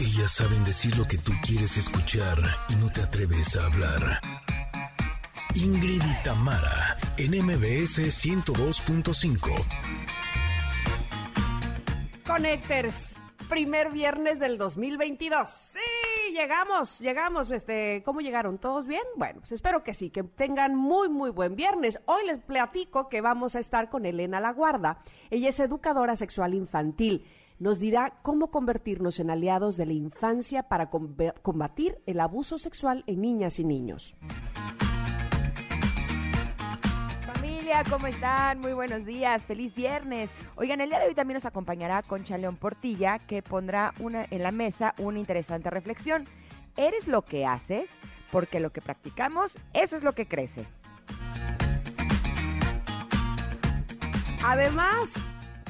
[0.00, 4.20] Ellas saben decir lo que tú quieres escuchar y no te atreves a hablar.
[5.56, 9.50] Ingrid y Tamara, en MBS 102.5.
[12.24, 13.12] Connectors,
[13.48, 15.48] primer viernes del 2022.
[15.48, 17.50] Sí, llegamos, llegamos.
[17.50, 18.58] Este, ¿Cómo llegaron?
[18.58, 19.02] ¿Todos bien?
[19.16, 21.98] Bueno, pues espero que sí, que tengan muy, muy buen viernes.
[22.06, 25.02] Hoy les platico que vamos a estar con Elena Laguarda.
[25.28, 27.26] Ella es educadora sexual infantil
[27.58, 33.20] nos dirá cómo convertirnos en aliados de la infancia para combatir el abuso sexual en
[33.20, 34.14] niñas y niños.
[37.26, 38.60] Familia, ¿cómo están?
[38.60, 40.30] Muy buenos días, feliz viernes.
[40.56, 44.42] Oigan, el día de hoy también nos acompañará Concha León Portilla, que pondrá una, en
[44.42, 46.24] la mesa una interesante reflexión.
[46.76, 47.90] ¿Eres lo que haces?
[48.30, 50.66] Porque lo que practicamos, eso es lo que crece.
[54.44, 55.12] Además,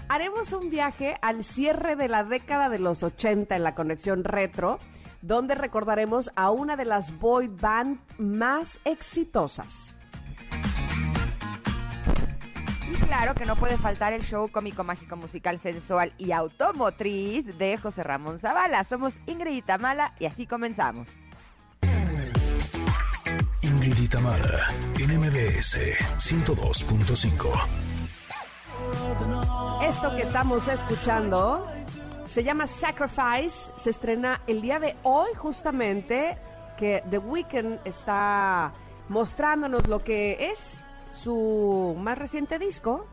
[0.08, 4.78] haremos un viaje al cierre de la década de los 80 en la conexión retro,
[5.22, 9.96] donde recordaremos a una de las boy band más exitosas.
[12.90, 17.76] Y claro que no puede faltar el show cómico, mágico, musical, sensual y automotriz de
[17.76, 18.84] José Ramón Zavala.
[18.84, 21.18] Somos Ingrid y Tamala y así comenzamos.
[23.60, 25.76] Ingrid y Tamara, NMBS
[26.18, 27.87] 102.5.
[29.82, 31.66] Esto que estamos escuchando
[32.26, 36.38] se llama Sacrifice, se estrena el día de hoy justamente,
[36.76, 38.72] que The Weeknd está
[39.08, 43.06] mostrándonos lo que es su más reciente disco,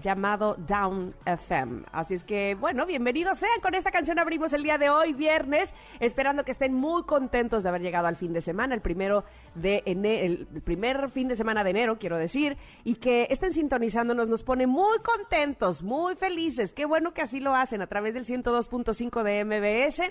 [0.00, 1.84] llamado Down FM.
[1.92, 3.60] Así es que, bueno, bienvenidos sean.
[3.62, 7.68] Con esta canción abrimos el día de hoy, viernes, esperando que estén muy contentos de
[7.68, 11.70] haber llegado al fin de semana, el primero de el primer fin de semana de
[11.70, 16.74] enero, quiero decir, y que estén sintonizándonos, nos pone muy contentos, muy felices.
[16.74, 20.02] Qué bueno que así lo hacen a través del 102.5 de MBS.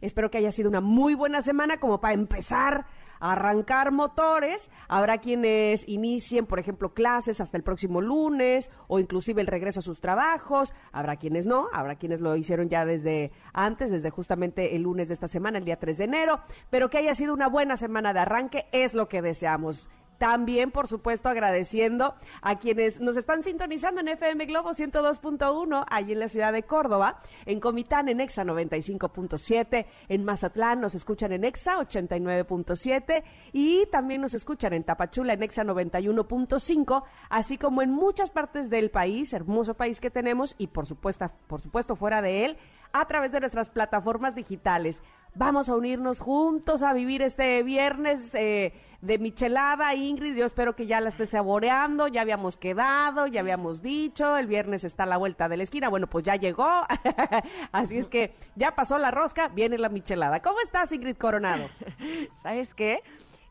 [0.00, 2.86] Espero que haya sido una muy buena semana como para empezar
[3.20, 4.70] arrancar motores.
[4.88, 9.82] Habrá quienes inicien, por ejemplo, clases hasta el próximo lunes o inclusive el regreso a
[9.82, 10.72] sus trabajos.
[10.92, 15.14] Habrá quienes no, habrá quienes lo hicieron ya desde antes, desde justamente el lunes de
[15.14, 16.40] esta semana, el día 3 de enero.
[16.70, 19.88] Pero que haya sido una buena semana de arranque es lo que deseamos.
[20.20, 26.18] También, por supuesto, agradeciendo a quienes nos están sintonizando en FM Globo 102.1, allí en
[26.18, 31.78] la ciudad de Córdoba, en Comitán en Exa 95.7, en Mazatlán nos escuchan en Exa
[31.78, 33.22] 89.7
[33.54, 38.90] y también nos escuchan en Tapachula en Exa 91.5, así como en muchas partes del
[38.90, 42.58] país, hermoso país que tenemos y por supuesto, por supuesto fuera de él,
[42.92, 45.02] a través de nuestras plataformas digitales.
[45.34, 50.34] Vamos a unirnos juntos a vivir este viernes eh, de michelada, Ingrid.
[50.34, 52.08] Yo espero que ya la esté saboreando.
[52.08, 54.36] Ya habíamos quedado, ya habíamos dicho.
[54.36, 55.88] El viernes está a la vuelta de la esquina.
[55.88, 56.68] Bueno, pues ya llegó.
[57.72, 60.40] Así es que ya pasó la rosca, viene la michelada.
[60.40, 61.68] ¿Cómo estás, Ingrid Coronado?
[62.42, 63.00] ¿Sabes qué?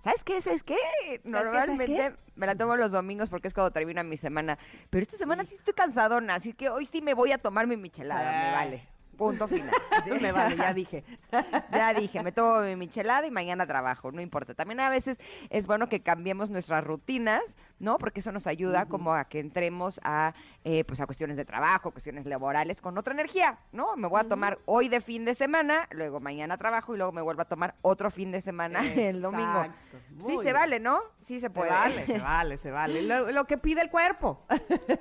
[0.02, 0.42] ¿Sabes qué?
[0.42, 0.78] ¿Sabes qué?
[1.24, 4.58] Normalmente me la tomo los domingos porque es cuando termina mi semana.
[4.90, 7.78] Pero esta semana sí estoy cansadona, así que hoy sí me voy a tomar mi
[7.78, 8.99] michelada, me vale.
[9.20, 9.70] Punto final.
[10.22, 11.04] me vale, ya dije.
[11.74, 14.54] ya dije, me tomo mi michelada y mañana trabajo, no importa.
[14.54, 15.20] También a veces
[15.50, 17.98] es bueno que cambiemos nuestras rutinas, ¿no?
[17.98, 21.92] Porque eso nos ayuda como a que entremos a, eh, pues a cuestiones de trabajo,
[21.92, 23.98] cuestiones laborales con otra energía, ¿no?
[23.98, 27.22] Me voy a tomar hoy de fin de semana, luego mañana trabajo y luego me
[27.22, 29.66] vuelvo a tomar otro fin de semana el domingo.
[30.22, 31.02] sí, se vale, ¿no?
[31.20, 31.72] Sí se puede.
[31.72, 33.02] Se vale, se vale, se vale.
[33.02, 34.46] Lo, lo que pide el cuerpo.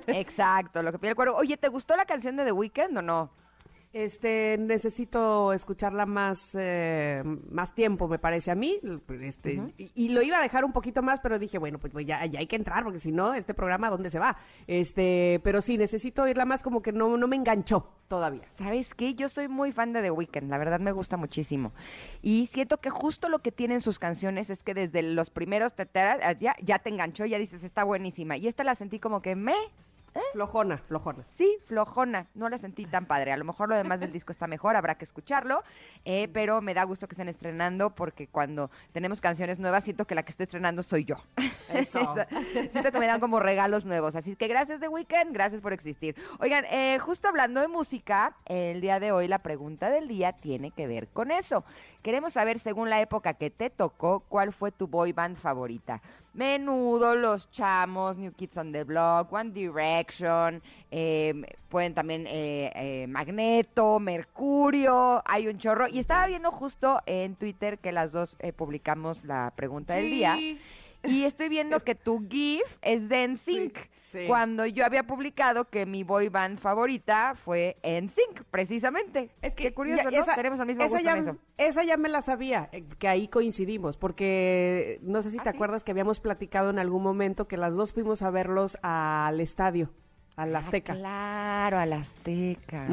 [0.07, 1.37] Exacto, lo que pide el cuerpo.
[1.37, 3.39] Oye, ¿te gustó la canción de The Weeknd o no?
[3.91, 8.79] Este, necesito escucharla más, eh, más tiempo, me parece a mí.
[9.21, 12.23] Este, y, lo iba a dejar un poquito más, pero dije, bueno, pues, pues ya,
[12.27, 14.37] ya, hay que entrar, porque si no, este programa, ¿dónde se va?
[14.67, 18.45] Este, pero sí, necesito oírla más, como que no, no me enganchó todavía.
[18.45, 19.15] ¿Sabes qué?
[19.15, 21.73] Yo soy muy fan de The Weeknd, la verdad me gusta muchísimo.
[22.21, 25.73] Y siento que justo lo que tienen sus canciones es que desde los primeros
[26.39, 28.37] ya, ya te enganchó, ya dices, está buenísima.
[28.37, 29.55] Y esta la sentí como que me
[30.15, 30.19] ¿Eh?
[30.33, 31.23] Flojona, flojona.
[31.25, 32.27] Sí, flojona.
[32.33, 33.31] No la sentí tan padre.
[33.31, 35.63] A lo mejor lo demás del disco está mejor, habrá que escucharlo.
[36.05, 40.15] Eh, pero me da gusto que estén estrenando porque cuando tenemos canciones nuevas siento que
[40.15, 41.15] la que esté estrenando soy yo.
[42.69, 44.15] siento que me dan como regalos nuevos.
[44.15, 46.15] Así que gracias de Weekend, gracias por existir.
[46.39, 50.71] Oigan, eh, justo hablando de música, el día de hoy la pregunta del día tiene
[50.71, 51.63] que ver con eso.
[52.01, 56.01] Queremos saber, según la época que te tocó, cuál fue tu boy band favorita.
[56.39, 63.07] Menudo, Los Chamos, New Kids on the Block, One Direction, em, pueden también eh, eh,
[63.09, 65.89] Magneto, Mercurio, hay un chorro.
[65.89, 70.37] Y estaba viendo justo en Twitter que las dos eh, publicamos la pregunta del día.
[71.03, 73.77] Y estoy viendo que tu GIF es de NSYNC.
[74.27, 79.29] Cuando yo había publicado que mi boy band favorita fue NSYNC, precisamente.
[79.41, 80.25] Es que Qué curioso, ¿no?
[80.35, 81.37] Tenemos el mismo gusto ya, en eso.
[81.57, 85.49] Esa ya me la sabía, eh, que ahí coincidimos, porque no sé si ¿Ah, te
[85.49, 89.91] acuerdas que habíamos platicado en algún momento que las dos fuimos a verlos al estadio
[90.39, 90.93] al ah, Azteca.
[90.93, 92.87] claro, al Azteca.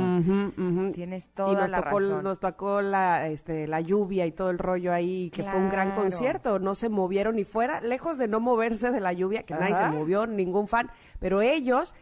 [0.92, 2.24] Tienes toda y nos la tocó, razón.
[2.24, 5.92] Nos tocó la, este, la lluvia y todo el rollo ahí, que fue un gran
[5.92, 6.58] concierto.
[6.58, 9.88] No se movieron ni fuera, lejos de no moverse de la lluvia, que nadie se
[9.90, 10.90] movió, ningún fan,
[11.20, 11.94] pero ellos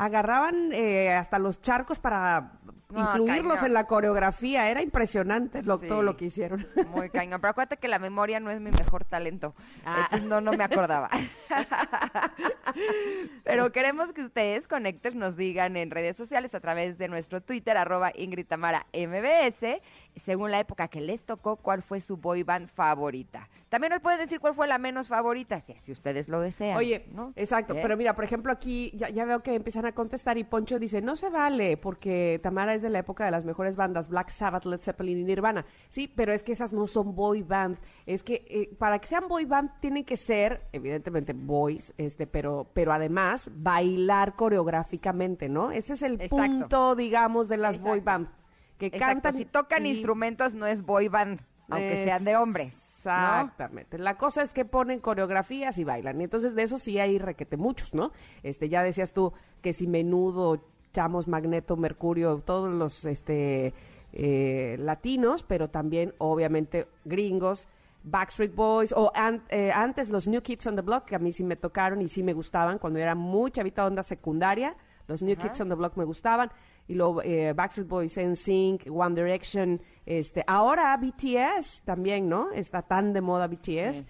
[0.00, 2.52] agarraban eh, hasta los charcos para
[2.90, 4.70] incluirlos en la coreografía.
[4.70, 6.66] Era impresionante todo lo que hicieron.
[6.88, 7.38] Muy cañón.
[7.42, 9.54] Pero acuérdate que la memoria no es mi mejor talento.
[9.84, 10.04] Ah.
[10.04, 11.10] Entonces no, no me acordaba.
[13.44, 17.76] Pero queremos que ustedes, conecten, nos digan en redes sociales a través de nuestro Twitter,
[17.76, 19.82] arroba Ingrid Tamara MBS,
[20.16, 23.48] según la época que les tocó, cuál fue su boy band favorita.
[23.68, 26.76] También nos pueden decir cuál fue la menos favorita, si, si ustedes lo desean.
[26.76, 27.32] Oye, ¿no?
[27.36, 27.74] exacto.
[27.74, 31.00] Pero mira, por ejemplo, aquí ya, ya, veo que empiezan a contestar y Poncho dice,
[31.00, 34.64] no se vale, porque Tamara es de la época de las mejores bandas, Black Sabbath,
[34.64, 35.64] Led Zeppelin y Nirvana.
[35.88, 37.78] Sí, pero es que esas no son boy band.
[38.06, 42.68] Es que eh, para que sean boy band tienen que ser, evidentemente, boys, este, pero,
[42.74, 45.70] pero además bailar coreográficamente, ¿no?
[45.70, 48.28] Ese es el punto, digamos, de las boy band.
[48.80, 49.32] Que cantan.
[49.32, 52.72] Si tocan instrumentos no es boy band, aunque sean de hombre.
[52.96, 53.98] Exactamente.
[53.98, 56.20] La cosa es que ponen coreografías y bailan.
[56.20, 58.12] Y entonces de eso sí hay requete muchos, ¿no?
[58.42, 59.32] Este, ya decías tú
[59.62, 60.62] que si menudo,
[60.92, 63.72] chamos, magneto, mercurio, todos los este
[64.12, 67.68] eh, latinos, pero también obviamente gringos,
[68.02, 69.12] Backstreet Boys, o
[69.50, 72.08] eh, antes los New Kids on the Block, que a mí sí me tocaron y
[72.08, 74.74] sí me gustaban cuando era muy chavita onda secundaria.
[75.06, 76.50] Los New Kids on the Block me gustaban
[76.90, 82.50] y luego eh, Backstreet Boys, NSYNC, One Direction, este, ahora BTS también, ¿no?
[82.50, 84.04] Está tan de moda BTS.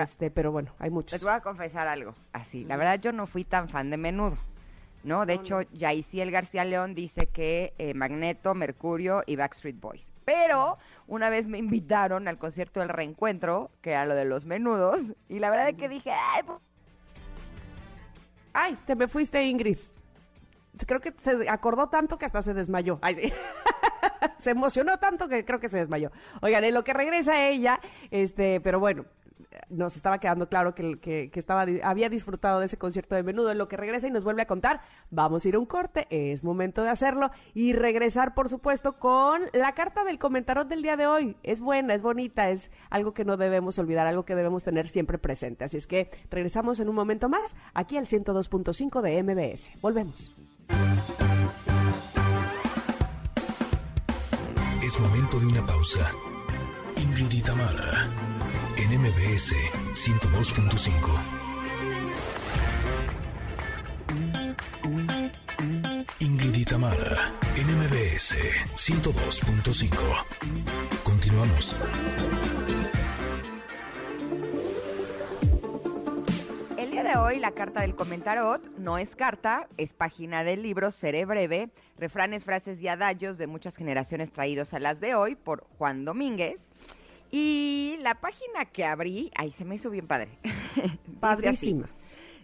[0.00, 1.10] este, pero bueno, hay muchos.
[1.14, 2.64] Les voy a confesar algo, así.
[2.66, 4.38] La verdad yo no fui tan fan de Menudo.
[5.02, 5.26] ¿no?
[5.26, 10.12] De hecho, Yaisiel García León dice que eh, Magneto, Mercurio y Backstreet Boys.
[10.24, 10.78] Pero
[11.08, 15.40] una vez me invitaron al concierto del reencuentro, que era lo de los menudos, y
[15.40, 16.42] la verdad es que dije, ay,
[18.52, 19.78] ay, te me fuiste, Ingrid
[20.86, 22.98] creo que se acordó tanto que hasta se desmayó.
[23.02, 23.32] Ay, sí.
[24.38, 26.10] se emocionó tanto que creo que se desmayó.
[26.42, 27.80] Oigan, en lo que regresa ella,
[28.10, 29.04] este, pero bueno,
[29.68, 33.50] nos estaba quedando claro que, que, estaba, había disfrutado de ese concierto de menudo.
[33.50, 34.80] En lo que regresa y nos vuelve a contar,
[35.10, 39.42] vamos a ir a un corte, es momento de hacerlo y regresar, por supuesto, con
[39.52, 41.36] la carta del comentarot del día de hoy.
[41.42, 45.18] Es buena, es bonita, es algo que no debemos olvidar, algo que debemos tener siempre
[45.18, 45.64] presente.
[45.64, 49.72] Así es que regresamos en un momento más aquí al 102.5 de MBS.
[49.80, 50.34] Volvemos.
[54.82, 56.10] Es momento de una pausa.
[56.96, 58.08] Ingrid y Tamara,
[58.76, 59.54] en MBS
[59.94, 61.40] 102.5.
[66.20, 68.34] Ingrid y Tamara, en MBS
[68.74, 70.24] 102.5.
[71.04, 71.76] Continuamos.
[77.10, 81.70] De hoy la carta del comentarot no es carta, es página del libro Seré breve,
[81.98, 86.70] refranes, frases y adallos de muchas generaciones traídos a las de hoy por Juan Domínguez.
[87.32, 90.38] Y la página que abrí, ahí se me hizo bien padre.
[91.20, 91.88] Padrísima.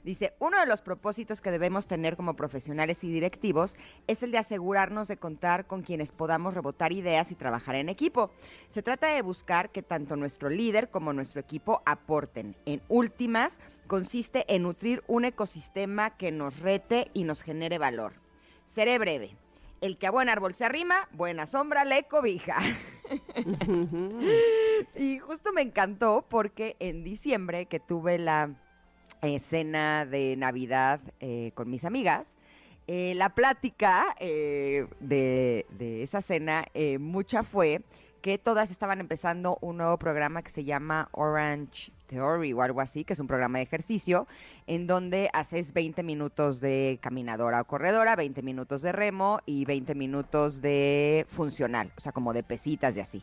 [0.07, 3.75] Dice, uno de los propósitos que debemos tener como profesionales y directivos
[4.07, 8.31] es el de asegurarnos de contar con quienes podamos rebotar ideas y trabajar en equipo.
[8.69, 12.55] Se trata de buscar que tanto nuestro líder como nuestro equipo aporten.
[12.67, 18.13] En últimas, consiste en nutrir un ecosistema que nos rete y nos genere valor.
[18.65, 19.37] Seré breve.
[19.81, 22.59] El que a buen árbol se arrima, buena sombra le cobija.
[24.95, 28.55] y justo me encantó porque en diciembre que tuve la
[29.39, 32.33] cena de Navidad eh, con mis amigas.
[32.87, 36.67] Eh, la plática eh, de, de, esa cena,
[37.01, 37.83] mucha fue
[38.27, 43.05] que todas estaban empezando un nuevo programa que se llama Orange Theory o algo así,
[43.05, 44.27] que es un programa de ejercicio,
[44.67, 49.95] en donde haces 20 minutos de caminadora o corredora, 20 minutos de remo y 20
[49.95, 53.23] minutos de funcional, o sea, como de pesitas y así.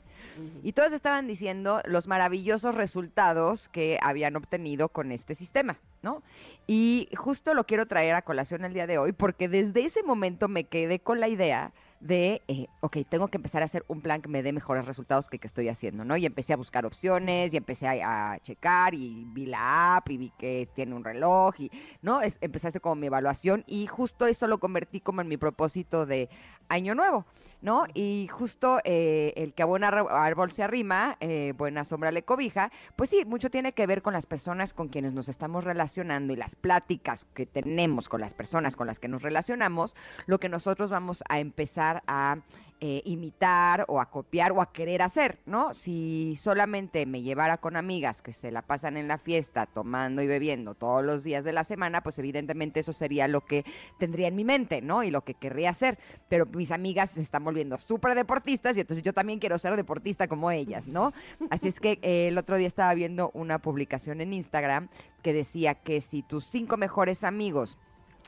[0.64, 6.24] Y todos estaban diciendo los maravillosos resultados que habían obtenido con este sistema, ¿no?
[6.66, 10.48] Y justo lo quiero traer a colación el día de hoy, porque desde ese momento
[10.48, 14.22] me quedé con la idea de, eh, ok, tengo que empezar a hacer un plan
[14.22, 16.18] que me dé mejores resultados que que estoy haciendo, ¿no?
[16.18, 20.30] Y empecé a buscar opciones y empecé a, checar y vi la app y vi
[20.38, 22.22] que tiene un reloj y, ¿no?
[22.22, 25.38] Es, empecé a hacer como mi evaluación y justo eso lo convertí como en mi
[25.38, 26.30] propósito de
[26.68, 27.26] año nuevo.
[27.64, 27.86] ¿No?
[27.94, 32.72] Y justo eh, el que a buen árbol se arrima, eh, buena sombra le cobija,
[32.98, 36.36] pues sí, mucho tiene que ver con las personas con quienes nos estamos relacionando y
[36.36, 40.92] las pláticas que tenemos con las personas con las que nos relacionamos, lo que nosotros
[40.92, 42.38] vamos a empezar a
[42.86, 45.74] eh, imitar o a copiar o a querer hacer, ¿no?
[45.74, 50.28] Si solamente me llevara con amigas que se la pasan en la fiesta tomando y
[50.28, 53.64] bebiendo todos los días de la semana, pues evidentemente eso sería lo que
[54.00, 55.02] tendría en mi mente, ¿no?
[55.02, 55.98] Y lo que querría hacer.
[56.28, 60.28] Pero mis amigas se están volviendo súper deportistas y entonces yo también quiero ser deportista
[60.28, 61.14] como ellas, ¿no?
[61.52, 64.90] Así es que eh, el otro día estaba viendo una publicación en Instagram
[65.22, 67.78] que decía que si tus cinco mejores amigos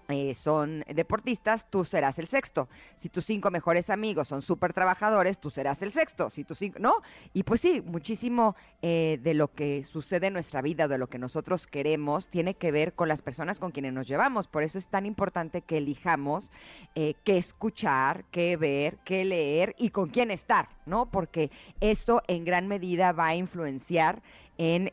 [0.08, 2.70] eh, son deportistas, tú serás el sexto.
[2.96, 6.30] Si tus cinco mejores amigos son súper trabajadores, tú serás el sexto.
[6.30, 7.02] Si tus cinco, ¿no?
[7.34, 11.18] Y pues sí, muchísimo eh, de lo que sucede en nuestra vida, de lo que
[11.18, 14.48] nosotros queremos, tiene que ver con las personas con quienes nos llevamos.
[14.48, 16.52] Por eso es tan importante que elijamos
[16.94, 21.10] eh, qué escuchar, qué ver, qué leer y con quién estar, ¿no?
[21.10, 21.50] Porque
[21.82, 24.22] eso en gran medida va a influenciar
[24.58, 24.90] en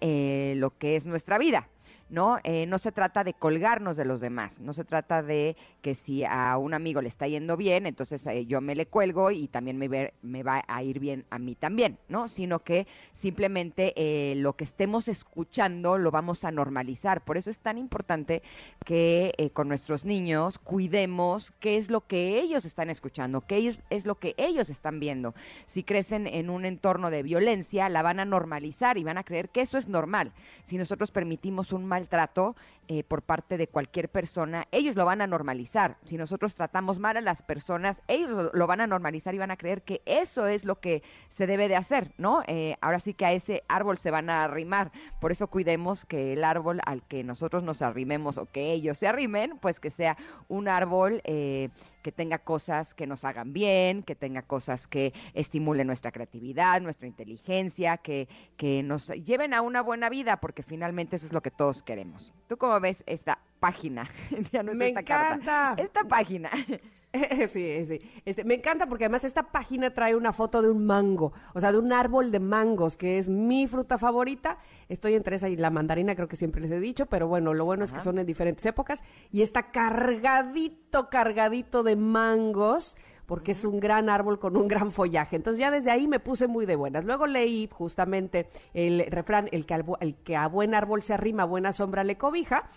[0.58, 1.68] lo que es nuestra vida.
[2.12, 2.38] ¿No?
[2.44, 6.24] Eh, no se trata de colgarnos de los demás, no se trata de que si
[6.24, 9.78] a un amigo le está yendo bien, entonces eh, yo me le cuelgo y también
[9.78, 12.28] me, me, va a ir bien a mí también, ¿no?
[12.28, 17.24] Sino que simplemente eh, lo que estemos escuchando lo vamos a normalizar.
[17.24, 18.42] Por eso es tan importante
[18.84, 24.04] que con nuestros niños cuidemos qué es lo que ellos están escuchando, qué es, es
[24.04, 25.34] lo que ellos están viendo.
[25.64, 29.48] Si crecen en un entorno de violencia, la van a normalizar y van a creer
[29.48, 30.32] que eso es normal.
[30.64, 32.56] Si nosotros permitimos un mal trato
[32.88, 35.96] eh, por parte de cualquier persona, ellos lo van a normalizar.
[36.04, 39.56] Si nosotros tratamos mal a las personas, ellos lo, van a normalizar y van a
[39.56, 42.42] creer que eso es lo que se debe de hacer, ¿no?
[42.46, 44.90] Eh, ahora sí que a ese árbol se van a arrimar.
[45.20, 49.06] Por eso cuidemos que el árbol al que nosotros nos arrimemos o que ellos se
[49.06, 50.16] arrimen, pues que sea
[50.48, 51.70] un árbol eh,
[52.02, 57.06] que tenga cosas que nos hagan bien, que tenga cosas que estimulen nuestra creatividad, nuestra
[57.06, 61.50] inteligencia, que, que nos lleven a una buena vida, porque finalmente eso es lo que
[61.50, 62.34] todos queremos.
[62.48, 64.08] ¿Tú cómo ves esta página?
[64.52, 65.74] ya no Me esta encanta.
[65.78, 66.50] Esta página.
[67.48, 67.98] sí, sí.
[68.24, 71.72] Este, me encanta porque además esta página trae una foto de un mango, o sea,
[71.72, 74.58] de un árbol de mangos, que es mi fruta favorita.
[74.88, 77.64] Estoy entre esa y la mandarina, creo que siempre les he dicho, pero bueno, lo
[77.64, 79.02] bueno es que son en diferentes épocas.
[79.30, 85.36] Y está cargadito, cargadito de mangos, porque es un gran árbol con un gran follaje.
[85.36, 87.04] Entonces ya desde ahí me puse muy de buenas.
[87.04, 91.72] Luego leí justamente el refrán, el que, el que a buen árbol se arrima, buena
[91.72, 92.70] sombra le cobija.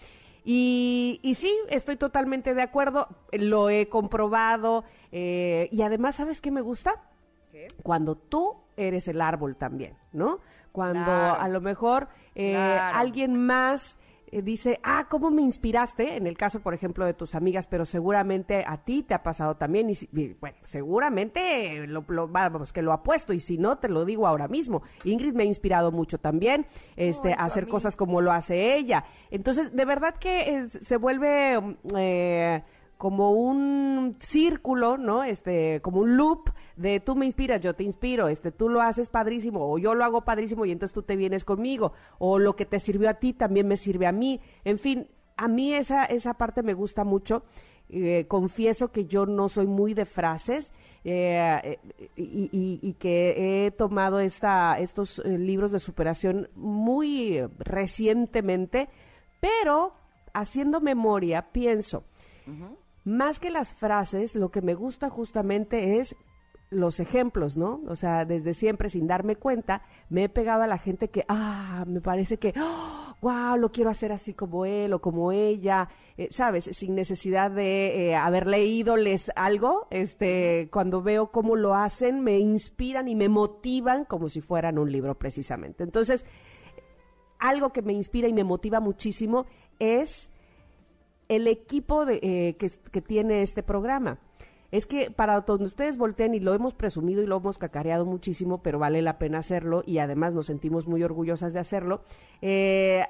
[0.48, 6.52] Y, y sí, estoy totalmente de acuerdo, lo he comprobado eh, y además, ¿sabes qué
[6.52, 7.02] me gusta?
[7.82, 10.40] Cuando tú eres el árbol también, ¿no?
[10.72, 13.98] Cuando a lo mejor eh, alguien más
[14.42, 16.18] dice, ah, ¿cómo me inspiraste?
[16.18, 19.56] En el caso, por ejemplo, de tus amigas, pero seguramente a ti te ha pasado
[19.56, 19.90] también.
[19.90, 23.34] Y, bueno, seguramente lo, vamos, que lo ha puesto.
[23.34, 24.84] Y si no, te lo digo ahora mismo.
[25.04, 26.66] Ingrid me ha inspirado mucho también
[26.96, 29.06] este, a hacer cosas como lo hace ella.
[29.32, 31.60] Entonces, de verdad que se vuelve...
[31.60, 32.64] Mm, eh,
[33.06, 35.24] como un círculo, ¿no?
[35.24, 39.10] Este, como un loop de tú me inspiras, yo te inspiro, este, tú lo haces
[39.10, 42.66] padrísimo, o yo lo hago padrísimo y entonces tú te vienes conmigo, o lo que
[42.66, 44.42] te sirvió a ti también me sirve a mí.
[44.64, 45.08] En fin,
[45.38, 47.44] a mí esa, esa parte me gusta mucho.
[47.90, 51.78] Eh, confieso que yo no soy muy de frases eh,
[52.16, 58.90] y, y, que he tomado esta, estos eh, libros de superación muy recientemente,
[59.40, 59.94] pero
[60.34, 62.04] haciendo memoria pienso,
[63.06, 66.16] más que las frases, lo que me gusta justamente es
[66.72, 67.80] los ejemplos, ¿no?
[67.88, 71.86] O sea, desde siempre, sin darme cuenta, me he pegado a la gente que, ah,
[71.88, 72.54] me parece que,
[73.22, 76.66] wow, lo quiero hacer así como él o como ella, eh, ¿sabes?
[76.66, 83.08] Sin necesidad de eh, haber leídoles algo, este, cuando veo cómo lo hacen, me inspiran
[83.08, 85.84] y me motivan como si fueran un libro precisamente.
[85.84, 86.26] Entonces,
[87.38, 89.46] algo que me inspira y me motiva muchísimo
[89.78, 90.32] es
[91.30, 94.20] el equipo de, eh, que, tiene este programa.
[94.72, 98.62] Es que para donde ustedes volteen, y lo hemos presumido y lo hemos cacareado muchísimo,
[98.62, 102.02] pero vale la pena hacerlo y además nos sentimos muy orgullosas de hacerlo,
[102.42, 103.06] eh,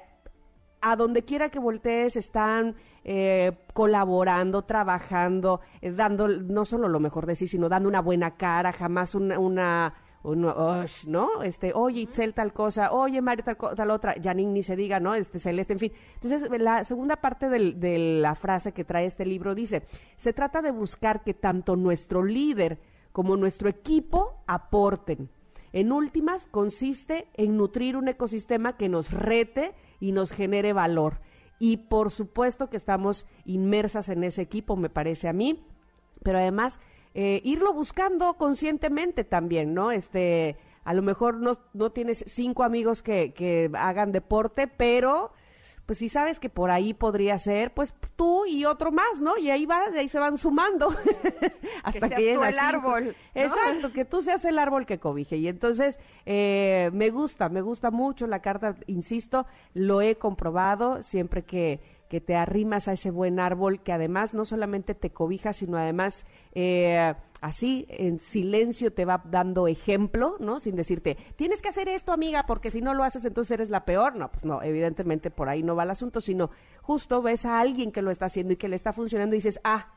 [0.80, 7.34] a donde quiera que voltees están eh, colaborando, trabajando, dando no solo lo mejor de
[7.34, 9.94] sí, sino dando una buena cara, jamás una
[10.26, 11.42] uno, ¿no?
[11.42, 15.14] Este, oye, Itzel tal cosa, oye, Mario tal, tal otra, Janine ni se diga, ¿no?
[15.14, 15.92] Este, Celeste, en fin.
[16.14, 20.62] Entonces, la segunda parte del, de la frase que trae este libro dice, se trata
[20.62, 22.78] de buscar que tanto nuestro líder
[23.12, 25.30] como nuestro equipo aporten.
[25.72, 31.20] En últimas, consiste en nutrir un ecosistema que nos rete y nos genere valor.
[31.58, 35.64] Y por supuesto que estamos inmersas en ese equipo, me parece a mí,
[36.22, 36.80] pero además
[37.18, 39.90] eh, irlo buscando conscientemente también, ¿no?
[39.90, 45.32] Este, a lo mejor no, no tienes cinco amigos que, que hagan deporte, pero
[45.86, 49.38] pues si sabes que por ahí podría ser, pues tú y otro más, ¿no?
[49.38, 50.90] Y ahí vas, y ahí se van sumando.
[51.84, 53.16] Hasta que, seas tú el árbol.
[53.34, 55.38] Exacto, que tú seas el árbol que cobije.
[55.38, 61.44] Y entonces, eh, me gusta, me gusta mucho la carta, insisto, lo he comprobado siempre
[61.44, 65.76] que que te arrimas a ese buen árbol que además no solamente te cobija, sino
[65.76, 70.60] además eh, así en silencio te va dando ejemplo, ¿no?
[70.60, 73.84] Sin decirte, tienes que hacer esto, amiga, porque si no lo haces entonces eres la
[73.84, 74.16] peor.
[74.16, 76.50] No, pues no, evidentemente por ahí no va el asunto, sino
[76.82, 79.60] justo ves a alguien que lo está haciendo y que le está funcionando y dices,
[79.64, 79.94] ah,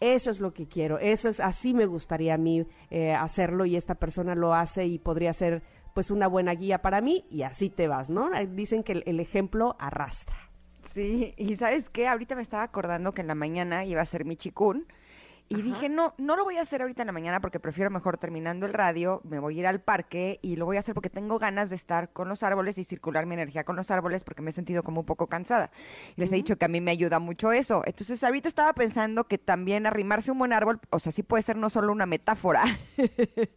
[0.00, 3.76] eso es lo que quiero, eso es, así me gustaría a mí eh, hacerlo y
[3.76, 5.62] esta persona lo hace y podría ser
[5.94, 8.30] pues una buena guía para mí y así te vas, ¿no?
[8.48, 10.51] Dicen que el ejemplo arrastra.
[10.82, 12.08] Sí, y ¿sabes qué?
[12.08, 14.86] Ahorita me estaba acordando que en la mañana iba a ser mi chicún
[15.58, 18.16] y dije, no, no lo voy a hacer ahorita en la mañana porque prefiero mejor
[18.16, 21.10] terminando el radio, me voy a ir al parque y lo voy a hacer porque
[21.10, 24.42] tengo ganas de estar con los árboles y circular mi energía con los árboles porque
[24.42, 25.70] me he sentido como un poco cansada.
[26.16, 27.82] les he dicho que a mí me ayuda mucho eso.
[27.84, 31.56] Entonces ahorita estaba pensando que también arrimarse un buen árbol, o sea, sí puede ser
[31.56, 32.62] no solo una metáfora.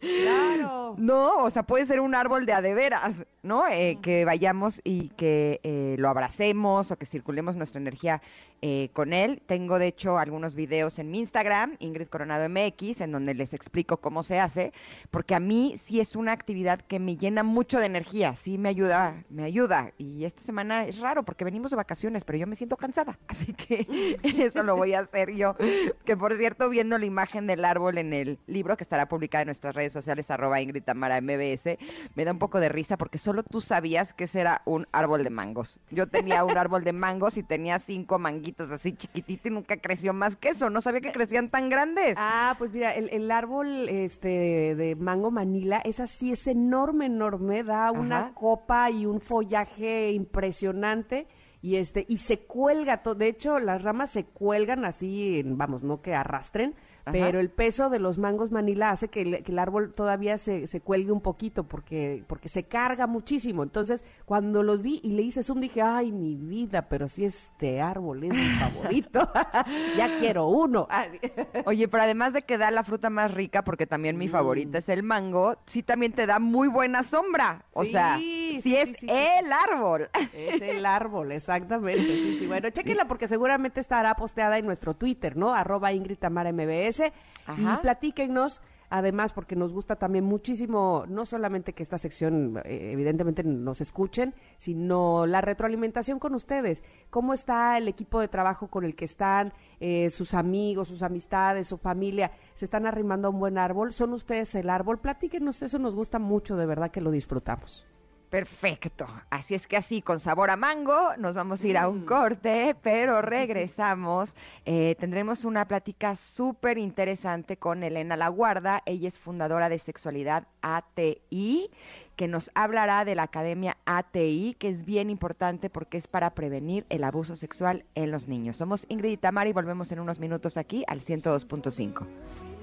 [0.00, 0.94] Claro.
[0.98, 3.66] no, o sea, puede ser un árbol de adeveras, ¿no?
[3.68, 8.22] Eh, que vayamos y que eh, lo abracemos o que circulemos nuestra energía
[8.62, 9.42] eh, con él.
[9.46, 13.98] Tengo, de hecho, algunos videos en mi Instagram, Ingrid Coronado MX, en donde les explico
[13.98, 14.72] cómo se hace,
[15.10, 18.68] porque a mí sí es una actividad que me llena mucho de energía, sí me
[18.68, 19.92] ayuda, me ayuda.
[19.98, 23.52] Y esta semana es raro porque venimos de vacaciones, pero yo me siento cansada, así
[23.54, 23.86] que
[24.22, 25.56] eso lo voy a hacer yo.
[26.04, 29.46] Que por cierto, viendo la imagen del árbol en el libro que estará publicado en
[29.46, 31.78] nuestras redes sociales, arroba Ingrid Tamara MBS,
[32.14, 35.24] me da un poco de risa porque solo tú sabías que ese era un árbol
[35.24, 35.80] de mangos.
[35.90, 40.12] Yo tenía un árbol de mangos y tenía cinco manguitos así chiquitito y nunca creció
[40.12, 40.70] más que eso.
[40.70, 41.75] No sabía que crecían tan grandes.
[42.18, 47.90] Ah, pues mira, el, árbol este de mango manila, es así, es enorme, enorme, da
[47.92, 51.26] una copa y un follaje impresionante
[51.60, 56.14] y este y se cuelga, de hecho las ramas se cuelgan así, vamos, no que
[56.14, 56.74] arrastren,
[57.12, 61.12] pero el peso de los mangos manila hace que el, árbol todavía se, se, cuelgue
[61.12, 63.62] un poquito porque, porque se carga muchísimo.
[63.62, 67.80] Entonces, cuando los vi y le hice zoom, dije, ay, mi vida, pero si este
[67.80, 69.30] árbol es mi favorito,
[69.96, 70.88] ya quiero uno.
[71.64, 74.78] Oye, pero además de que da la fruta más rica, porque también mi favorita mm.
[74.78, 77.64] es el mango, sí también te da muy buena sombra.
[77.72, 80.10] O sea, sí, es el árbol.
[80.34, 82.46] Es el árbol, exactamente.
[82.46, 85.54] Bueno, chequenla porque seguramente estará posteada en nuestro Twitter, ¿no?
[85.54, 91.82] Arroba Ingrid Tamara MBS y platíquenos además porque nos gusta también muchísimo, no solamente que
[91.82, 96.82] esta sección eh, evidentemente nos escuchen, sino la retroalimentación con ustedes.
[97.10, 101.68] ¿Cómo está el equipo de trabajo con el que están, eh, sus amigos, sus amistades,
[101.68, 102.32] su familia?
[102.54, 103.92] ¿Se están arrimando a un buen árbol?
[103.92, 104.98] ¿Son ustedes el árbol?
[104.98, 107.86] Platíquenos, eso nos gusta mucho, de verdad que lo disfrutamos.
[108.30, 109.06] Perfecto.
[109.30, 112.06] Así es que así, con sabor a mango, nos vamos a ir a un mm.
[112.06, 114.34] corte, pero regresamos.
[114.64, 118.82] Eh, tendremos una plática súper interesante con Elena Laguarda.
[118.84, 121.70] Ella es fundadora de Sexualidad ATI,
[122.16, 126.84] que nos hablará de la Academia ATI, que es bien importante porque es para prevenir
[126.88, 128.56] el abuso sexual en los niños.
[128.56, 132.55] Somos Ingrid y Tamara y volvemos en unos minutos aquí al 102.5.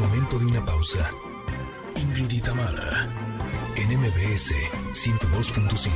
[0.00, 1.10] Momento de una pausa.
[1.96, 3.08] Ingrid y Tamara,
[3.74, 4.54] en MBS
[4.92, 5.88] 102.5.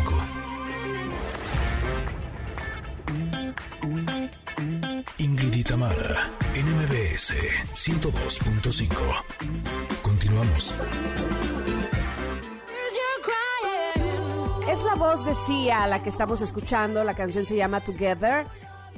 [5.19, 7.35] Ingrid y Tamara, en MBS
[7.75, 8.89] 102.5.
[10.03, 10.75] Continuamos.
[14.69, 17.05] Es la voz de Sia la que estamos escuchando.
[17.05, 18.47] La canción se llama Together.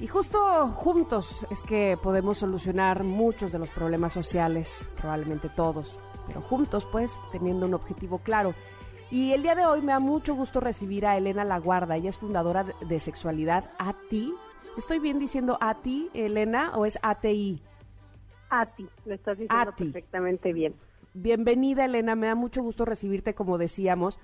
[0.00, 6.40] Y justo juntos es que podemos solucionar muchos de los problemas sociales, probablemente todos, pero
[6.40, 8.54] juntos pues teniendo un objetivo claro.
[9.10, 12.18] Y el día de hoy me da mucho gusto recibir a Elena Laguarda, ella es
[12.18, 14.34] fundadora de Sexualidad ATI.
[14.76, 17.62] ¿Estoy bien diciendo ATI, Elena, o es ATI?
[18.50, 20.74] ATI, lo estás diciendo perfectamente bien.
[21.12, 24.18] Bienvenida Elena, me da mucho gusto recibirte como decíamos.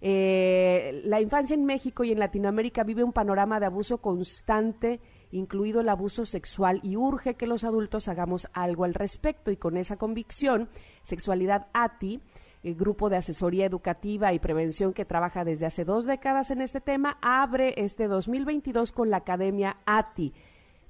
[0.00, 5.00] Eh, la infancia en México y en Latinoamérica vive un panorama de abuso constante
[5.36, 9.50] incluido el abuso sexual, y urge que los adultos hagamos algo al respecto.
[9.50, 10.68] Y con esa convicción,
[11.02, 12.20] Sexualidad ATI,
[12.62, 16.80] el grupo de asesoría educativa y prevención que trabaja desde hace dos décadas en este
[16.80, 20.34] tema, abre este 2022 con la Academia ATI.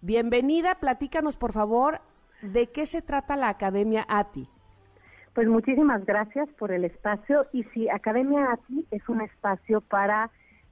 [0.00, 2.00] Bienvenida, platícanos por favor
[2.40, 4.48] de qué se trata la Academia ATI.
[5.35, 10.30] Pues muchísimas gracias por el espacio y sí, Academia ATI es un espacio para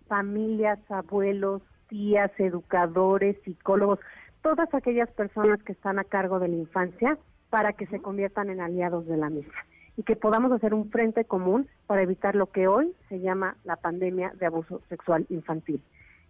[0.09, 3.99] familias, abuelos, tías, educadores, psicólogos,
[4.43, 7.19] todas aquellas personas que están a cargo de la infancia
[7.51, 9.55] para que se conviertan en aliados de la misma
[9.97, 13.77] y que podamos hacer un frente común para evitar lo que hoy se llama la
[13.77, 15.81] pandemia de abuso sexual infantil.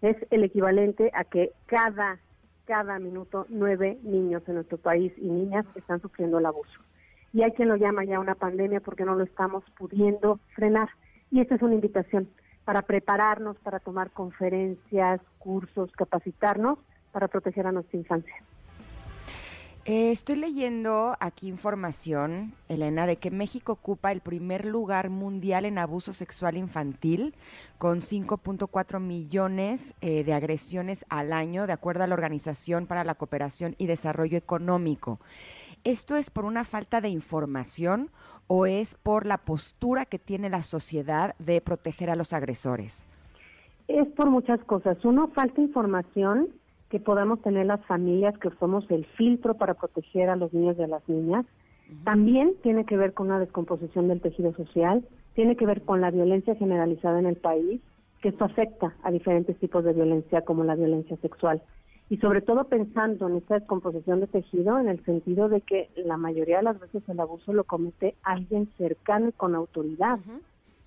[0.02, 2.18] Es el equivalente a que cada,
[2.66, 6.78] cada minuto nueve niños en nuestro país y niñas están sufriendo el abuso.
[7.32, 10.90] Y hay quien lo llama ya una pandemia porque no lo estamos pudiendo frenar.
[11.30, 12.28] Y esta es una invitación
[12.64, 16.79] para prepararnos, para tomar conferencias, cursos, capacitarnos
[17.12, 18.35] para proteger a nuestra infancia.
[19.87, 25.77] Eh, estoy leyendo aquí información, Elena, de que México ocupa el primer lugar mundial en
[25.77, 27.35] abuso sexual infantil,
[27.77, 33.14] con 5.4 millones eh, de agresiones al año, de acuerdo a la Organización para la
[33.14, 35.20] Cooperación y Desarrollo Económico.
[35.85, 38.11] ¿Esto es por una falta de información
[38.46, 43.04] o es por la postura que tiene la sociedad de proteger a los agresores?
[43.88, 45.02] Es por muchas cosas.
[45.04, 46.48] Uno, falta información
[46.88, 50.83] que podamos tener las familias que somos el filtro para proteger a los niños y
[50.83, 51.44] a las niñas.
[52.04, 55.04] También tiene que ver con la descomposición del tejido social,
[55.35, 57.80] tiene que ver con la violencia generalizada en el país,
[58.22, 61.61] que esto afecta a diferentes tipos de violencia como la violencia sexual.
[62.14, 66.16] Y sobre todo pensando en esta descomposición de tejido en el sentido de que la
[66.16, 70.20] mayoría de las veces el abuso lo comete alguien cercano y con autoridad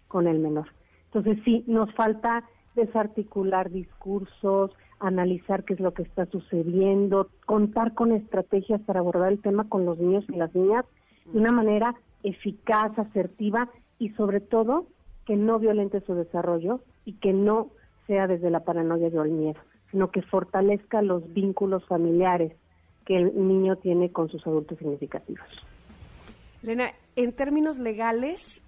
[0.08, 0.68] con el menor.
[1.08, 8.13] Entonces sí, nos falta desarticular discursos, analizar qué es lo que está sucediendo, contar con
[8.13, 10.86] estrategias para abordar el tema con los niños y las niñas
[11.26, 13.68] de una manera eficaz, asertiva
[14.00, 14.88] y sobre todo
[15.26, 17.68] que no violente su desarrollo y que no
[18.06, 19.60] sea desde la paranoia o el miedo,
[19.91, 22.54] sino que fortalezca los vínculos familiares
[23.06, 25.47] que el niño tiene con sus adultos significativos.
[26.62, 28.63] Lena, en términos legales,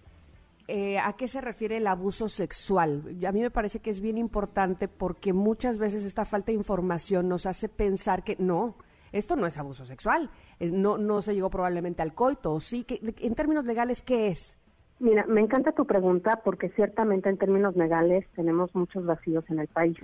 [0.67, 3.17] eh, a qué se refiere el abuso sexual.
[3.27, 7.27] A mí me parece que es bien importante porque muchas veces esta falta de información
[7.27, 8.75] nos hace pensar que no,
[9.12, 10.29] esto no es abuso sexual,
[10.60, 14.59] eh, no, no se llegó probablemente al coito, sí, que, en términos legales, ¿qué es?
[14.99, 19.67] Mira, me encanta tu pregunta porque ciertamente en términos legales tenemos muchos vacíos en el
[19.67, 19.97] país.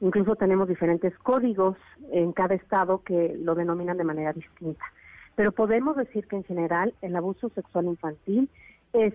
[0.00, 1.78] Incluso tenemos diferentes códigos
[2.12, 4.84] en cada estado que lo denominan de manera distinta.
[5.34, 8.50] Pero podemos decir que en general el abuso sexual infantil
[8.92, 9.14] es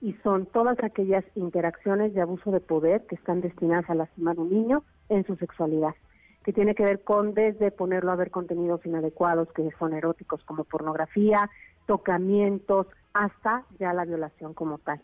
[0.00, 4.40] y son todas aquellas interacciones de abuso de poder que están destinadas a lastimar a
[4.40, 5.94] un niño en su sexualidad,
[6.42, 10.64] que tiene que ver con desde ponerlo a ver contenidos inadecuados que son eróticos como
[10.64, 11.50] pornografía,
[11.86, 15.00] tocamientos, hasta ya la violación como tal.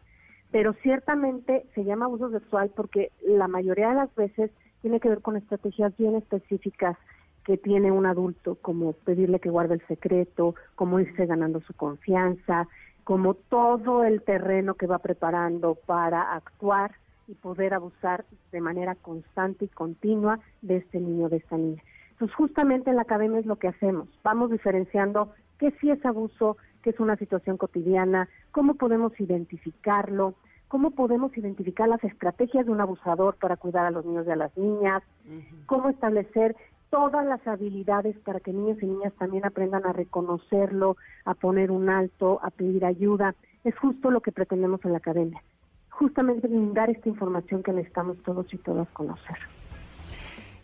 [0.51, 5.21] Pero ciertamente se llama abuso sexual porque la mayoría de las veces tiene que ver
[5.21, 6.97] con estrategias bien específicas
[7.45, 12.69] que tiene un adulto, como pedirle que guarde el secreto, como irse ganando su confianza,
[13.05, 16.92] como todo el terreno que va preparando para actuar
[17.29, 21.83] y poder abusar de manera constante y continua de este niño, de esta niña.
[22.11, 24.09] Entonces, justamente en la academia es lo que hacemos.
[24.25, 30.35] Vamos diferenciando qué sí es abuso, qué es una situación cotidiana, cómo podemos identificarlo,
[30.68, 34.37] cómo podemos identificar las estrategias de un abusador para cuidar a los niños y a
[34.37, 35.03] las niñas,
[35.66, 36.55] cómo establecer
[36.88, 41.90] todas las habilidades para que niños y niñas también aprendan a reconocerlo, a poner un
[41.90, 43.35] alto, a pedir ayuda.
[43.64, 45.42] Es justo lo que pretendemos en la academia,
[45.90, 49.38] justamente brindar esta información que necesitamos todos y todas conocer.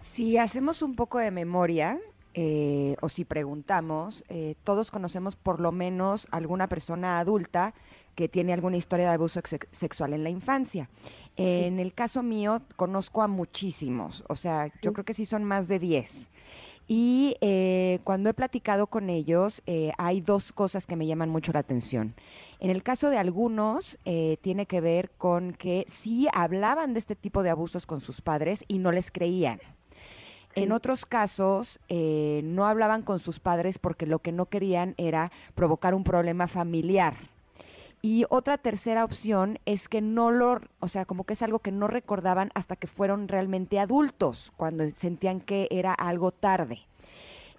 [0.03, 1.99] Si hacemos un poco de memoria,
[2.35, 7.75] eh, o si preguntamos, eh, todos conocemos por lo menos alguna persona adulta
[8.15, 9.41] que tiene alguna historia de abuso
[9.71, 10.91] sexual en la infancia.
[11.37, 15.67] En el caso mío, conozco a muchísimos, o sea, yo creo que sí son más
[15.67, 16.31] de 10.
[16.89, 21.53] Y eh, cuando he platicado con ellos, eh, hay dos cosas que me llaman mucho
[21.53, 22.15] la atención.
[22.61, 27.17] En el caso de algunos, eh, tiene que ver con que sí hablaban de este
[27.17, 29.61] tipo de abusos con sus padres y no les creían.
[30.55, 35.95] En otros casos, no hablaban con sus padres porque lo que no querían era provocar
[35.95, 37.17] un problema familiar.
[38.05, 41.71] Y otra tercera opción es que no lo, o sea, como que es algo que
[41.71, 46.81] no recordaban hasta que fueron realmente adultos, cuando sentían que era algo tarde.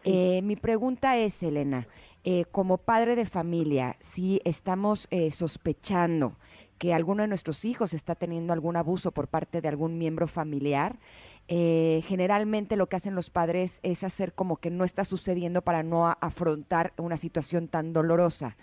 [0.03, 1.87] Eh, mi pregunta es, Elena,
[2.25, 6.35] eh, como padre de familia, si estamos eh, sospechando
[6.77, 10.99] que alguno de nuestros hijos está teniendo algún abuso por parte de algún miembro familiar,
[11.47, 15.83] eh, generalmente lo que hacen los padres es hacer como que no está sucediendo para
[15.83, 18.55] no afrontar una situación tan dolorosa.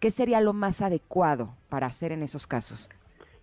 [0.00, 2.88] ¿Qué sería lo más adecuado para hacer en esos casos?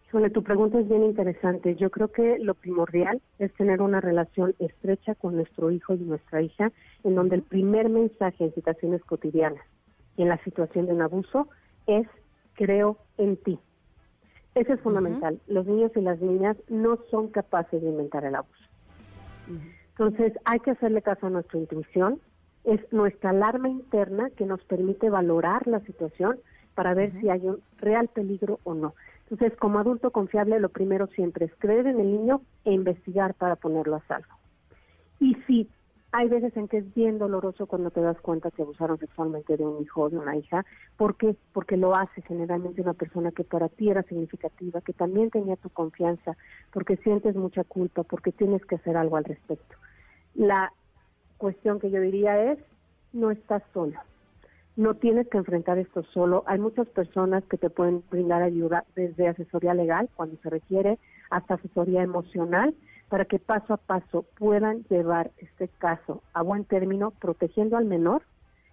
[0.08, 1.76] Híjole, tu pregunta es bien interesante.
[1.76, 6.42] Yo creo que lo primordial es tener una relación estrecha con nuestro hijo y nuestra
[6.42, 6.74] hija,
[7.06, 9.64] en donde el primer mensaje en situaciones cotidianas
[10.18, 11.48] y en la situación de un abuso
[11.88, 12.06] es
[12.56, 13.58] creo en ti.
[14.54, 15.40] Eso es fundamental.
[15.48, 18.71] Los niños y las niñas no son capaces de inventar el abuso.
[19.90, 22.20] Entonces hay que hacerle caso a nuestra intuición.
[22.64, 26.40] Es nuestra alarma interna que nos permite valorar la situación
[26.76, 28.94] para ver si hay un real peligro o no.
[29.30, 33.56] Entonces, como adulto confiable, lo primero siempre es creer en el niño e investigar para
[33.56, 34.36] ponerlo a salvo.
[35.20, 35.70] Y si
[36.14, 39.66] hay veces en que es bien doloroso cuando te das cuenta que abusaron sexualmente de
[39.66, 40.66] un hijo o de una hija.
[40.98, 41.36] ¿Por qué?
[41.54, 45.70] Porque lo hace generalmente una persona que para ti era significativa, que también tenía tu
[45.70, 46.36] confianza,
[46.74, 49.78] porque sientes mucha culpa, porque tienes que hacer algo al respecto.
[50.36, 50.74] La
[51.38, 52.60] cuestión que yo diría es,
[53.14, 53.98] no estás solo.
[54.76, 56.44] No tienes que enfrentar esto solo.
[56.46, 61.54] Hay muchas personas que te pueden brindar ayuda desde asesoría legal, cuando se requiere, hasta
[61.54, 62.76] asesoría emocional
[63.12, 68.22] para que paso a paso puedan llevar este caso a buen término, protegiendo al menor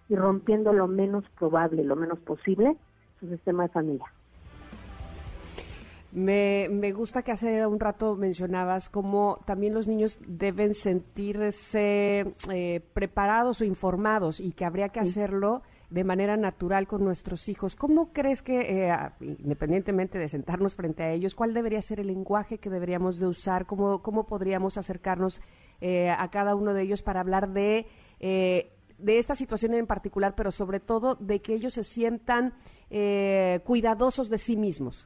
[0.07, 2.77] y rompiendo lo menos probable, lo menos posible,
[3.19, 4.05] su sistema de familia.
[6.13, 12.81] Me, me, gusta que hace un rato mencionabas cómo también los niños deben sentirse eh,
[12.93, 17.75] preparados o informados y que habría que hacerlo de manera natural con nuestros hijos.
[17.75, 22.59] ¿Cómo crees que, eh, independientemente de sentarnos frente a ellos, cuál debería ser el lenguaje
[22.59, 23.65] que deberíamos de usar?
[23.65, 25.41] ¿Cómo, cómo podríamos acercarnos
[25.81, 27.87] eh, a cada uno de ellos para hablar de,
[28.19, 32.53] eh, de esta situación en particular, pero sobre todo de que ellos se sientan
[33.65, 35.05] cuidadosos de sí mismos?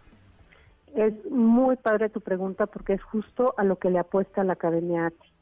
[0.96, 5.08] Es muy padre tu pregunta porque es justo a lo que le apuesta la Academia
[5.08, 5.33] ATI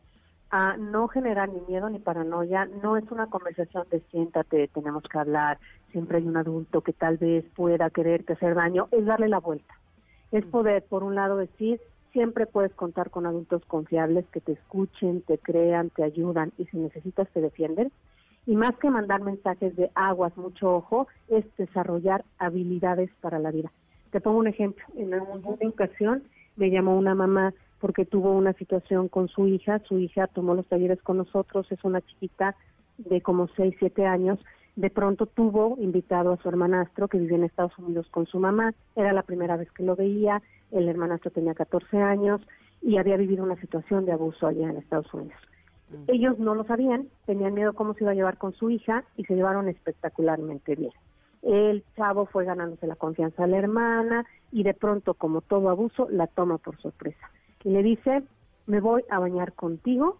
[0.51, 2.65] a no generar ni miedo ni paranoia.
[2.83, 5.57] No es una conversación de siéntate, tenemos que hablar,
[5.91, 8.89] siempre hay un adulto que tal vez pueda quererte hacer daño.
[8.91, 9.73] Es darle la vuelta.
[10.31, 11.79] Es poder, por un lado, decir,
[12.11, 16.77] siempre puedes contar con adultos confiables que te escuchen, te crean, te ayudan y si
[16.77, 17.91] necesitas te defienden.
[18.45, 23.71] Y más que mandar mensajes de aguas, mucho ojo, es desarrollar habilidades para la vida.
[24.11, 24.83] Te pongo un ejemplo.
[24.97, 26.23] En alguna ocasión
[26.57, 30.67] me llamó una mamá porque tuvo una situación con su hija, su hija tomó los
[30.67, 32.55] talleres con nosotros, es una chiquita
[32.99, 34.39] de como 6, 7 años,
[34.75, 38.73] de pronto tuvo invitado a su hermanastro que vivía en Estados Unidos con su mamá,
[38.95, 42.39] era la primera vez que lo veía, el hermanastro tenía 14 años
[42.83, 45.41] y había vivido una situación de abuso allá en Estados Unidos.
[45.89, 46.03] Mm.
[46.07, 49.25] Ellos no lo sabían, tenían miedo cómo se iba a llevar con su hija y
[49.25, 50.93] se llevaron espectacularmente bien.
[51.41, 56.07] El chavo fue ganándose la confianza de la hermana y de pronto, como todo abuso,
[56.11, 57.31] la toma por sorpresa
[57.63, 58.24] y le dice,
[58.65, 60.17] me voy a bañar contigo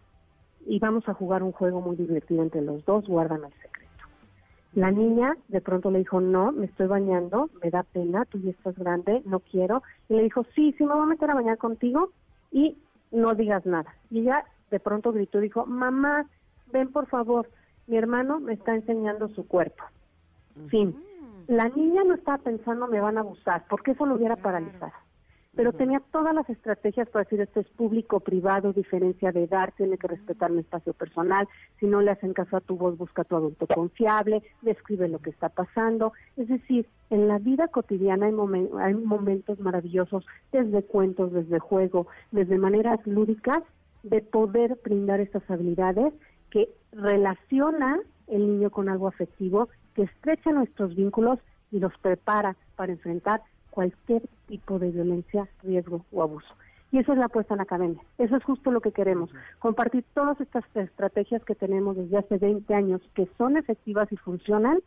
[0.66, 4.06] y vamos a jugar un juego muy divertido entre los dos, guárdame el secreto.
[4.74, 8.52] La niña de pronto le dijo, no, me estoy bañando, me da pena, tú ya
[8.52, 9.84] estás grande, no quiero.
[10.08, 12.12] Y le dijo, sí, sí me voy a meter a bañar contigo
[12.52, 12.78] y
[13.12, 13.94] no digas nada.
[14.10, 16.26] Y ella de pronto gritó, dijo, mamá,
[16.72, 17.50] ven por favor,
[17.88, 19.84] mi hermano me está enseñando su cuerpo.
[20.70, 20.96] Fin.
[21.48, 24.94] La niña no estaba pensando me van a abusar, porque eso lo hubiera paralizado
[25.56, 29.98] pero tenía todas las estrategias para decir esto es público, privado, diferencia de edad, tiene
[29.98, 31.48] que respetar mi espacio personal,
[31.80, 35.20] si no le hacen caso a tu voz, busca a tu adulto confiable, describe lo
[35.20, 36.14] que está pasando.
[36.38, 38.34] Es decir, en la vida cotidiana hay,
[38.80, 43.62] hay momentos maravillosos, desde cuentos, desde juego, desde maneras lúdicas,
[44.04, 46.14] de poder brindar estas habilidades
[46.50, 51.40] que relaciona el niño con algo afectivo, que estrecha nuestros vínculos
[51.72, 56.54] y los prepara para enfrentar cualquier tipo de violencia, riesgo o abuso.
[56.92, 58.02] Y eso es la apuesta en la academia.
[58.18, 59.30] Eso es justo lo que queremos.
[59.60, 64.80] Compartir todas estas estrategias que tenemos desde hace 20 años, que son efectivas y funcionan,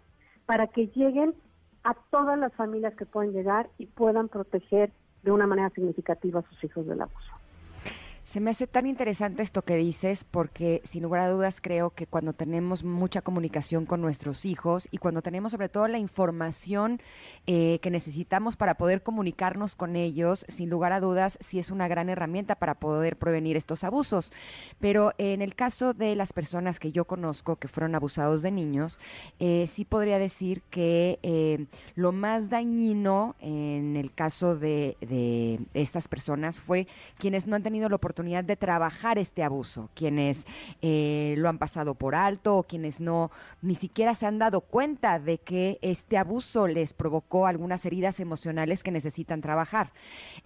[0.45, 1.35] para que lleguen
[1.83, 4.93] a todas las familias que pueden llegar y puedan proteger
[5.23, 7.44] de una manera significativa a sus hijos del abuso.
[8.25, 12.07] Se me hace tan interesante esto que dices porque sin lugar a dudas creo que
[12.07, 17.03] cuando tenemos mucha comunicación con nuestros hijos y cuando tenemos sobre todo la información
[17.47, 21.87] eh, que necesitamos para poder comunicarnos con ellos, sin lugar a dudas sí es una
[21.87, 24.33] gran herramienta para poder prevenir estos abusos.
[24.81, 28.99] Pero en el caso de las personas que yo conozco que fueron abusados de niños,
[29.39, 36.09] eh, sí podría decir que eh, lo más dañino en el caso de, de estas
[36.09, 40.47] personas fue quienes no han tenido la oportunidad oportunidad de trabajar este abuso, quienes
[40.83, 45.19] eh, lo han pasado por alto o quienes no ni siquiera se han dado cuenta
[45.19, 49.91] de que este abuso les provocó algunas heridas emocionales que necesitan trabajar.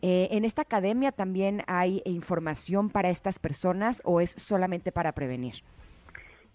[0.00, 5.56] Eh, ¿En esta academia también hay información para estas personas o es solamente para prevenir?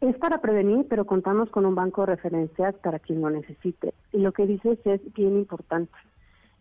[0.02, 3.94] Es para prevenir, pero contamos con un banco de referencias para quien lo necesite.
[4.12, 5.94] Y lo que dices es bien importante.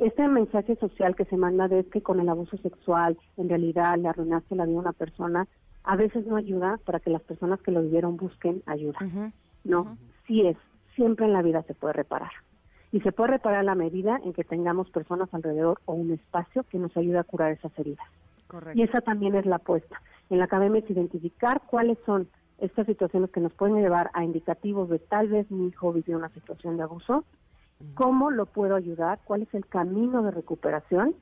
[0.02, 4.08] Este mensaje social que se manda de que con el abuso sexual en realidad le
[4.08, 5.46] arruinaste la vida a una persona,
[5.84, 8.98] a veces no ayuda para que las personas que lo vivieron busquen ayuda.
[9.62, 10.56] No, sí es,
[10.96, 12.32] siempre en la vida se puede reparar.
[12.90, 16.64] Y se puede reparar a la medida en que tengamos personas alrededor o un espacio
[16.64, 18.06] que nos ayude a curar esas heridas.
[18.74, 20.02] Y esa también es la apuesta.
[20.30, 22.26] En la academia es identificar cuáles son
[22.58, 26.28] estas situaciones que nos pueden llevar a indicativos de tal vez mi hijo vivió una
[26.30, 27.24] situación de abuso,
[27.94, 31.14] cómo lo puedo ayudar, cuál es el camino de recuperación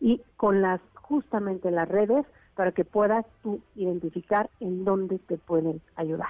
[0.00, 5.80] y con las justamente las redes para que puedas tú identificar en dónde te pueden
[5.96, 6.28] ayudar.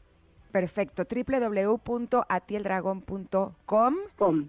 [0.55, 3.95] Perfecto, www.atieldragón.com.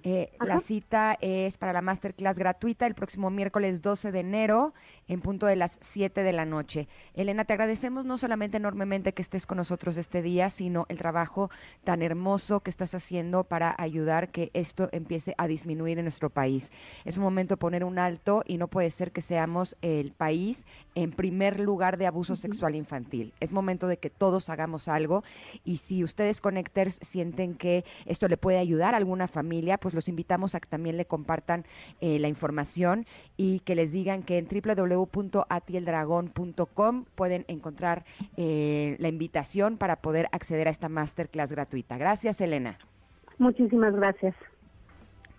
[0.04, 4.76] Eh, la cita es para la masterclass gratuita el próximo miércoles 12 de enero
[5.08, 6.88] en punto de las 7 de la noche.
[7.16, 11.50] Elena, te agradecemos no solamente enormemente que estés con nosotros este día, sino el trabajo
[11.84, 16.72] tan hermoso que estás haciendo para ayudar que esto empiece a disminuir en nuestro país.
[17.06, 20.68] Es un momento de poner un alto y no puede ser que seamos el país
[20.94, 23.34] en primer lugar de abuso sexual infantil.
[23.40, 25.24] Es momento de que todos hagamos algo
[25.64, 29.94] y si si ustedes Connecters sienten que esto le puede ayudar a alguna familia, pues
[29.94, 31.64] los invitamos a que también le compartan
[32.02, 33.06] eh, la información
[33.38, 38.04] y que les digan que en www.atieldragón.com pueden encontrar
[38.36, 41.98] eh, la invitación para poder acceder a esta masterclass gratuita.
[41.98, 42.78] Gracias, Elena.
[43.38, 44.36] Muchísimas gracias.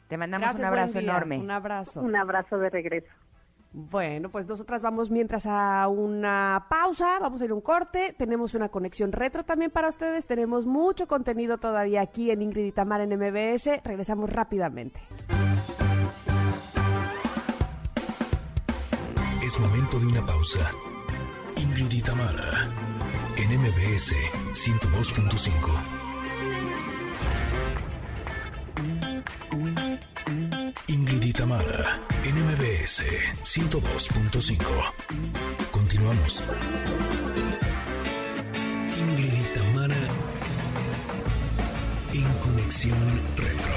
[0.08, 1.38] Te mandamos un abrazo enorme.
[1.38, 2.00] Un abrazo.
[2.00, 3.12] Un abrazo de regreso.
[3.78, 8.54] Bueno, pues nosotras vamos mientras a una pausa, vamos a ir a un corte, tenemos
[8.54, 13.10] una conexión retro también para ustedes, tenemos mucho contenido todavía aquí en Ingrid y en
[13.18, 14.98] MBS, regresamos rápidamente.
[19.44, 20.70] Es momento de una pausa.
[21.56, 22.02] Ingrid
[23.36, 24.14] en MBS
[24.54, 25.96] 102.5.
[30.88, 31.36] Ingrid
[32.26, 33.04] NMBS
[33.44, 34.58] 102.5.
[35.70, 36.42] Continuamos.
[38.98, 39.94] Ingrid y Tamara
[42.12, 43.76] en Conexión Retro.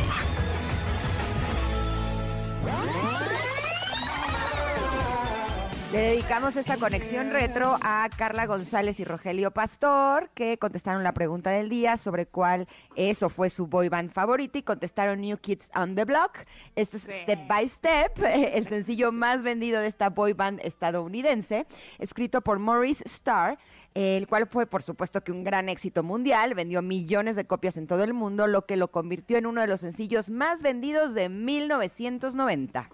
[5.91, 11.49] Le dedicamos esta conexión retro a Carla González y Rogelio Pastor, que contestaron la pregunta
[11.49, 15.71] del día sobre cuál es o fue su boy band favorito y contestaron New Kids
[15.75, 16.45] on the Block.
[16.75, 21.65] Esto es Step by Step, el sencillo más vendido de esta boy band estadounidense,
[21.97, 23.57] escrito por Maurice Starr,
[23.95, 27.87] el cual fue por supuesto que un gran éxito mundial, vendió millones de copias en
[27.87, 31.29] todo el mundo, lo que lo convirtió en uno de los sencillos más vendidos de
[31.29, 32.89] 1990.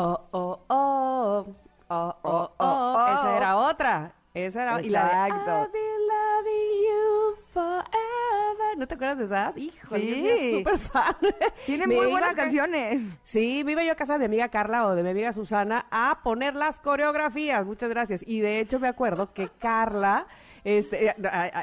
[0.00, 1.46] Oh, oh, oh,
[1.90, 4.12] Oh, oh, oh, oh, Esa era otra.
[4.34, 8.76] Esa era y la de, loving you forever.
[8.76, 9.56] ¿No te acuerdas de esas?
[9.56, 10.52] Híjole, sí.
[10.52, 11.16] yo súper fan.
[11.66, 13.00] Tiene muy buenas canciones.
[13.24, 15.86] Sí, me iba yo a casa de mi amiga Carla o de mi amiga Susana
[15.90, 17.64] a poner las coreografías.
[17.64, 18.22] Muchas gracias.
[18.26, 20.26] Y de hecho me acuerdo que Carla...
[20.64, 21.14] Este, eh,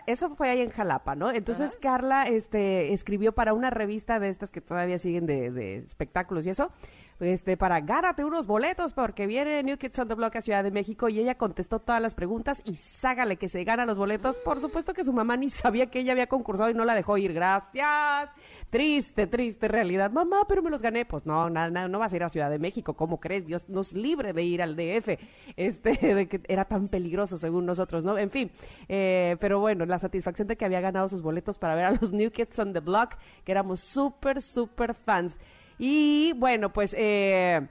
[0.07, 1.29] eso fue ahí en Jalapa, ¿no?
[1.29, 6.45] Entonces Carla este, escribió para una revista de estas que todavía siguen de, de espectáculos
[6.47, 6.71] y eso,
[7.19, 10.71] este, para gánate unos boletos porque viene New Kids on the Block a Ciudad de
[10.71, 14.35] México y ella contestó todas las preguntas y ságale que se gana los boletos.
[14.37, 17.17] Por supuesto que su mamá ni sabía que ella había concursado y no la dejó
[17.17, 17.33] ir.
[17.33, 18.29] Gracias.
[18.69, 20.11] Triste, triste realidad.
[20.11, 21.05] Mamá, pero me los gané.
[21.05, 22.93] Pues no, nada, no vas a ir a Ciudad de México.
[22.93, 23.45] ¿Cómo crees?
[23.45, 25.17] Dios nos libre de ir al DF.
[25.55, 28.17] Este, de que era tan peligroso según nosotros, ¿no?
[28.17, 28.51] En fin,
[28.89, 32.11] eh, pero bueno, la satisfacción de que había ganado sus boletos para ver a los
[32.11, 35.39] New Kids on the Block, que éramos súper, súper fans.
[35.77, 37.67] Y bueno, pues eh,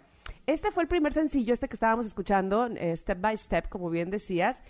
[0.47, 4.11] este fue el primer sencillo, este que estábamos escuchando, eh, Step by Step, como bien
[4.11, 4.63] decías,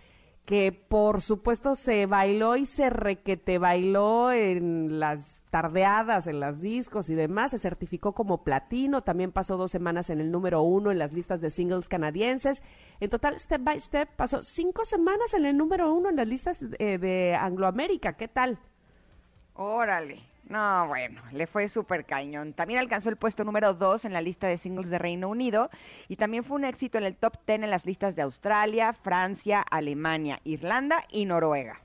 [0.44, 7.08] que por supuesto se bailó y se requete bailó en las tardeadas, en las discos
[7.08, 10.98] y demás, se certificó como platino, también pasó dos semanas en el número uno en
[10.98, 12.62] las listas de singles canadienses.
[13.00, 16.58] En total, Step by Step pasó cinco semanas en el número uno en las listas
[16.60, 18.14] de, de Angloamérica.
[18.14, 18.58] ¿Qué tal?
[19.54, 20.33] Órale.
[20.48, 22.52] No, bueno, le fue súper cañón.
[22.52, 25.70] También alcanzó el puesto número 2 en la lista de singles de Reino Unido
[26.06, 29.62] y también fue un éxito en el top 10 en las listas de Australia, Francia,
[29.62, 31.80] Alemania, Irlanda y Noruega.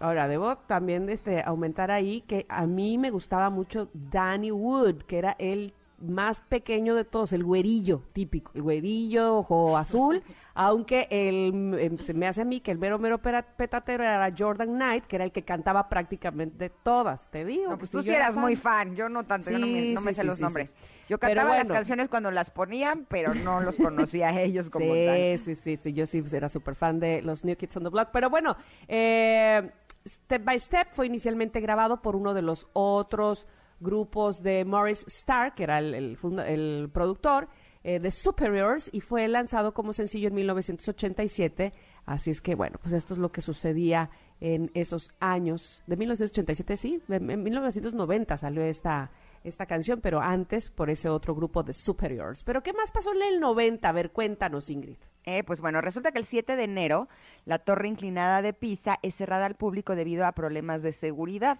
[0.00, 5.18] Ahora, debo también este, aumentar ahí que a mí me gustaba mucho Danny Wood, que
[5.18, 10.22] era el más pequeño de todos, el güerillo típico, el güerillo ojo azul,
[10.54, 14.74] aunque el, em, se me hace a mí que el mero mero petatero era Jordan
[14.74, 17.70] Knight, que era el que cantaba prácticamente todas, te digo.
[17.70, 20.40] No, pues tú sí eras muy fan, yo no tanto, yo no me, sé los
[20.40, 20.76] nombres.
[21.08, 25.38] Yo cantaba las canciones cuando las ponían, pero no los conocía a ellos como tal.
[25.44, 28.08] Sí, sí, sí, yo sí era súper fan de los New Kids on the Block,
[28.12, 28.56] pero bueno,
[28.88, 29.70] eh,
[30.06, 33.46] Step by Step fue inicialmente grabado por uno de los otros
[33.84, 37.48] grupos de Morris Stark, que era el, el, productor,
[37.84, 41.72] eh, de Superiors, y fue lanzado como sencillo en 1987.
[42.06, 44.10] Así es que, bueno, pues esto es lo que sucedía
[44.40, 45.82] en esos años.
[45.86, 49.12] De 1987, sí, en 1990 salió esta,
[49.44, 52.42] esta canción, pero antes por ese otro grupo de Superiors.
[52.44, 53.88] Pero ¿qué más pasó en el 90?
[53.88, 54.96] A ver, cuéntanos, Ingrid.
[55.26, 57.08] Eh, pues bueno, resulta que el 7 de enero
[57.46, 61.58] la torre inclinada de Pisa es cerrada al público debido a problemas de seguridad.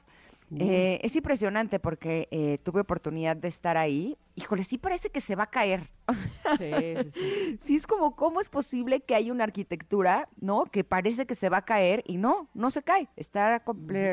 [0.57, 4.17] Eh, es impresionante porque eh, tuve oportunidad de estar ahí.
[4.37, 5.91] Híjole, sí parece que se va a caer.
[6.59, 6.73] sí,
[7.13, 7.77] sí, sí.
[7.77, 10.65] es como, ¿cómo es posible que haya una arquitectura, ¿no?
[10.65, 13.09] Que parece que se va a caer y no, no se cae.
[13.17, 13.65] Está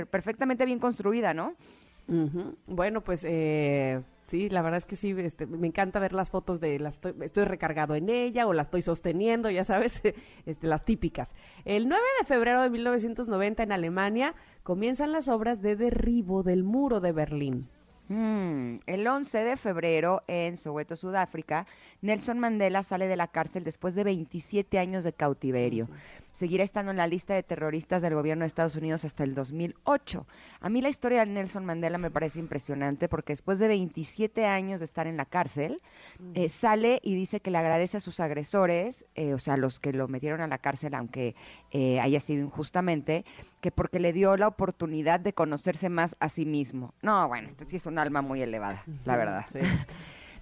[0.09, 1.55] perfectamente bien construida, ¿no?
[2.67, 4.01] Bueno, pues eh,
[4.31, 7.43] Sí, la verdad es que sí, este, me encanta ver las fotos de las estoy,
[7.43, 10.01] recargado en ella o la estoy sosteniendo, ya sabes,
[10.45, 11.35] este, las típicas.
[11.65, 17.01] El 9 de febrero de 1990 en Alemania comienzan las obras de derribo del muro
[17.01, 17.67] de Berlín.
[18.11, 21.65] Mm, el 11 de febrero en Soweto, Sudáfrica,
[22.01, 25.87] Nelson Mandela sale de la cárcel después de 27 años de cautiverio.
[26.29, 30.27] Seguirá estando en la lista de terroristas del gobierno de Estados Unidos hasta el 2008.
[30.59, 34.79] A mí la historia de Nelson Mandela me parece impresionante porque después de 27 años
[34.79, 35.81] de estar en la cárcel,
[36.33, 39.93] eh, sale y dice que le agradece a sus agresores, eh, o sea, los que
[39.93, 41.35] lo metieron a la cárcel, aunque
[41.71, 43.25] eh, haya sido injustamente,
[43.61, 46.93] que porque le dio la oportunidad de conocerse más a sí mismo.
[47.01, 49.45] No, bueno, este sí es un alma muy elevada, la verdad.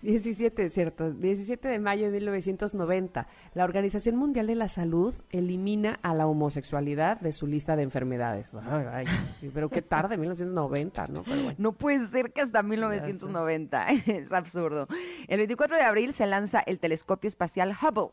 [0.01, 6.13] 17, cierto, 17 de mayo de 1990, la Organización Mundial de la Salud elimina a
[6.13, 8.51] la homosexualidad de su lista de enfermedades.
[8.93, 9.05] Ay,
[9.53, 11.23] pero qué tarde, 1990, ¿no?
[11.57, 14.87] No puede ser que hasta 1990, es absurdo.
[15.27, 18.11] El 24 de abril se lanza el telescopio espacial Hubble.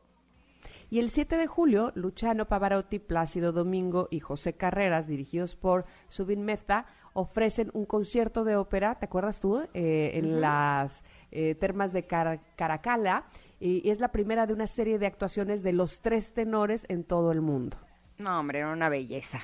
[0.97, 6.43] Y el 7 de julio, Luciano Pavarotti, Plácido Domingo y José Carreras, dirigidos por Subin
[6.43, 9.61] Mehta, ofrecen un concierto de ópera, ¿te acuerdas tú?
[9.75, 13.27] Eh, en las eh, termas de Caracala
[13.61, 17.31] y, es la primera de una serie de actuaciones de los tres tenores en todo
[17.31, 17.77] el mundo.
[18.17, 19.41] No, hombre, era una belleza.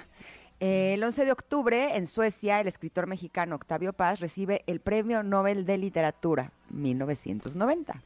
[0.59, 5.67] el 11 de octubre, en Suecia, el escritor mexicano Octavio Paz recibe el Premio Nobel
[5.67, 8.03] de Literatura 1990.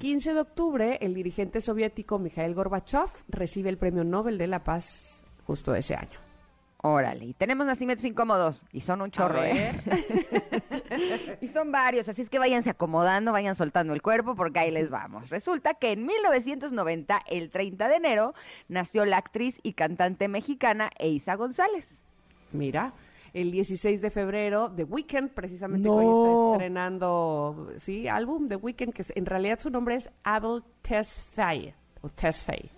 [0.00, 5.20] 15 de octubre, el dirigente soviético Mikhail Gorbachev recibe el Premio Nobel de la Paz
[5.44, 6.26] justo ese año.
[6.82, 9.72] Órale, y tenemos nacimientos incómodos y son un chorro, ¿eh?
[11.40, 14.88] y son varios, así es que váyanse acomodando, vayan soltando el cuerpo porque ahí les
[14.88, 15.30] vamos.
[15.30, 18.34] Resulta que en 1990, el 30 de enero,
[18.68, 22.04] nació la actriz y cantante mexicana Eisa González.
[22.52, 22.92] Mira,
[23.36, 29.04] el 16 de febrero, The Weeknd, precisamente hoy está estrenando, sí, álbum The Weeknd, que
[29.14, 32.70] en realidad su nombre es Abel Tesfaye, o Tesfaye,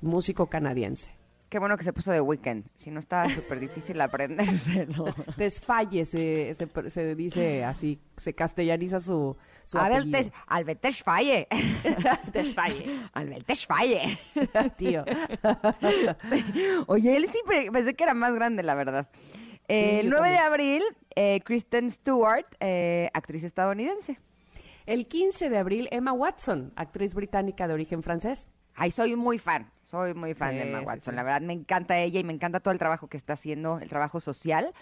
[0.00, 1.10] músico canadiense.
[1.48, 5.06] Qué bueno que se puso de weekend, si no estaba súper difícil aprendérselo.
[5.36, 11.48] Desfalle, se, se, dice así, se castellaniza su, su Abel tes, Albert Desfalle.
[12.32, 13.00] Desfalle.
[13.12, 14.18] Albert Desfalle.
[14.76, 15.04] Tío.
[16.86, 17.38] Oye, él sí
[17.72, 19.08] pensé que era más grande, la verdad.
[19.68, 20.82] El 9 de abril,
[21.14, 24.18] eh, Kristen Stewart, eh, actriz estadounidense.
[24.86, 28.48] El 15 de abril, Emma Watson, actriz británica de origen francés.
[28.78, 31.14] Ay, soy muy fan, soy muy fan de Emma Watson.
[31.14, 31.16] sí.
[31.16, 33.88] La verdad, me encanta ella y me encanta todo el trabajo que está haciendo, el
[33.88, 34.74] trabajo social.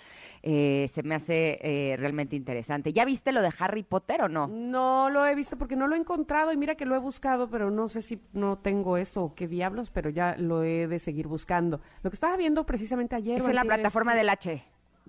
[0.43, 2.93] Eh, se me hace eh, realmente interesante.
[2.93, 4.49] ¿Ya viste lo de Harry Potter o no?
[4.49, 7.49] No lo he visto porque no lo he encontrado y mira que lo he buscado,
[7.49, 10.99] pero no sé si no tengo eso o qué diablos, pero ya lo he de
[10.99, 11.81] seguir buscando.
[12.03, 13.39] Lo que estaba viendo precisamente ayer.
[13.39, 14.65] Es en la plataforma que- del H.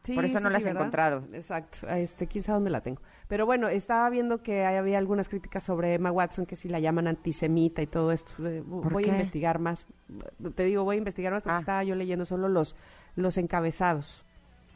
[0.06, 0.82] Sí, Por eso sí, no la sí, has ¿verdad?
[0.82, 1.24] encontrado.
[1.34, 3.02] Exacto, este, quién sabe dónde la tengo.
[3.28, 7.08] Pero bueno, estaba viendo que había algunas críticas sobre Emma Watson, que si la llaman
[7.08, 8.32] antisemita y todo esto.
[8.48, 9.10] Eh, ¿Por Voy qué?
[9.12, 9.88] a investigar más.
[10.56, 11.60] Te digo, voy a investigar más porque Ah.
[11.60, 12.76] estaba yo leyendo solo los,
[13.16, 14.24] los encabezados.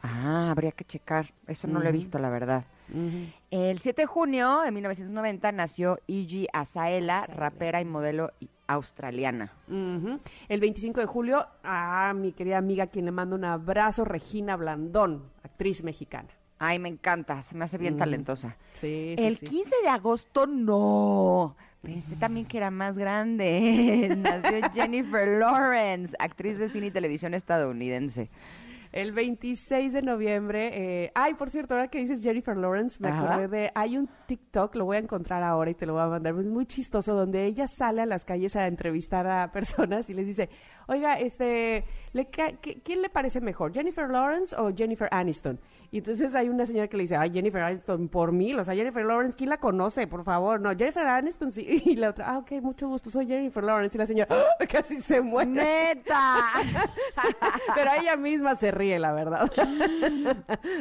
[0.02, 1.26] Ah, habría que checar.
[1.46, 2.64] Eso no lo he visto, la verdad.
[3.50, 7.36] El 7 de junio de 1990 nació Iggy Azaela, Azalea.
[7.36, 8.32] rapera y modelo
[8.66, 9.52] australiana.
[9.68, 15.24] El 25 de julio, a mi querida amiga, quien le mando un abrazo, Regina Blandón,
[15.42, 16.28] actriz mexicana.
[16.58, 18.56] Ay, me encanta, se me hace bien talentosa.
[18.80, 19.46] Sí, sí, El sí.
[19.46, 21.56] 15 de agosto, no.
[21.82, 24.14] Pensé también que era más grande.
[24.18, 28.28] Nació Jennifer Lawrence, actriz de cine y televisión estadounidense.
[28.92, 30.70] El 26 de noviembre,
[31.04, 33.34] eh, ay, por cierto, ahora que dices Jennifer Lawrence, me Ajá.
[33.34, 36.06] acordé de, hay un TikTok, lo voy a encontrar ahora y te lo voy a
[36.08, 40.14] mandar, es muy chistoso, donde ella sale a las calles a entrevistar a personas y
[40.14, 40.48] les dice,
[40.88, 45.60] oiga, este, ¿le ca- ¿quién le parece mejor, Jennifer Lawrence o Jennifer Aniston?
[45.92, 48.74] Y entonces hay una señora que le dice, ay, Jennifer Aniston por mil, o sea,
[48.74, 50.06] Jennifer Lawrence, ¿quién la conoce?
[50.06, 51.66] Por favor, no, Jennifer Aniston sí.
[51.84, 53.96] Y la otra, ah, ok, mucho gusto, soy Jennifer Lawrence.
[53.96, 54.28] Y la señora,
[54.60, 54.66] ¡ah!
[54.70, 55.50] casi se muere.
[55.50, 56.36] ¡Neta!
[57.74, 59.50] Pero ella misma se ríe, la verdad.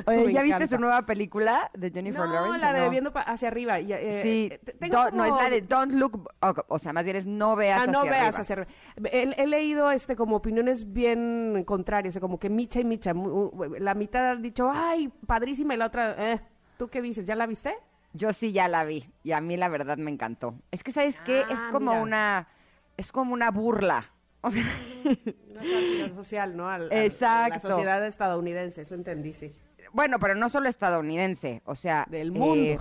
[0.05, 2.59] Oye, Me ¿ya viste su nueva película de Jennifer no, Lawrence?
[2.65, 2.89] la o de no?
[2.89, 3.79] viendo hacia arriba.
[3.79, 7.03] y, eh, Sí, eh, tengo no, es la de Don't Look, o, o sea, más
[7.03, 8.41] bien es no veas Ah, no hacia veas arriba.
[8.41, 8.71] hacia arriba.
[9.11, 13.13] He, he leído este como opiniones bien contrarias, o sea, como que micha y micha.
[13.79, 16.41] La mitad han dicho, ay, padrísima, y la otra, eh.
[16.77, 17.25] ¿Tú qué dices?
[17.25, 17.73] ¿Ya la viste?
[18.13, 20.55] Yo sí ya la vi y a mí la verdad me encantó.
[20.71, 21.45] Es que, ¿sabes qué?
[21.49, 22.01] es Ah, como mira.
[22.03, 22.47] una,
[22.97, 24.11] es como una burla.
[24.41, 24.63] O sea,
[26.01, 26.69] algo social, ¿no?
[26.69, 27.67] Al- Exacto.
[27.67, 29.53] La sociedad estadounidense, eso entendí, sí.
[29.91, 32.05] Bueno, pero no solo estadounidense, o sea...
[32.09, 32.55] Del mundo.
[32.55, 32.79] eh,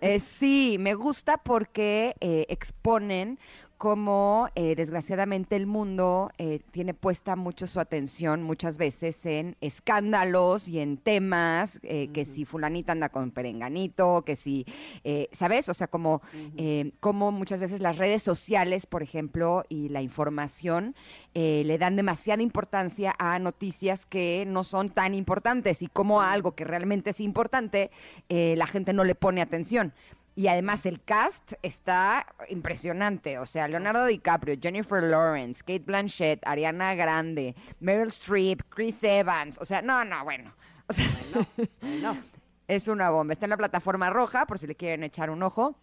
[0.00, 3.38] eh, sí, me gusta porque eh, exponen
[3.80, 10.68] cómo eh, desgraciadamente el mundo eh, tiene puesta mucho su atención muchas veces en escándalos
[10.68, 14.66] y en temas, eh, que si fulanita anda con perenganito, que si,
[15.02, 15.70] eh, ¿sabes?
[15.70, 16.20] O sea, como,
[16.58, 20.94] eh, como muchas veces las redes sociales, por ejemplo, y la información
[21.32, 26.32] eh, le dan demasiada importancia a noticias que no son tan importantes y como a
[26.32, 27.90] algo que realmente es importante,
[28.28, 29.94] eh, la gente no le pone atención.
[30.40, 33.38] Y además el cast está impresionante.
[33.38, 39.58] O sea, Leonardo DiCaprio, Jennifer Lawrence, Kate Blanchett, Ariana Grande, Meryl Streep, Chris Evans.
[39.60, 40.50] O sea, no, no, bueno.
[40.88, 41.04] O sea,
[41.82, 42.16] No.
[42.68, 43.34] es una bomba.
[43.34, 45.76] Está en la plataforma roja, por si le quieren echar un ojo.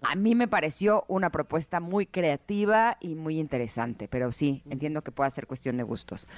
[0.00, 5.10] A mí me pareció una propuesta muy creativa y muy interesante, pero sí, entiendo que
[5.10, 6.28] pueda ser cuestión de gustos.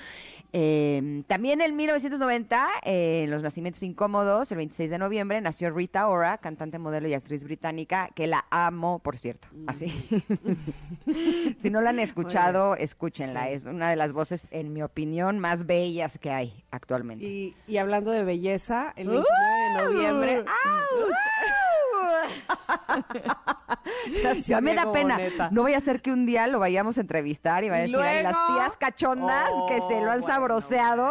[0.54, 6.08] Eh, también en 1990, eh, en Los Nacimientos Incómodos, el 26 de noviembre, nació Rita
[6.08, 9.48] Ora, cantante, modelo y actriz británica, que la amo, por cierto.
[9.66, 9.88] Así.
[11.62, 13.48] si no la han escuchado, escúchenla.
[13.48, 13.52] Sí.
[13.52, 17.26] Es una de las voces, en mi opinión, más bellas que hay actualmente.
[17.26, 19.28] Y, y hablando de belleza, el 29
[19.76, 20.44] de noviembre.
[24.46, 25.16] Ya me da pena.
[25.16, 25.48] Boneta.
[25.50, 27.82] No voy a hacer que un día lo vayamos a entrevistar y va a ¿Y
[27.82, 31.10] decir, "Ay, las tías cachondas que se lo han Oh, bueno, sabroseado.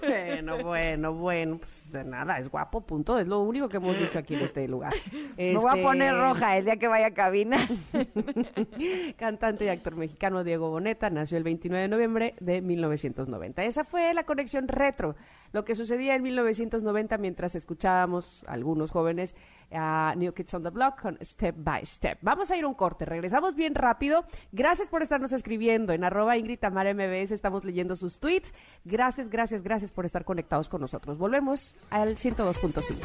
[0.00, 3.18] Bueno, bueno, bueno, pues nada, es guapo, punto.
[3.18, 4.92] Es lo único que hemos dicho aquí en este lugar.
[5.36, 7.58] Me voy a Este, poner roja el día que vaya a cabina.
[9.16, 13.64] Cantante y actor mexicano Diego Boneta nació el 29 de noviembre de 1990.
[13.64, 15.14] Esa fue la conexión retro,
[15.52, 19.36] lo que sucedía en 1990 mientras escuchábamos algunos jóvenes
[19.74, 22.18] a New Kids on the Block con Step by Step.
[22.22, 24.24] Vamos a ir a un corte, regresamos bien rápido.
[24.52, 28.52] Gracias por estarnos escribiendo en arroba Ingrid MBS, estamos leyendo sus tweets.
[28.84, 31.18] Gracias, gracias, gracias por estar conectados con nosotros.
[31.18, 32.96] Volvemos al 102.5.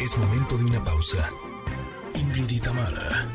[0.00, 1.28] Es momento de una pausa.
[2.14, 3.26] Ingrid y Tamara,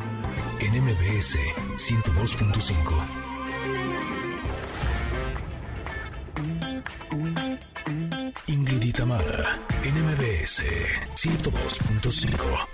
[0.60, 1.38] en MBS
[1.76, 3.22] 102.5.
[8.47, 10.64] Ingrid y Tamara, en MBS
[11.16, 12.68] 102.5.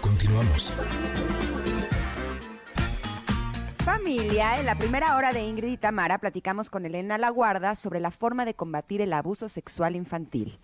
[0.00, 0.72] Continuamos.
[3.84, 8.10] Familia, en la primera hora de Ingrid y Tamara platicamos con Elena Laguarda sobre la
[8.10, 10.58] forma de combatir el abuso sexual infantil.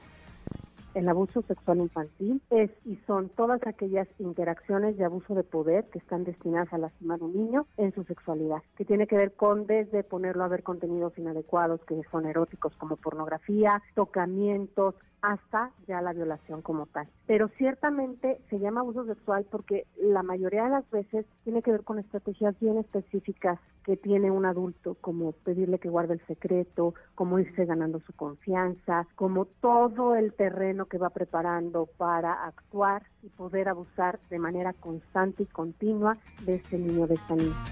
[0.94, 5.98] El abuso sexual infantil es y son todas aquellas interacciones de abuso de poder que
[5.98, 9.66] están destinadas a lastimar a un niño en su sexualidad, que tiene que ver con
[9.66, 16.12] desde ponerlo a ver contenidos inadecuados que son eróticos como pornografía, tocamientos, hasta ya la
[16.12, 17.08] violación como tal.
[17.26, 21.84] Pero ciertamente se llama abuso sexual porque la mayoría de las veces tiene que ver
[21.84, 27.38] con estrategias bien específicas que tiene un adulto, como pedirle que guarde el secreto, como
[27.38, 33.68] irse ganando su confianza, como todo el terreno que va preparando para actuar y poder
[33.68, 37.64] abusar de manera constante y continua de este niño, de esta niña.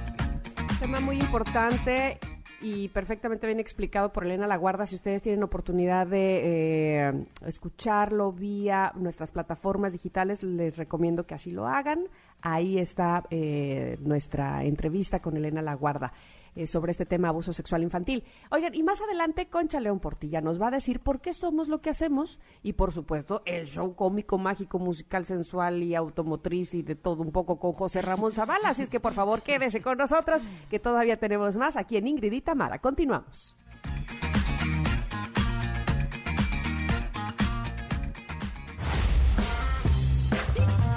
[0.80, 2.18] Tema muy importante
[2.60, 4.86] y perfectamente bien explicado por Elena Laguarda.
[4.86, 11.50] Si ustedes tienen oportunidad de eh, escucharlo vía nuestras plataformas digitales, les recomiendo que así
[11.50, 12.06] lo hagan.
[12.40, 16.12] Ahí está eh, nuestra entrevista con Elena Laguarda.
[16.54, 18.24] Eh, sobre este tema abuso sexual infantil.
[18.50, 21.80] Oigan, y más adelante Concha León Portilla nos va a decir por qué somos lo
[21.80, 26.94] que hacemos y por supuesto el show cómico, mágico, musical, sensual y automotriz y de
[26.94, 28.70] todo un poco con José Ramón Zavala.
[28.70, 32.32] Así es que por favor quédese con nosotros que todavía tenemos más aquí en Ingrid
[32.32, 32.78] y Tamara.
[32.78, 33.54] Continuamos.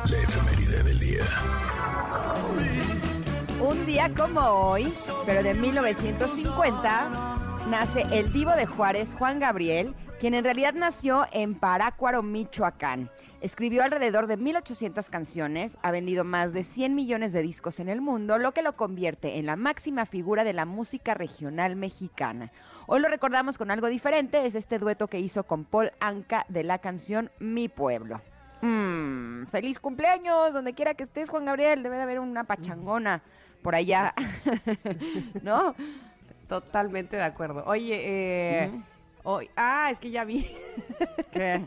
[0.09, 1.70] La efeméride del día.
[3.61, 4.91] Un día como hoy,
[5.27, 7.37] pero de 1950,
[7.69, 13.11] nace el divo de Juárez, Juan Gabriel, quien en realidad nació en Parácuaro, Michoacán.
[13.39, 18.01] Escribió alrededor de 1800 canciones, ha vendido más de 100 millones de discos en el
[18.01, 22.51] mundo, lo que lo convierte en la máxima figura de la música regional mexicana.
[22.87, 26.63] Hoy lo recordamos con algo diferente, es este dueto que hizo con Paul Anka de
[26.63, 28.21] la canción Mi Pueblo.
[28.61, 33.21] Mm, feliz cumpleaños, donde quiera que estés, Juan Gabriel, debe de haber una pachangona
[33.61, 34.13] por allá,
[35.43, 35.75] ¿no?
[36.47, 37.63] Totalmente de acuerdo.
[37.65, 38.71] Oye, eh,
[39.23, 40.45] hoy, ah, es que ya vi.
[41.31, 41.65] ¿Qué?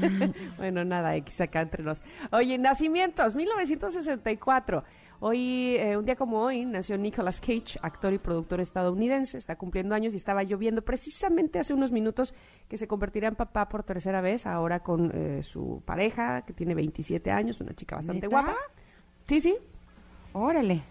[0.56, 2.02] bueno, nada, X acá entre nos.
[2.32, 4.84] Oye, nacimientos, 1964.
[5.20, 9.38] Hoy, eh, un día como hoy, nació Nicolas Cage, actor y productor estadounidense.
[9.38, 12.34] Está cumpliendo años y estaba lloviendo precisamente hace unos minutos
[12.68, 16.74] que se convertirá en papá por tercera vez, ahora con eh, su pareja, que tiene
[16.74, 18.28] 27 años, una chica bastante ¿Neta?
[18.28, 18.56] guapa.
[19.26, 19.56] Sí, sí.
[20.32, 20.82] Órale.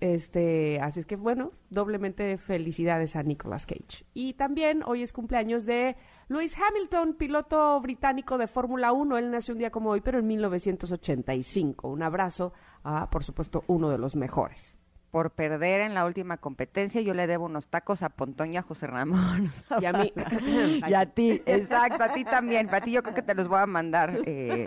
[0.00, 4.04] Este, así es que bueno, doblemente felicidades a Nicolas Cage.
[4.14, 5.96] Y también hoy es cumpleaños de
[6.28, 9.18] Lewis Hamilton, piloto británico de Fórmula 1.
[9.18, 11.88] Él nació un día como hoy, pero en 1985.
[11.88, 12.52] Un abrazo
[12.82, 14.76] a, por supuesto, uno de los mejores.
[15.10, 18.62] Por perder en la última competencia, yo le debo unos tacos a Pontón y a
[18.62, 19.50] José Ramón.
[19.80, 20.12] Y a mí.
[20.86, 22.66] y a ti, exacto, a ti también.
[22.66, 24.18] Para ti yo creo que te los voy a mandar.
[24.26, 24.66] Eh,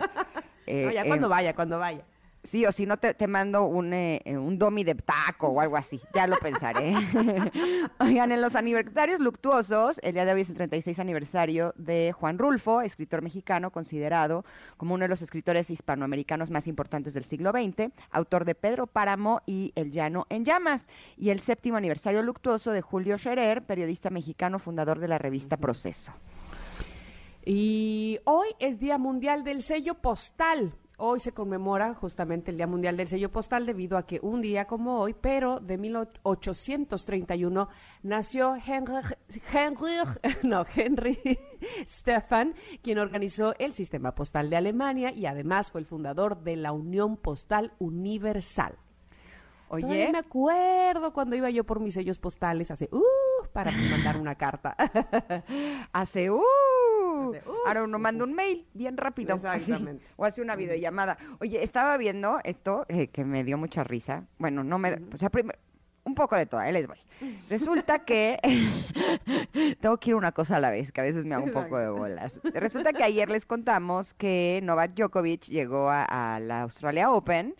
[0.66, 2.04] eh, No, ya en- cuando vaya, cuando vaya.
[2.42, 5.60] Sí, o si no, te, te mando un, eh, eh, un domi de taco o
[5.60, 6.00] algo así.
[6.14, 6.94] Ya lo pensaré.
[8.00, 12.38] Oigan, en los aniversarios luctuosos, el día de hoy es el 36 aniversario de Juan
[12.38, 14.46] Rulfo, escritor mexicano considerado
[14.78, 19.42] como uno de los escritores hispanoamericanos más importantes del siglo XX, autor de Pedro Páramo
[19.44, 20.88] y El Llano en Llamas.
[21.18, 26.12] Y el séptimo aniversario luctuoso de Julio Scherer, periodista mexicano, fundador de la revista Proceso.
[27.44, 30.74] Y hoy es Día Mundial del Sello Postal.
[31.02, 34.66] Hoy se conmemora justamente el Día Mundial del Sello Postal debido a que un día
[34.66, 37.70] como hoy, pero de 1831,
[38.02, 38.96] nació Henry,
[39.50, 39.94] Henry,
[40.42, 41.18] no, Henry
[41.88, 46.72] Stefan, quien organizó el sistema postal de Alemania y además fue el fundador de la
[46.72, 48.76] Unión Postal Universal.
[49.70, 53.00] Todavía Oye, me acuerdo cuando iba yo por mis sellos postales hace, uh,
[53.52, 54.76] para mandar una carta.
[55.92, 56.40] hace uh,
[57.30, 57.66] Hace, uh.
[57.66, 60.04] ahora uno manda un mail bien rápido así, Exactamente.
[60.16, 61.18] o hace una videollamada.
[61.40, 64.24] Oye, estaba viendo esto eh, que me dio mucha risa.
[64.38, 65.58] Bueno, no me, o sea, primero
[66.04, 66.98] un poco de todo, ahí les voy.
[67.50, 68.38] Resulta que
[69.80, 71.78] tengo que ir una cosa a la vez, que a veces me hago un poco
[71.78, 72.40] de bolas.
[72.42, 77.54] Resulta que ayer les contamos que Novak Djokovic llegó a, a la Australia Open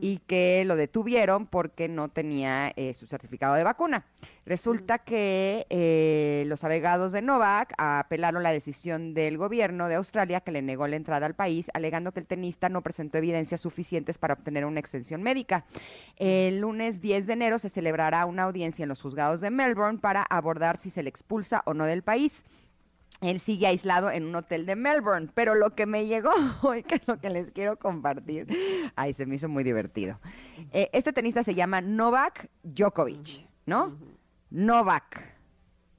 [0.00, 4.04] y que lo detuvieron porque no tenía eh, su certificado de vacuna.
[4.46, 10.52] Resulta que eh, los abogados de Novak apelaron la decisión del gobierno de Australia que
[10.52, 14.34] le negó la entrada al país, alegando que el tenista no presentó evidencias suficientes para
[14.34, 15.64] obtener una extensión médica.
[16.14, 20.22] El lunes 10 de enero se celebrará una audiencia en los juzgados de Melbourne para
[20.22, 22.44] abordar si se le expulsa o no del país.
[23.22, 26.30] Él sigue aislado en un hotel de Melbourne, pero lo que me llegó
[26.62, 28.46] hoy, que es lo que les quiero compartir,
[28.94, 30.20] ay, se me hizo muy divertido.
[30.70, 33.96] Eh, este tenista se llama Novak Djokovic, ¿no?
[34.50, 35.26] Novak,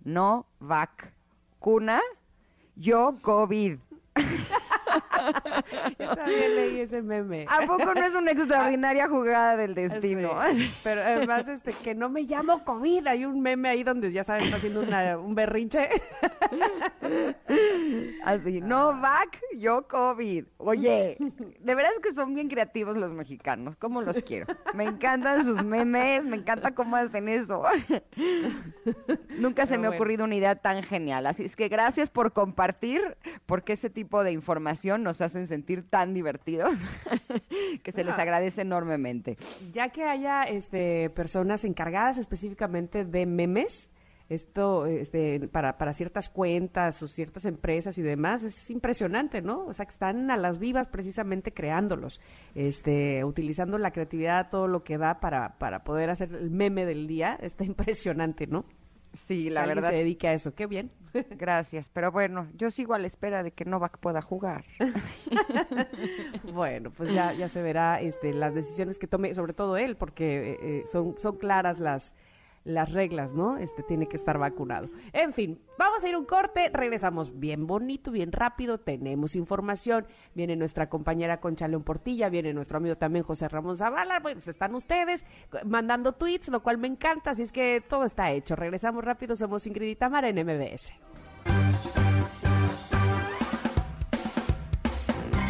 [0.06, 1.12] Novak,
[1.60, 2.00] cuna,
[2.78, 3.76] yo COVID.
[5.99, 7.45] Yo también leí ese meme.
[7.49, 10.39] ¿A poco no es una extraordinaria jugada del destino?
[10.53, 13.07] Sí, pero además, este, que no me llamo COVID.
[13.07, 15.89] Hay un meme ahí donde ya saben, está haciendo una, un berrinche.
[18.23, 20.45] Así, no vac, yo COVID.
[20.57, 21.17] Oye,
[21.59, 23.75] de veras que son bien creativos los mexicanos.
[23.78, 24.47] ¿Cómo los quiero?
[24.73, 27.63] Me encantan sus memes, me encanta cómo hacen eso.
[29.38, 31.25] Nunca se me ha ocurrido una idea tan genial.
[31.25, 36.13] Así es que gracias por compartir, porque ese tipo de información nos hacen sentir tan
[36.13, 36.74] divertidos
[37.84, 39.38] que se les agradece enormemente.
[39.74, 43.91] Ya que haya este, personas encargadas específicamente de memes,
[44.30, 49.65] esto este, para, para ciertas cuentas o ciertas empresas y demás, es impresionante, ¿no?
[49.65, 52.20] O sea, que están a las vivas precisamente creándolos,
[52.53, 57.07] este, utilizando la creatividad, todo lo que da para, para poder hacer el meme del
[57.07, 57.38] día.
[57.41, 58.65] Está impresionante, ¿no?
[59.18, 59.89] Sí, la verdad.
[59.89, 60.91] se dedica a eso, qué bien.
[61.32, 64.65] Gracias, pero bueno, yo sigo a la espera de que Novak pueda jugar.
[66.53, 70.51] Bueno, pues ya, ya se verá este, las decisiones que tome, sobre todo él, porque
[70.53, 72.15] eh, eh, son, son claras las,
[72.68, 73.57] las reglas, ¿no?
[73.57, 74.89] Este tiene que estar vacunado.
[75.13, 80.05] En fin, vamos a ir un corte, regresamos bien bonito, bien rápido, tenemos información,
[80.36, 84.76] viene nuestra compañera Concha León Portilla, viene nuestro amigo también José Ramón Zavala, pues están
[84.76, 85.26] ustedes
[85.65, 88.55] mandando tweets, lo cual me encanta, así es que todo está hecho.
[88.55, 90.93] Regresamos rápido, somos Ingrid y Tamara en MBS.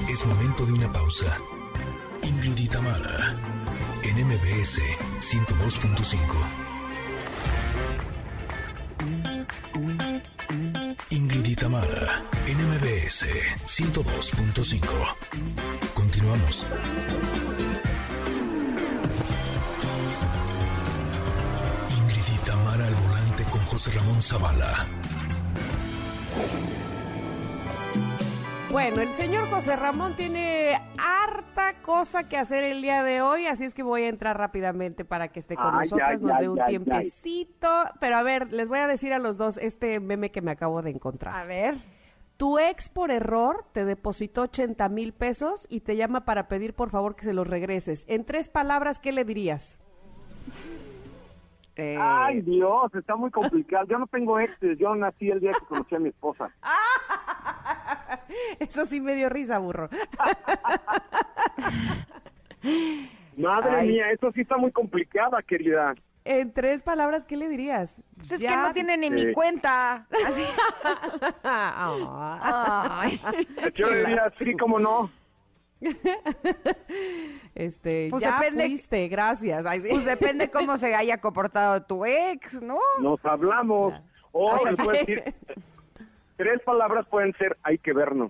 [0.09, 1.37] Es momento de una pausa.
[2.23, 3.35] Ingrid y Tamara,
[4.03, 4.81] en MBS
[5.19, 6.66] 102.5.
[11.09, 13.25] Ingrid y Tamara, en MBS
[13.65, 14.81] 102.5.
[15.93, 16.65] Continuamos.
[21.97, 24.85] Ingrid y Tamara al volante con José Ramón Zavala.
[28.71, 33.63] Bueno, el señor José Ramón tiene harta cosa que hacer el día de hoy, así
[33.63, 36.49] es que voy a entrar rápidamente para que esté con Ay, nosotros, ay, nos dé
[36.49, 37.69] un ay, tiempecito.
[37.99, 40.81] Pero a ver, les voy a decir a los dos este meme que me acabo
[40.81, 41.33] de encontrar.
[41.35, 41.75] A ver.
[42.35, 46.89] Tu ex por error te depositó 80 mil pesos y te llama para pedir por
[46.91, 48.03] favor que se los regreses.
[48.07, 49.79] En tres palabras, ¿qué le dirías?
[51.77, 53.87] eh, Ay, Dios, está muy complicado.
[53.87, 56.51] Yo no tengo exes, yo nací el día que conocí a mi esposa.
[58.59, 59.89] Eso sí me dio risa, burro.
[63.37, 63.87] Madre Ay.
[63.89, 65.93] mía, eso sí está muy complicada, querida.
[66.25, 68.01] En tres palabras, ¿qué le dirías?
[68.17, 69.13] pues es que Ya- no tiene ni Sí.
[69.27, 70.07] mi cuenta.
[70.25, 70.43] Así.
[71.43, 73.19] Ay.
[73.75, 75.09] Yo le diría, sí, cómo no.
[77.55, 79.65] Este, Pues ya depende- fuiste, gracias.
[79.65, 79.87] Ay, sí.
[79.91, 82.79] Pues depende cómo se haya comportado tu ex, ¿no?
[82.99, 83.93] Nos hablamos.
[84.31, 85.23] O O sea, le decir,
[86.37, 88.29] tres palabras pueden ser, hay que vernos.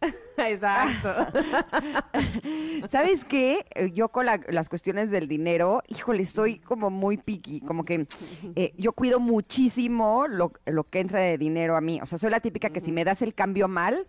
[0.36, 1.08] Exacto.
[2.88, 3.64] ¿Sabes qué?
[3.74, 8.06] Eh, Yo con la- las cuestiones del dinero, híjole, soy como muy picky, como que
[8.54, 11.98] eh, yo cuido muchísimo lo, lo que entra de dinero a mí.
[12.02, 14.06] O sea, soy la típica que si me das el cambio mal,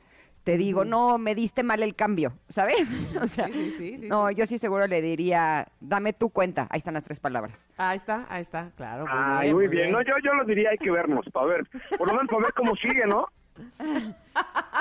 [0.47, 2.79] te digo, no, me diste mal el cambio, ¿sabes?
[3.21, 4.35] O sea, Sí, sí, sí, sí, no, sí.
[4.35, 6.67] yo sí seguro le diría, dame tu cuenta.
[6.69, 7.67] Ahí están las tres palabras.
[7.75, 9.03] Ahí está, ahí está, claro.
[9.03, 9.91] Muy Ay, bien, muy bien.
[9.91, 11.67] No, yo, yo lo diría, hay que vernos, para ver.
[11.97, 13.27] Por lo menos para ver cómo sigue, ¿no?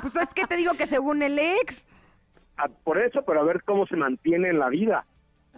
[0.02, 1.84] Pues es que te digo que según el ex,
[2.58, 5.04] Ah, Por eso, pero a ver cómo se mantiene en la vida.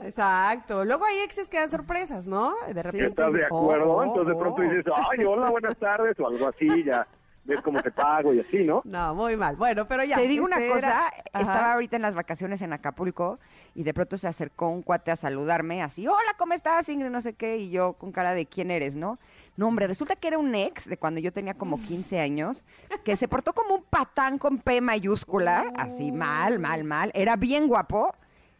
[0.02, 0.86] Exacto.
[0.86, 2.54] Luego hay exes que dan sorpresas, ¿no?
[2.66, 3.90] De repente ¿Estás de dices, oh, acuerdo?
[3.92, 4.64] oh, Entonces de pronto oh.
[4.64, 7.06] dices, ay, hola, buenas tardes, o algo así, ya
[7.45, 8.82] ves cómo te pago y así, ¿no?
[8.84, 9.57] No, muy mal.
[9.57, 10.16] Bueno, pero ya.
[10.16, 13.39] Te digo una este cosa, era- estaba ahorita en las vacaciones en Acapulco
[13.74, 17.11] y de pronto se acercó un cuate a saludarme así, hola, ¿cómo estás, Ingrid?
[17.11, 19.18] No sé qué, y yo con cara de quién eres, ¿no?
[19.57, 22.64] No, hombre, resulta que era un ex de cuando yo tenía como 15 años,
[23.05, 27.66] que se portó como un patán con P mayúscula, así mal, mal, mal, era bien
[27.66, 28.14] guapo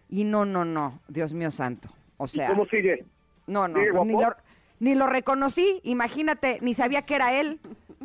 [0.09, 1.89] y no, no, no, Dios mío santo.
[2.17, 3.05] O ¿Y sea, cómo sigue?
[3.47, 4.31] no, no, sigue ni guapo?
[4.37, 4.37] lo,
[4.81, 7.61] ni lo reconocí, imagínate, ni sabía que era él.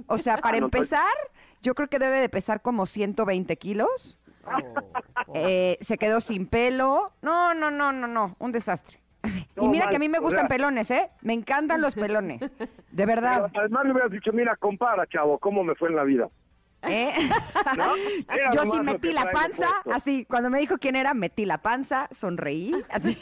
[0.08, 1.14] O sea, para Ah, pues- empezar,
[1.62, 4.18] yo creo que debe de pesar como 120 kilos.
[5.34, 7.12] Eh, se quedó sin pelo.
[7.22, 9.00] No, no, no, no, no, un desastre.
[9.22, 9.48] Así.
[9.56, 11.10] Y mira mal, que a mí me o gustan sea- pelones, ¿eh?
[11.22, 12.42] Me encantan los pelones.
[12.92, 13.50] De verdad.
[13.56, 16.28] además le hubieras dicho, mira, compara, chavo, cómo me fue en la vida.
[16.84, 17.12] ¿Eh?
[18.54, 19.94] Yo sí metí la panza, puesto.
[19.94, 23.18] así, cuando me dijo quién era, metí la panza, sonreí, así.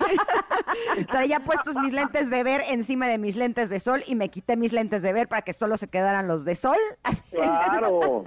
[1.11, 4.55] Traía puestos mis lentes de ver encima de mis lentes de sol y me quité
[4.57, 6.77] mis lentes de ver para que solo se quedaran los de sol.
[7.03, 8.23] Así, Claro.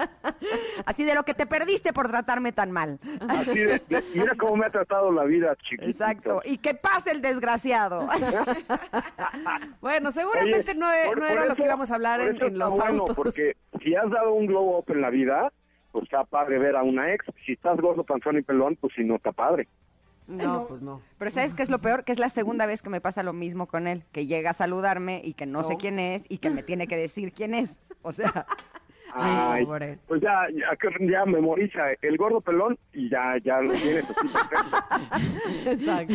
[0.87, 2.99] así de lo que te perdiste por tratarme tan mal.
[3.29, 5.85] Así de, de- mira cómo me ha tratado la vida, chiquito.
[5.85, 6.41] Exacto.
[6.45, 8.09] Y que pase el desgraciado.
[9.81, 12.71] Bueno, seguramente Oye, no, por- no era lo eso- que íbamos a hablar en, los
[12.71, 13.17] bueno, autos.
[13.17, 15.53] Porque si has dado un glow up en la vida,
[15.93, 17.27] pues está padre ver a una ex.
[17.45, 19.69] Si estás gordo, panzón y pelón, pues si no está padre.
[20.27, 21.03] No, pues no.
[21.19, 22.05] Pero ¿sabes qué es lo peor?
[22.05, 24.55] Que es la segunda vez que me pasa lo mismo con él, que llega a
[24.55, 27.83] saludarme y que no, sé quién es y que me tiene que decir quién es.
[28.03, 28.47] O sea,
[29.17, 29.65] Ay,
[30.09, 30.77] pues ya, ya,
[31.09, 34.05] ya memoriza el gordo pelón y ya, ya lo tienes.
[35.67, 36.15] Exacto.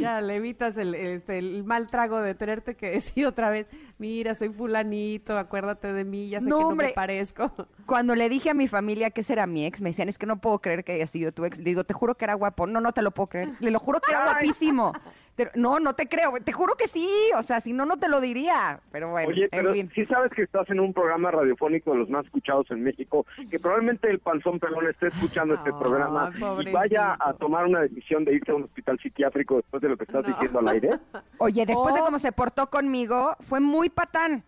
[0.00, 3.66] Ya le evitas el, este, el mal trago de tenerte que decir otra vez,
[3.98, 6.86] mira, soy fulanito, acuérdate de mí, ya sé No, que no hombre.
[6.88, 7.52] me parezco.
[7.86, 10.26] cuando le dije a mi familia que ese era mi ex, me decían, es que
[10.26, 11.58] no puedo creer que haya sido tu ex.
[11.58, 12.66] Le digo, te juro que era guapo.
[12.66, 13.50] No, no te lo puedo creer.
[13.60, 14.92] Le lo juro que era guapísimo.
[15.36, 16.32] Pero, no, no te creo.
[16.44, 17.08] Te juro que sí.
[17.36, 18.80] O sea, si no, no te lo diría.
[18.92, 19.90] Pero bueno, Oye, en pero fin.
[19.94, 23.58] sí sabes que estás en un programa radiofónico de los más escuchados en México, que
[23.58, 26.32] probablemente el panzón pelón esté escuchando este programa
[26.64, 29.96] y vaya a tomar una decisión de irse a un hospital psiquiátrico después de lo
[29.96, 30.28] que estás No.
[30.28, 30.90] diciendo al aire.
[31.38, 34.42] Oye, después de cómo se portó conmigo, fue muy patán.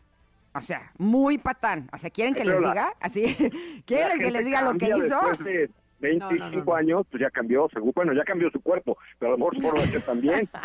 [0.55, 1.89] O sea, muy patán.
[1.95, 2.93] O sea, ¿quieren que Pero les la- diga?
[3.01, 3.25] Así,
[3.87, 5.21] ¿quieren que les diga lo que hizo?
[5.43, 5.71] De
[6.03, 6.75] 25 No, no, no.
[6.75, 7.93] años, pues ya cambió, seguro.
[7.95, 10.49] Bueno, ya cambió su cuerpo, pero a lo mejor su forma de ser también.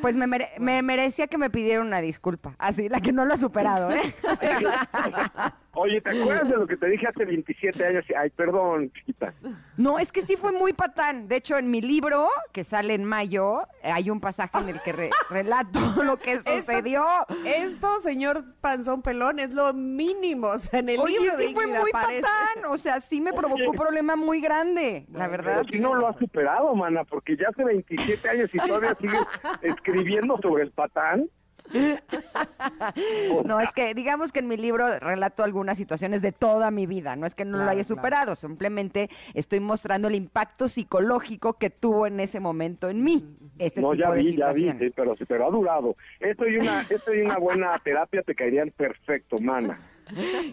[0.00, 2.54] Pues me, mere- me merecía que me pidieran una disculpa.
[2.58, 4.00] Así, la que no lo ha superado, ¿eh?
[5.74, 8.04] Oye, ¿te acuerdas de lo que te dije hace 27 años?
[8.18, 9.32] Ay, perdón, chiquita.
[9.78, 11.28] No, es que sí fue muy patán.
[11.28, 14.80] De hecho, en mi libro, que sale en mayo, eh, hay un pasaje en el
[14.82, 17.02] que re- relato lo que sucedió.
[17.46, 20.48] Esto, señor Panzón Pelón, es lo mínimo.
[20.48, 22.20] O sea, en el Oye, libro de sí fue muy aparece.
[22.22, 22.70] patán.
[22.70, 25.60] O sea, sí me provocó un problema muy grande, la verdad.
[25.62, 29.20] Pero si no lo has superado, mana, porque ya hace 27 años y todavía sigues
[29.62, 31.30] escribiendo sobre el patán.
[33.44, 37.16] No, es que digamos que en mi libro relato algunas situaciones de toda mi vida,
[37.16, 37.84] no es que no lo haya claro.
[37.84, 43.80] superado, simplemente estoy mostrando el impacto psicológico que tuvo en ese momento en mí, este
[43.80, 45.96] no, tipo ya de vi, ya vi, sí, pero, pero ha durado.
[46.20, 49.78] Esto y una, esto y una buena terapia te caerían perfecto, mana.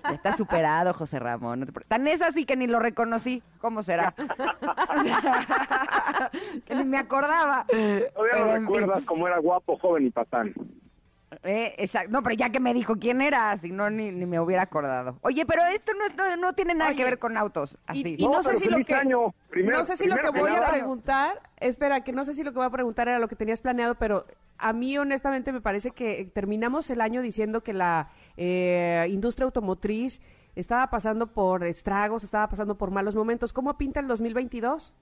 [0.03, 1.61] Ya está superado, José Ramón.
[1.61, 3.41] no te pre- Tan es así que ni lo reconocí.
[3.57, 4.13] ¿Cómo será?
[6.65, 7.65] que ni me acordaba.
[7.67, 10.53] Todavía no recuerdas cómo era guapo, joven y patán.
[11.43, 12.11] Eh, exacto.
[12.11, 15.17] No, pero ya que me dijo quién era, si no, ni, ni me hubiera acordado.
[15.21, 17.75] Oye, pero esto no, no, no tiene nada Oye, que ver con autos.
[17.75, 18.15] Y- Así.
[18.17, 19.33] Y, no, No, sé si lo que año.
[19.49, 22.51] Primero- no sé si lo que voy a preguntar, espera, que no sé si lo
[22.51, 24.25] que voy a preguntar era lo que tenías planeado, pero
[24.57, 30.21] a mí honestamente me parece que terminamos el año diciendo que la eh, industria automotriz
[30.55, 33.53] estaba pasando por estragos, estaba pasando por malos momentos.
[33.53, 34.93] ¿Cómo pinta el 2022?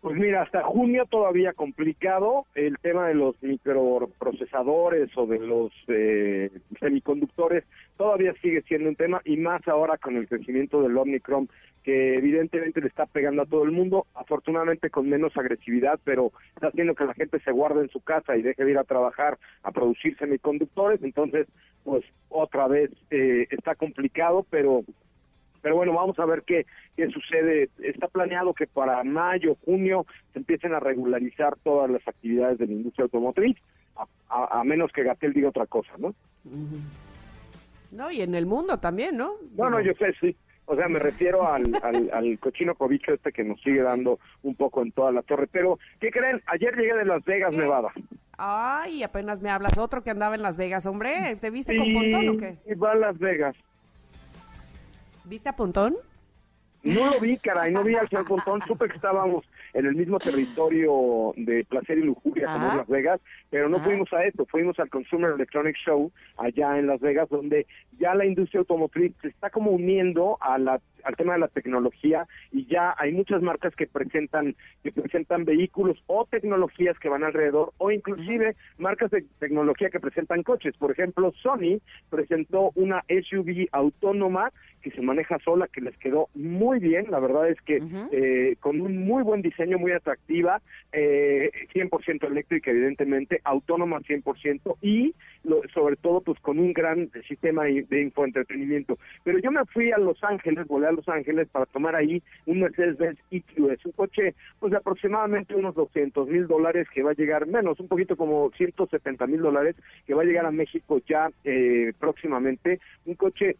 [0.00, 6.50] Pues mira, hasta junio todavía complicado el tema de los microprocesadores o de los eh,
[6.78, 7.64] semiconductores
[7.96, 11.48] todavía sigue siendo un tema y más ahora con el crecimiento del Omicron
[11.82, 16.68] que evidentemente le está pegando a todo el mundo, afortunadamente con menos agresividad, pero está
[16.68, 19.38] haciendo que la gente se guarde en su casa y deje de ir a trabajar
[19.62, 21.46] a producir semiconductores, entonces
[21.82, 24.84] pues otra vez eh, está complicado, pero
[25.62, 26.64] pero bueno, vamos a ver qué,
[26.96, 27.68] qué sucede.
[27.82, 32.72] Está planeado que para mayo, junio se empiecen a regularizar todas las actividades de la
[32.72, 33.56] industria automotriz,
[33.96, 36.14] a, a- a menos que Gatel diga otra cosa, ¿no?
[37.90, 39.32] No, y en el mundo también, ¿no?
[39.56, 40.36] No, no, yo sé, sí.
[40.66, 44.54] O sea, me refiero al, al, al cochino cobicho este que nos sigue dando un
[44.54, 45.48] poco en toda la torre.
[45.50, 46.40] Pero, ¿qué creen?
[46.46, 47.56] Ayer llegué de Las Vegas, ¿Qué?
[47.58, 47.88] Nevada.
[48.38, 51.36] Ay, apenas me hablas otro que andaba en Las Vegas, hombre.
[51.40, 52.56] ¿Te viste con Pontón o qué?
[52.66, 53.54] y va a Las Vegas.
[55.24, 55.96] ¿Viste a Pontón?
[56.82, 60.18] No lo vi, caray, no vi al señor Pontón, supe que estábamos en el mismo
[60.18, 62.72] territorio de placer y lujuria como Ajá.
[62.72, 63.86] en Las Vegas, pero no Ajá.
[63.86, 67.66] fuimos a esto, fuimos al Consumer Electronics Show allá en Las Vegas, donde
[67.98, 72.26] ya la industria automotriz se está como uniendo a la, al tema de la tecnología
[72.52, 77.72] y ya hay muchas marcas que presentan que presentan vehículos o tecnologías que van alrededor
[77.78, 80.76] o inclusive marcas de tecnología que presentan coches.
[80.76, 84.52] Por ejemplo, Sony presentó una SUV autónoma
[84.82, 87.06] que se maneja sola, que les quedó muy bien.
[87.10, 90.60] La verdad es que eh, con un muy buen diseño, muy atractiva,
[90.92, 97.64] eh, 100% eléctrica, evidentemente, autónoma 100% y lo- sobre todo pues con un gran sistema
[97.64, 98.98] de infoentretenimiento.
[99.24, 102.60] Pero yo me fui a Los Ángeles, volé a Los Ángeles para tomar ahí un
[102.60, 107.46] Mercedes-Benz EQS, un coche pues de aproximadamente unos 200 mil dólares que va a llegar,
[107.46, 111.92] menos, un poquito como 170 mil dólares, que va a llegar a México ya eh,
[111.98, 112.80] próximamente.
[113.06, 113.56] Un coche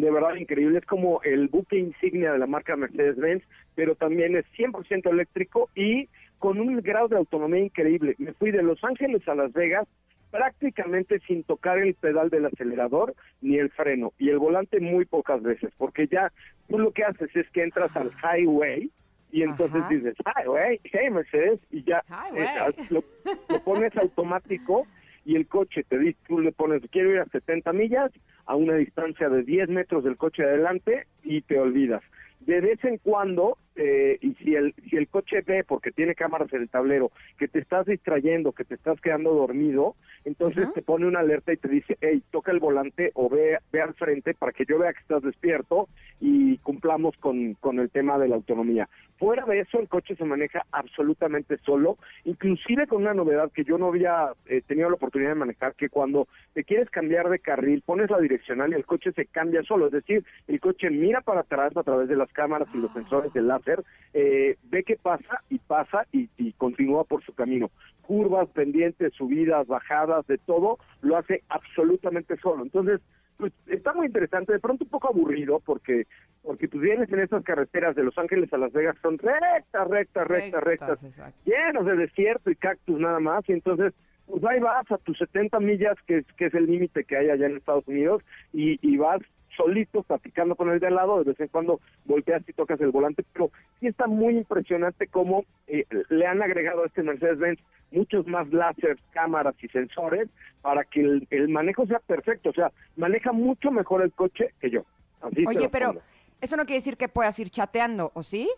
[0.00, 3.42] de verdad increíble, es como el buque insignia de la marca Mercedes-Benz,
[3.74, 8.14] pero también es 100% eléctrico y con un grado de autonomía increíble.
[8.18, 9.86] Me fui de Los Ángeles a Las Vegas
[10.30, 15.42] prácticamente sin tocar el pedal del acelerador ni el freno y el volante muy pocas
[15.42, 16.32] veces, porque ya
[16.68, 18.90] tú lo que haces es que entras al highway
[19.32, 19.88] y entonces Ajá.
[19.88, 22.02] dices, highway, hey Mercedes, y ya
[22.34, 22.46] eh,
[22.90, 23.02] lo,
[23.48, 24.86] lo pones automático
[25.26, 28.12] y el coche te dice, tú le pones, quiero ir a 70 millas,
[28.46, 32.02] a una distancia de 10 metros del coche de adelante y te olvidas.
[32.40, 36.52] De vez en cuando, eh, y si el, si el coche ve, porque tiene cámaras
[36.52, 41.06] en el tablero, que te estás distrayendo, que te estás quedando dormido, entonces te pone
[41.06, 44.52] una alerta y te dice, hey, toca el volante o ve, ve al frente para
[44.52, 45.88] que yo vea que estás despierto
[46.20, 48.88] y cumplamos con, con el tema de la autonomía.
[49.18, 53.78] Fuera de eso, el coche se maneja absolutamente solo, inclusive con una novedad que yo
[53.78, 57.82] no había eh, tenido la oportunidad de manejar, que cuando te quieres cambiar de carril,
[57.82, 61.40] pones la direccional y el coche se cambia solo, es decir, el coche mira para
[61.40, 65.42] atrás a través de las cámaras y los sensores del láser, eh, ve qué pasa
[65.50, 67.70] y pasa y, y continúa por su camino.
[68.02, 72.62] Curvas, pendientes, subidas, bajadas, de todo, lo hace absolutamente solo.
[72.62, 73.00] Entonces,
[73.36, 76.06] pues está muy interesante, de pronto un poco aburrido porque
[76.42, 80.26] porque tú vienes en estas carreteras de Los Ángeles a Las Vegas son rectas, rectas,
[80.26, 80.98] rectas, rectas,
[81.44, 83.92] llenos de desierto y cactus nada más y entonces
[84.26, 87.46] pues ahí vas a tus 70 millas que, que es el límite que hay allá
[87.46, 89.20] en Estados Unidos y, y vas
[89.56, 92.90] solito platicando con el de al lado, de vez en cuando volteas y tocas el
[92.90, 93.50] volante, pero
[93.80, 98.98] sí está muy impresionante cómo eh, le han agregado a este Mercedes-Benz muchos más láseres,
[99.12, 100.28] cámaras y sensores
[100.62, 104.70] para que el, el, manejo sea perfecto, o sea, maneja mucho mejor el coche que
[104.70, 104.84] yo.
[105.20, 105.94] Así Oye, pero
[106.40, 108.48] eso no quiere decir que puedas ir chateando, ¿o sí?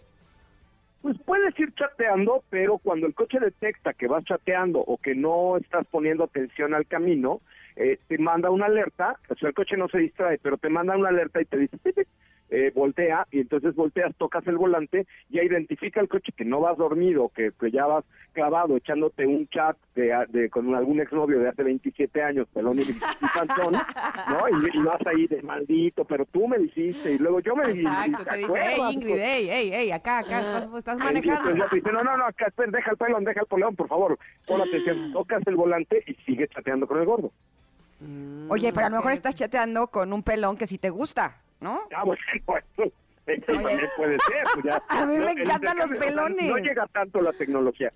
[1.03, 5.57] Pues puedes ir chateando, pero cuando el coche detecta que vas chateando o que no
[5.57, 7.41] estás poniendo atención al camino,
[7.79, 10.97] eh, te manda una alerta, o sea, el coche no se distrae, pero te manda
[10.97, 11.79] una alerta y te dice,
[12.51, 16.76] eh, voltea, y entonces volteas, tocas el volante, ya identifica el coche que no vas
[16.76, 21.51] dormido, que, que ya vas clavado, echándote un chat de, de con algún exnovio de
[21.51, 24.49] hace 27 años, pelón y, y ¿no?
[24.49, 28.24] Y, vas ahí de maldito, pero tú me dijiste, y luego yo me dije, Exacto,
[28.24, 31.51] te dice, hey Ingrid, hey, hey, hey, acá, acá, estás, estás manejando.
[31.51, 34.62] Entonces, dice, no, no, no, acá, deja el pelón, deja el pelón, por favor, pon
[34.62, 37.31] atención, tocas el volante y sigue chateando con el gordo.
[38.01, 41.41] Mm, Oye, pero a lo mejor estás chateando con un pelón que sí te gusta,
[41.61, 41.81] ¿no?
[41.95, 42.21] Ah, bueno,
[43.27, 44.45] eso también puede ser.
[44.55, 46.49] Pues ya, a mí me encantan los pelones.
[46.49, 47.93] No, llega tanto la tecnología.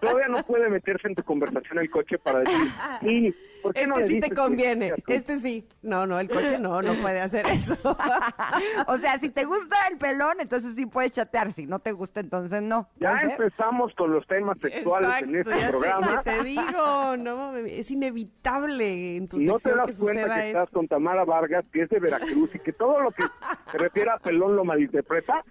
[0.00, 2.56] todavía no puede meterse en tu conversación el coche para decir,
[3.00, 3.34] sí,
[3.64, 5.66] ¿por qué este no le sí te conviene, este sí.
[5.80, 7.74] No, no, el coche no, no puede hacer eso.
[8.86, 11.50] o sea, si te gusta el pelón, entonces sí puedes chatear.
[11.50, 12.90] Si no te gusta, entonces no.
[13.00, 16.22] Ya empezamos con los temas sexuales en este programa.
[16.22, 20.86] Te, te digo, no, es inevitable en tu ¿No te das cuenta que estás con
[20.86, 23.24] Tamara Vargas, que es de Veracruz, y que todo lo que
[23.72, 25.42] se refiere a pelón lo malinterpreta?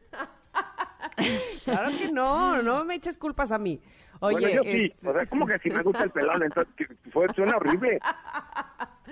[1.66, 3.82] Claro que no, no me eches culpas a mí.
[4.20, 6.74] Oye, bueno, yo sí, o sea, como que si me gusta el pelón, entonces
[7.12, 8.00] fue, suena horrible.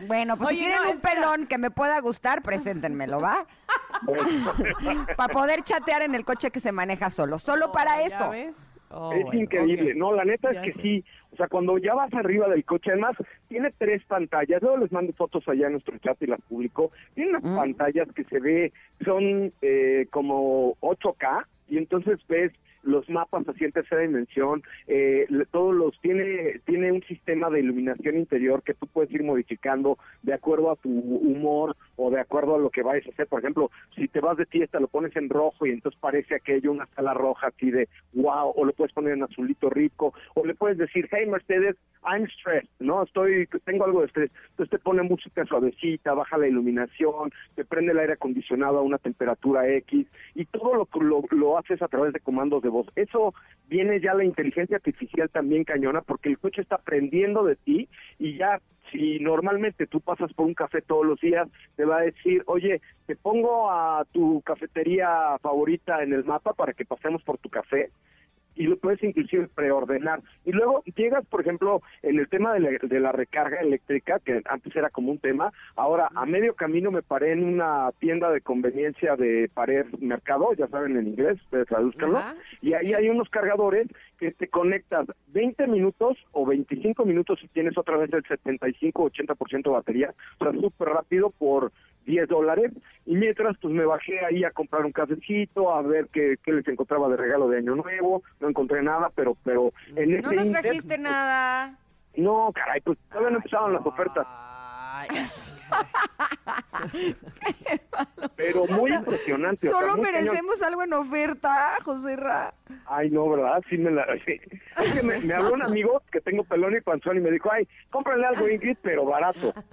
[0.08, 3.45] Bueno, pues si tienen un pelón que me pueda gustar, preséntenmelo, ¿va?
[5.18, 8.32] para poder chatear en el coche que se maneja solo, solo oh, para eso.
[8.89, 12.49] Oh, es increíble, no, la neta es que sí, o sea, cuando ya vas arriba
[12.49, 13.16] del coche, además
[13.47, 17.32] tiene tres pantallas, luego les mando fotos allá en nuestro chat y las publico, tiene
[17.32, 17.56] unas mm.
[17.56, 18.74] pantallas que se ve,
[19.06, 22.52] son eh, como 8K, y entonces ves
[22.84, 28.17] los mapas así en tercera dimensión, eh, todos los tiene tiene un sistema de iluminación
[28.17, 32.59] interior que tú puedes ir modificando de acuerdo a tu humor o de acuerdo a
[32.59, 33.27] lo que vayas a hacer.
[33.27, 36.71] Por ejemplo, si te vas de fiesta lo pones en rojo y entonces parece aquello
[36.71, 40.55] una sala roja así de wow, o lo puedes poner en azulito rico, o le
[40.55, 43.03] puedes decir, hey Mercedes, I'm stressed, ¿no?
[43.03, 44.32] Estoy, tengo algo de estrés.
[44.51, 48.97] Entonces te pone música suavecita, baja la iluminación, te prende el aire acondicionado a una
[48.97, 52.88] temperatura X y todo lo, lo, lo haces a través de comandos de voz.
[52.95, 53.34] Eso
[53.67, 57.88] viene ya la inteligencia artificial también cañona porque el coche está aprendiendo de ti
[58.19, 58.59] y ya
[58.91, 61.47] si normalmente tú pasas por un café todos los días,
[61.78, 66.74] te va a decir, oye, te pongo a tu cafetería favorita en el mapa para
[66.74, 67.89] que pasemos por tu café
[68.56, 70.22] y lo puedes inclusive preordenar.
[70.45, 74.41] Y luego llegas, por ejemplo, en el tema de la, de la, recarga eléctrica, que
[74.45, 78.41] antes era como un tema, ahora a medio camino me paré en una tienda de
[78.41, 82.22] conveniencia de Pared Mercado, ya saben en inglés, ustedes traduzcanlo,
[82.62, 83.88] y ahí hay unos cargadores
[84.18, 89.70] que te conectas 20 minutos o 25 minutos si tienes otra vez el 75-80% de
[89.70, 91.72] batería, o sea, súper rápido por
[92.06, 92.72] 10 dólares
[93.06, 96.68] y mientras pues me bajé ahí a comprar un cafecito, a ver qué, qué les
[96.68, 100.52] encontraba de regalo de año nuevo, no encontré nada, pero pero en ese No nos
[100.52, 101.78] trajiste nada.
[102.16, 104.28] No, caray, pues todavía no empezaban las ofertas.
[108.36, 109.69] Pero muy impresionante.
[109.69, 112.53] Solo merecemos algo en oferta, José Ra.
[112.86, 113.61] Ay, no, ¿verdad?
[113.69, 114.03] Sí me la...
[114.03, 114.41] Es que
[115.03, 118.47] me, habló un amigo que tengo pelón y panzón y me dijo, ay, cómprale algo
[118.47, 119.53] Ingrid, pero barato.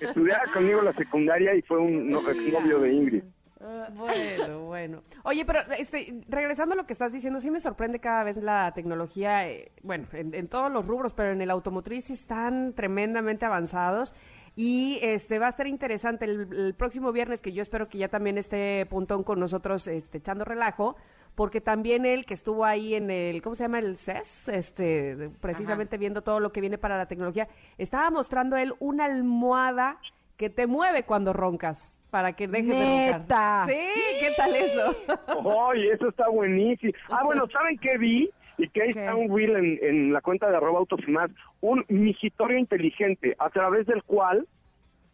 [0.00, 3.22] Estudiaba conmigo la secundaria y fue un novio de Ingrid.
[3.60, 5.02] Bueno, bueno.
[5.22, 8.72] Oye, pero este, regresando a lo que estás diciendo, sí me sorprende cada vez la
[8.72, 14.14] tecnología, eh, bueno, en, todos los rubros, pero en el automotriz están tremendamente avanzados.
[14.58, 18.38] Y este va a estar interesante el, próximo viernes, que yo espero que ya también
[18.38, 20.96] esté Puntón con nosotros este, echando relajo,
[21.34, 23.80] porque también él que estuvo ahí en el, ¿cómo se llama?
[23.80, 28.74] El CES, este, precisamente viendo todo lo que viene para la tecnología, estaba mostrando él
[28.78, 29.98] una almohada
[30.38, 33.68] que te mueve cuando roncas para que dejes de roncar.
[33.68, 33.88] Sí,
[34.20, 34.94] ¿qué tal eso?
[35.44, 36.92] Oye, eso está buenísimo.
[37.08, 38.30] Ah, bueno, ¿saben qué vi?
[38.58, 41.30] Y que ahí está un reel en, en, la cuenta de arroba autos y más,
[41.60, 44.46] un migitorio inteligente a través del cual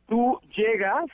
[0.09, 1.07] tú llegas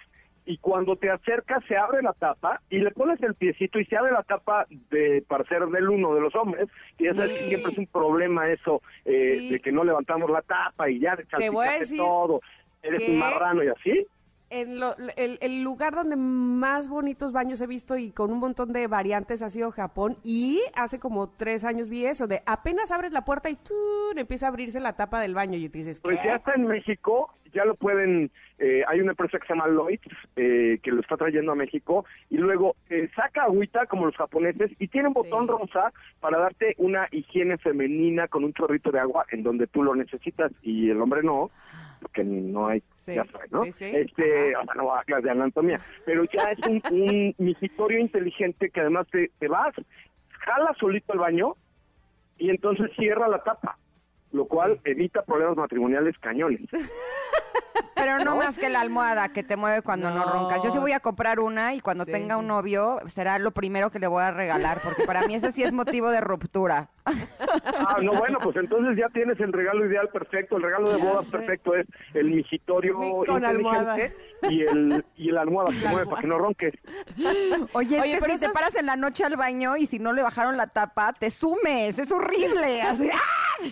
[0.48, 3.98] y cuando te acercas se abre la tapa y le pones el piecito y se
[3.98, 6.68] abre la tapa de para ser del uno de los hombres
[6.98, 10.40] y ya sabes que siempre es un problema eso eh, de que no levantamos la
[10.40, 11.26] tapa y ya de
[11.96, 12.40] todo
[12.82, 14.06] eres un marrano y así
[14.50, 14.80] en
[15.16, 19.50] el, lugar donde más bonitos baños he visto y con un montón de variantes ha
[19.50, 20.16] sido Japón.
[20.22, 23.74] Y hace como tres años vi eso de apenas abres la puerta y tú
[24.16, 27.30] empieza a abrirse la tapa del baño y te dices pues ya está en México
[27.52, 30.00] ya lo pueden eh, hay una empresa que se llama Lloyd
[30.36, 34.70] eh, que lo está trayendo a México y luego eh, saca agüita como los japoneses
[34.78, 39.26] y tiene un botón rosa para darte una higiene femenina con un chorrito de agua
[39.30, 41.50] en donde tú lo necesitas y el hombre no
[42.00, 43.64] porque no hay, ya sabes, ¿no?
[43.64, 47.98] este, o sea, no va a clase de anatomía, pero ya es un, un migitorio
[47.98, 49.74] inteligente que además te, te vas,
[50.30, 51.54] jala solito el baño
[52.38, 53.78] y entonces cierra la tapa,
[54.32, 56.60] lo cual evita problemas matrimoniales cañones.
[57.98, 60.62] Pero no, más que la almohada que te mueve cuando no, roncas.
[60.62, 63.98] Yo sí voy a comprar una y cuando tenga un novio será lo primero que
[63.98, 66.88] le voy a regalar, porque para mí ese sí es motivo de ruptura.
[67.04, 70.56] Ah, no, bueno, pues entonces ya tienes el regalo ideal perfecto.
[70.56, 74.14] El regalo de boda perfecto es el migitorio inteligente
[74.50, 76.74] y el, y el almohada que mueve para que no ronques.
[77.72, 80.22] Oye, es que si te paras en la noche al baño y si no le
[80.22, 81.98] bajaron la tapa, te sumes.
[81.98, 82.82] Es horrible.
[82.82, 83.64] Así, ¡ah!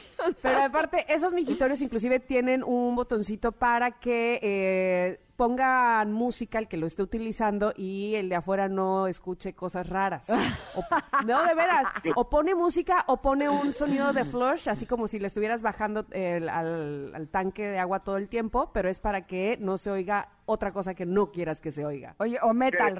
[0.43, 6.76] Pero aparte, esos migitorios inclusive tienen un botoncito para que eh, pongan música el que
[6.76, 10.28] lo esté utilizando y el de afuera no escuche cosas raras.
[11.26, 11.87] no, de veras.
[12.14, 16.07] O pone música o pone un sonido de flush, así como si le estuvieras bajando
[16.51, 20.72] al, tanque de agua todo el tiempo, pero es para que no se oiga otra
[20.72, 22.14] cosa que no quieras que se oiga.
[22.18, 22.95] Oye, o metal,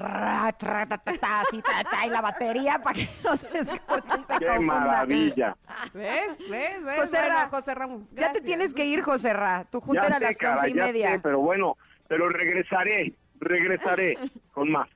[2.05, 4.37] y la batería para que no se escuche.
[4.39, 5.57] ¡Qué maravilla!
[5.93, 6.37] ¿Ves?
[6.49, 6.83] ¿Ves?
[6.83, 6.99] ¿Ves?
[6.99, 7.17] José,
[7.49, 8.07] José Ramón.
[8.13, 9.65] Ya te tienes que ir, José Ra.
[9.71, 11.19] Tu junta era a las once y media.
[11.23, 11.77] pero bueno,
[12.07, 14.17] pero regresaré, regresaré
[14.53, 14.89] con más.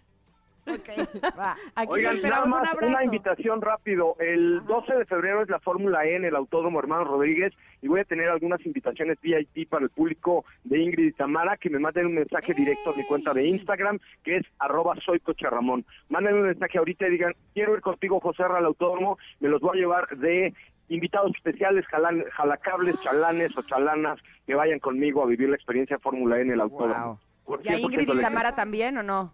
[0.62, 0.96] Okay,
[1.40, 1.58] va.
[1.88, 4.16] Oigan, nada más una invitación rápido.
[4.20, 8.02] El 12 de febrero es la Fórmula E en el Autódromo Hermano Rodríguez y voy
[8.02, 12.08] a tener algunas invitaciones VIP para el público de Ingrid y Tamara que me manden
[12.08, 15.84] un mensaje directo a mi cuenta de Instagram que es arroba soy Ramón.
[16.10, 19.78] Manden un mensaje ahorita y digan, quiero ir contigo José al autódromo, me los voy
[19.78, 20.54] a llevar de
[20.94, 26.42] invitados especiales, jalacables, chalanes o chalanas que vayan conmigo a vivir la experiencia Fórmula E
[26.42, 27.20] en el autódromo.
[27.64, 29.34] ¿Y a Ingrid y Tamara también o no?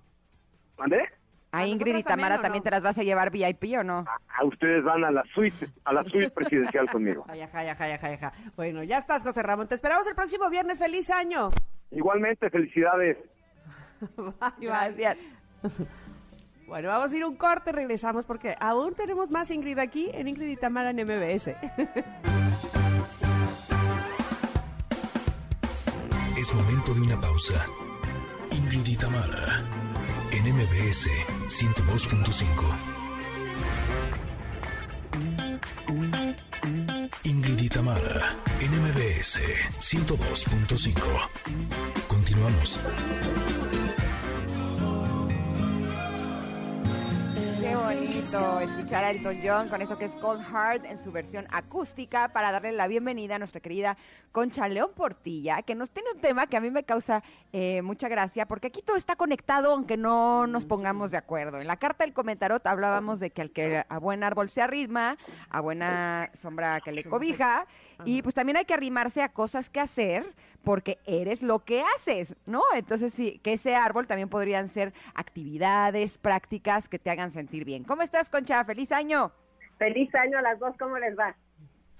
[0.77, 1.03] ¿Mandé?
[1.51, 4.05] ¿A Ingrid y Tamara también, te las vas a llevar VIP o no?
[4.27, 7.25] A, ustedes van a la suite, a la suite presidencial conmigo.
[8.55, 9.67] Bueno, ya estás, José Ramón.
[9.67, 10.77] Te esperamos el próximo viernes.
[10.77, 11.49] ¡Feliz año!
[11.91, 13.17] Igualmente, felicidades.
[14.59, 15.17] Gracias.
[16.67, 20.49] Bueno, vamos a ir un corte, regresamos porque aún tenemos más Ingrid aquí en Ingrid
[20.49, 21.47] y Tamara en MBS.
[26.37, 27.65] Es momento de una pausa.
[28.51, 29.63] Ingrid y Tamara
[30.31, 31.09] en MBS
[31.47, 32.97] 102.5.
[37.23, 39.39] Ingrid y Tamara en MBS
[39.79, 41.29] 102.5.
[42.09, 42.79] Continuamos.
[48.27, 52.51] Escuchar a Elton John con esto que es Cold Heart en su versión acústica para
[52.51, 53.95] darle la bienvenida a nuestra querida
[54.33, 57.23] Concha León Portilla, que nos tiene un tema que a mí me causa
[57.53, 61.61] eh, mucha gracia, porque aquí todo está conectado aunque no nos pongamos de acuerdo.
[61.61, 65.17] En la carta del comentarot hablábamos de que al que a buen árbol se arritma,
[65.49, 67.65] a buena sombra que le cobija,
[68.05, 70.25] y pues también hay que arrimarse a cosas que hacer
[70.63, 72.61] porque eres lo que haces, ¿no?
[72.75, 77.83] Entonces sí, que ese árbol también podrían ser actividades, prácticas que te hagan sentir bien.
[77.83, 78.63] ¿Cómo estás, Concha?
[78.65, 79.31] ¡Feliz año!
[79.77, 81.35] Feliz año a las dos, ¿cómo les va?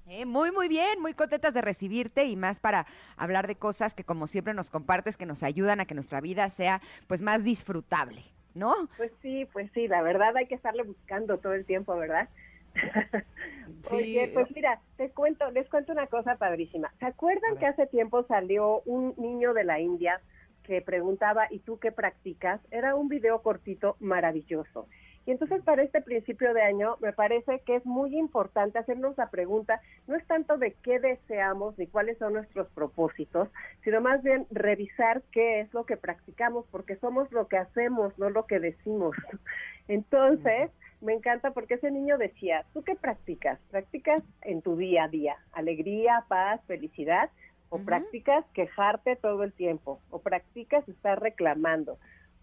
[0.10, 2.88] Eh, muy, muy bien, muy contentas de recibirte y más para
[3.18, 6.48] hablar de cosas que como siempre nos compartes, que nos ayudan a que nuestra vida
[6.48, 8.24] sea pues más disfrutable,
[8.54, 8.74] ¿no?
[8.96, 12.30] Pues sí, pues sí, la verdad hay que estarle buscando todo el tiempo, ¿verdad?
[13.92, 16.92] Oye, pues mira, te cuento, les cuento una cosa padrísima.
[17.00, 20.22] ¿Se acuerdan que hace tiempo salió un niño de la India
[20.64, 22.60] que preguntaba, ¿y tú qué practicas?
[22.72, 24.88] Era un video cortito maravilloso.
[25.26, 29.30] Y entonces para este principio de año me parece que es muy importante hacernos la
[29.30, 33.50] pregunta, no es tanto de qué deseamos ni cuáles son nuestros propósitos,
[33.84, 38.30] sino más bien revisar qué es lo que practicamos, porque somos lo que hacemos, no
[38.30, 39.18] lo que decimos.
[39.90, 40.72] Entonces,
[41.02, 43.60] me encanta porque ese niño decía, ¿tú qué practicas?
[43.72, 45.38] ¿Practicas en tu día a día?
[45.52, 47.30] ¿Alegría, paz, felicidad?
[47.70, 50.00] ¿O practicas quejarte todo el tiempo?
[50.10, 51.98] ¿O practicas estar reclamando?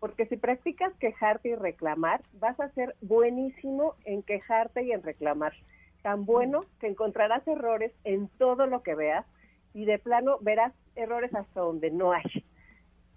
[0.05, 5.55] porque si practicas quejarte y reclamar, vas a ser buenísimo en quejarte y en reclamar.
[6.03, 9.25] Tan bueno que encontrarás errores en todo lo que veas
[9.73, 12.45] y de plano verás errores hasta donde no hay.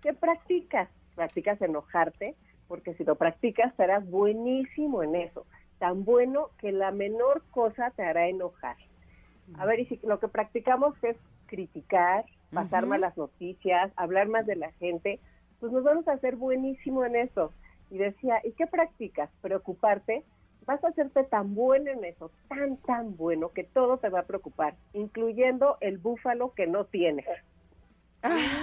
[0.02, 0.88] ¿Qué practicas?
[1.14, 2.36] Practicas enojarte,
[2.68, 5.46] porque si lo practicas serás buenísimo en eso.
[5.80, 8.78] Tan bueno que la menor cosa te hará enojar.
[9.58, 11.16] A ver, y si lo que practicamos es
[11.46, 15.20] criticar, pasar malas noticias, hablar más de la gente,
[15.60, 17.52] pues nos vamos a hacer buenísimo en eso.
[17.90, 19.30] Y decía, ¿y qué practicas?
[19.42, 20.24] Preocuparte.
[20.66, 24.26] Vas a hacerte tan bueno en eso, tan, tan bueno, que todo te va a
[24.26, 27.26] preocupar, incluyendo el búfalo que no tienes.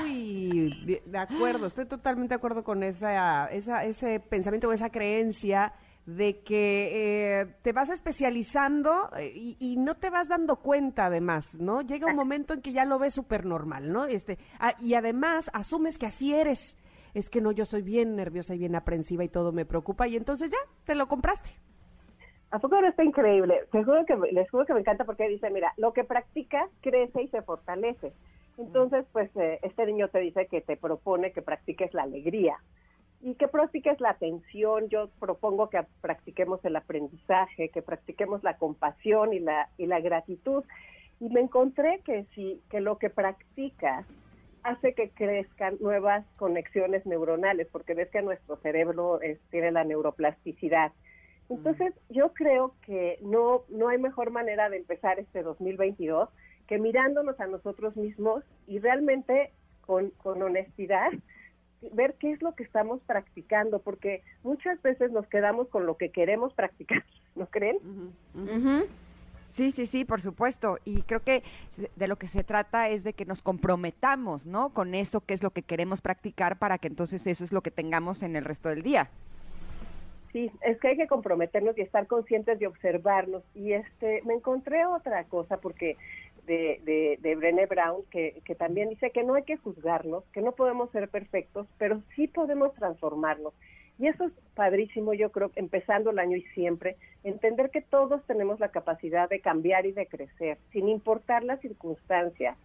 [0.05, 5.73] Uy, de, acuerdo, estoy totalmente de acuerdo con esa, esa, ese pensamiento o esa creencia
[6.07, 11.81] de que eh, te vas especializando eh, y, no te vas dando cuenta además, ¿no?
[11.81, 14.05] Llega un momento en que ya lo ves súper normal, ¿no?
[14.05, 16.77] Este, ah, y además asumes que así eres
[17.15, 20.17] es que no, yo soy bien nerviosa y bien aprensiva y todo me preocupa y
[20.17, 21.51] entonces ya, te lo compraste.
[22.51, 23.61] ¿A poco no está increíble?
[23.73, 23.79] que,
[24.33, 28.13] les juro que me encanta porque dice, mira, lo que practicas crece y se fortalece.
[28.59, 32.57] Entonces, pues eh, este niño te dice que te propone que practiques la alegría
[33.21, 34.89] y que practiques la atención.
[34.89, 40.63] Yo propongo que practiquemos el aprendizaje, que practiquemos la compasión y la, y la gratitud.
[41.21, 44.07] Y me encontré que sí, que lo que practicas
[44.63, 49.21] hace que crezcan nuevas conexiones neuronales, porque ves que nuestro cerebro
[49.51, 50.93] tiene la neuroplasticidad.
[51.51, 56.31] Entonces, yo creo que no, no hay mejor manera de empezar este 2022
[56.67, 59.51] que mirándonos a nosotros mismos y realmente
[59.83, 61.13] con, con honestidad
[61.93, 66.11] ver qué es lo que estamos practicando, porque muchas veces nos quedamos con lo que
[66.11, 67.05] queremos practicar,
[67.35, 67.79] ¿no creen?
[69.51, 70.79] Sí, sí, sí, por supuesto.
[70.85, 71.43] Y creo que
[71.95, 74.71] de lo que se trata es de que nos comprometamos, ¿no?
[74.71, 77.71] Con eso que es lo que queremos practicar para que entonces eso es lo que
[77.71, 79.09] tengamos en el resto del día.
[80.33, 83.45] Sí, es que hay que comprometernos y estar conscientes de observarnos.
[83.55, 85.97] Y este, me encontré otra cosa porque
[86.47, 90.53] de, de, Brené Brown que, que también dice que no hay que juzgarnos, que no
[90.53, 93.55] podemos ser perfectos, pero sí podemos transformarnos.
[93.99, 98.59] Y eso es padrísimo, yo creo, empezando el año y siempre, entender que todos tenemos
[98.59, 102.57] la capacidad de cambiar y de crecer, sin importar la circunstancia,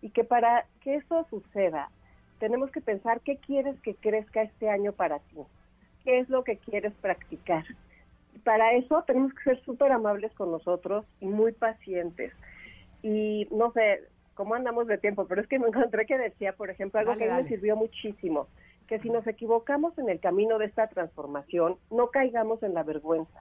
[0.00, 1.90] y que para que eso suceda,
[2.38, 5.40] tenemos que pensar qué quieres que crezca este año para ti,
[6.04, 7.64] qué es lo que quieres practicar.
[8.44, 12.32] para eso tenemos que ser súper amables con nosotros y muy pacientes.
[13.02, 14.02] Y no sé
[14.34, 17.30] cómo andamos de tiempo, pero es que me encontré que decía, por ejemplo, algo que
[17.30, 18.48] a mí me sirvió muchísimo
[18.88, 23.40] que si nos equivocamos en el camino de esta transformación, no caigamos en la vergüenza.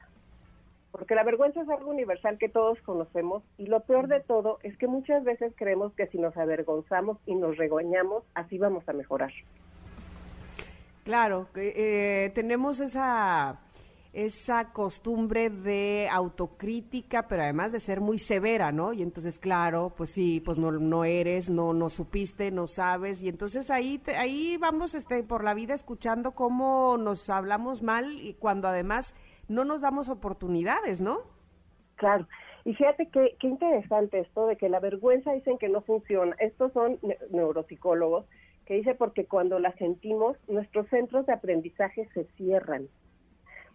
[0.92, 4.78] Porque la vergüenza es algo universal que todos conocemos y lo peor de todo es
[4.78, 9.32] que muchas veces creemos que si nos avergonzamos y nos regañamos, así vamos a mejorar.
[11.04, 13.58] Claro, eh, tenemos esa
[14.18, 18.92] esa costumbre de autocrítica, pero además de ser muy severa, ¿no?
[18.92, 23.30] Y entonces, claro, pues sí, pues no, no eres, no, no supiste, no sabes, y
[23.30, 28.68] entonces ahí, ahí vamos este, por la vida escuchando cómo nos hablamos mal y cuando
[28.68, 29.14] además
[29.48, 31.20] no nos damos oportunidades, ¿no?
[31.98, 32.28] Claro.
[32.66, 36.36] Y fíjate qué, qué interesante esto de que la vergüenza dicen que no funciona.
[36.40, 36.98] Estos son
[37.30, 38.26] neuropsicólogos
[38.66, 42.88] que dicen porque cuando la sentimos, nuestros centros de aprendizaje se cierran.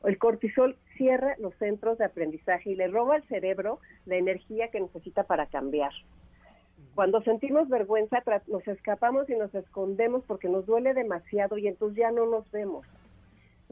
[0.04, 4.80] El cortisol cierra los centros de aprendizaje y le roba al cerebro la energía que
[4.80, 5.92] necesita para cambiar.
[6.94, 12.10] Cuando sentimos vergüenza, nos escapamos y nos escondemos porque nos duele demasiado y entonces ya
[12.10, 12.86] no nos vemos.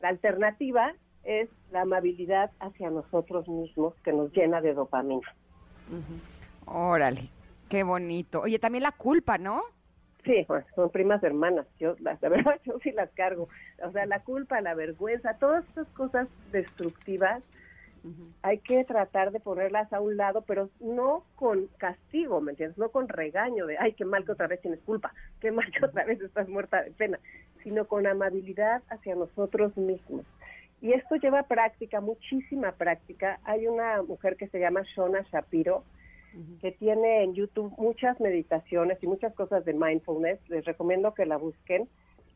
[0.00, 0.94] La alternativa
[1.24, 5.34] es la amabilidad hacia nosotros mismos que nos llena de dopamina.
[6.66, 7.28] Órale,
[7.68, 8.42] qué bonito.
[8.42, 9.62] Oye, también la culpa, ¿no?
[10.24, 11.66] Sí, pues son primas hermanas.
[11.78, 13.48] Yo, la, verdad, yo sí las cargo.
[13.82, 17.42] O sea, la culpa, la vergüenza, todas estas cosas destructivas,
[18.42, 22.78] hay que tratar de ponerlas a un lado, pero no con castigo, ¿me entiendes?
[22.78, 25.84] No con regaño de, ay, qué mal que otra vez tienes culpa, qué mal que
[25.84, 27.18] otra vez estás muerta de pena,
[27.62, 30.24] sino con amabilidad hacia nosotros mismos.
[30.80, 33.38] Y esto lleva práctica, muchísima práctica.
[33.44, 35.84] Hay una mujer que se llama Shona Shapiro,
[36.60, 40.38] que tiene en YouTube muchas meditaciones y muchas cosas de mindfulness.
[40.48, 41.88] Les recomiendo que la busquen.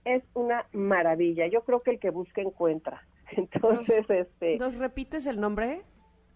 [0.04, 1.46] es una maravilla.
[1.46, 3.02] Yo creo que el que busca encuentra.
[3.30, 4.58] Entonces, este...
[4.58, 5.82] ¿Nos repites el nombre?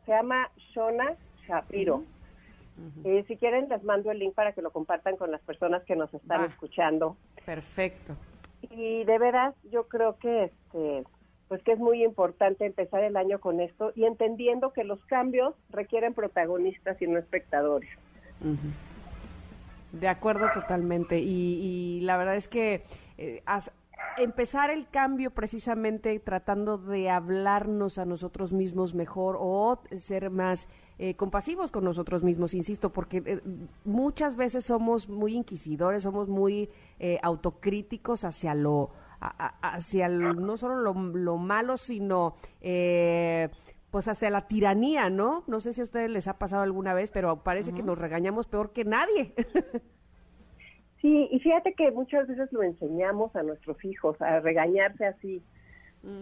[0.06, 1.16] Se llama Shona
[1.46, 2.04] Shapiro.
[3.04, 5.96] Y si quieren, les mando el link para que lo compartan con las personas que
[5.96, 7.16] nos están escuchando.
[7.44, 8.16] Perfecto.
[8.62, 11.04] Y de veras, yo creo que este
[11.48, 15.54] pues que es muy importante empezar el año con esto y entendiendo que los cambios
[15.70, 17.88] requieren protagonistas y no espectadores.
[19.92, 21.18] De acuerdo totalmente.
[21.18, 22.84] Y, la verdad es que
[23.16, 23.42] eh,
[24.18, 30.68] empezar el cambio precisamente tratando de hablarnos a nosotros mismos mejor o ser más
[30.98, 33.40] eh, compasivos con nosotros mismos, insisto, porque eh,
[33.86, 36.68] muchas veces somos muy inquisidores, somos muy
[37.22, 43.48] autocríticos hacia lo hacia no solo lo, malo, sino eh,
[43.90, 45.44] pues hacia la tiranía, ¿no?
[45.46, 48.46] No sé si a ustedes les ha pasado alguna vez, pero parece que nos regañamos
[48.46, 49.34] peor que nadie.
[51.00, 55.42] sí, y fíjate que muchas veces lo enseñamos a nuestros hijos a regañarse así,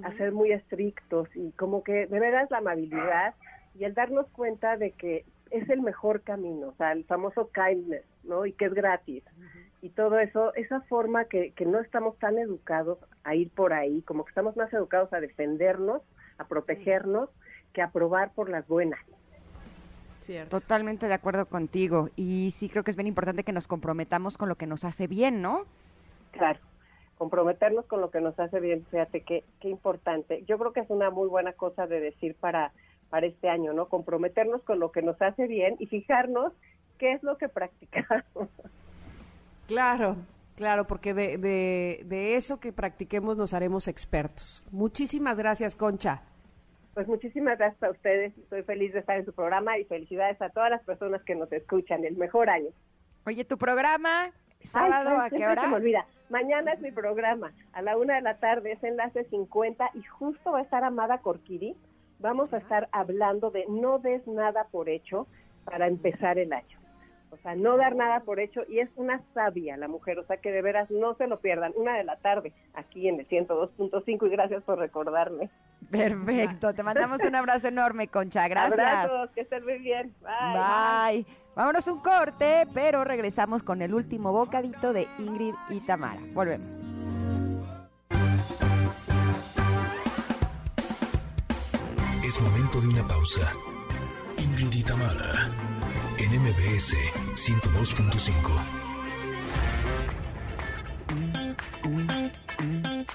[0.03, 3.35] a ser muy estrictos y como que de veras la amabilidad
[3.79, 8.05] y el darnos cuenta de que es el mejor camino, o sea, el famoso kindness,
[8.25, 8.47] ¿no?
[8.47, 9.23] Y que es gratis
[9.87, 14.03] y todo eso, esa forma que, que no estamos tan educados a ir por ahí,
[14.03, 16.03] como que estamos más educados a defendernos,
[16.39, 17.31] a protegernos,
[17.73, 18.99] que a probar por las buenas.
[20.49, 22.09] Totalmente de acuerdo contigo.
[22.17, 25.07] Y sí creo que es bien importante que nos comprometamos con lo que nos hace
[25.07, 25.67] bien, ¿no?
[26.33, 26.59] Claro,
[27.17, 30.43] comprometernos con lo que nos hace bien, fíjate qué, qué importante.
[30.49, 32.73] Yo creo que es una muy buena cosa de decir para,
[33.09, 33.87] para este año, ¿no?
[33.87, 36.53] Comprometernos con lo que nos hace bien y fijarnos
[36.99, 38.49] qué es lo que practicamos.
[39.67, 40.17] Claro,
[40.57, 41.39] claro, porque de,
[42.05, 44.65] de, eso que practiquemos nos haremos expertos.
[44.71, 46.23] Muchísimas gracias, Concha.
[46.95, 48.37] Pues muchísimas gracias a ustedes.
[48.39, 51.53] Estoy feliz de estar en su programa y felicidades a todas las personas que nos
[51.53, 52.05] escuchan.
[52.05, 52.71] El mejor año.
[53.27, 54.31] Oye, tu programa,
[54.63, 55.63] sábado, ¿a qué hora?
[55.63, 56.07] Se me olvida.
[56.31, 57.53] Mañana es mi programa.
[57.73, 61.19] A la una de la tarde es Enlace 50 y justo va a estar Amada
[61.19, 61.77] Corquiri.
[62.19, 65.27] Vamos a estar hablando de no des nada por hecho
[65.65, 66.79] para empezar el año.
[67.31, 70.37] O sea, no dar nada por hecho y es una sabia la mujer, o sea
[70.39, 71.73] que de veras no se lo pierdan.
[71.77, 75.51] Una de la tarde aquí en el 102.5 y gracias por recordarme.
[75.91, 78.49] Perfecto, te mandamos un abrazo enorme, Concha.
[78.49, 78.79] Gracias.
[78.79, 80.15] Abrazos, que estén muy bien.
[80.23, 81.23] Bye.
[81.23, 81.27] Bye.
[81.55, 86.21] Vámonos un corte, pero regresamos con el último bocadito de Ingrid y Tamara.
[86.33, 86.69] Volvemos.
[92.25, 93.53] Es momento de una pausa.
[94.39, 95.76] Ingrid y Tamara
[96.19, 96.95] en MBS
[97.35, 98.87] 102.5.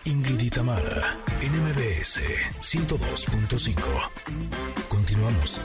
[0.05, 2.19] Ingrid y Tamara en MBS
[2.59, 3.75] 102.5.
[4.87, 5.61] Continuamos.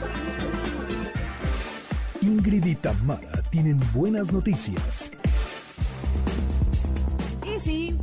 [2.21, 5.11] Ingrid y Tamara tienen buenas noticias.
[7.45, 7.97] Y sí,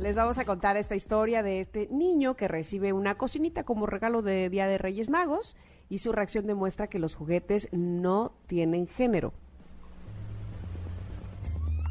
[0.00, 4.22] les vamos a contar esta historia de este niño que recibe una cocinita como regalo
[4.22, 5.56] de Día de Reyes Magos
[5.90, 9.34] y su reacción demuestra que los juguetes no tienen género.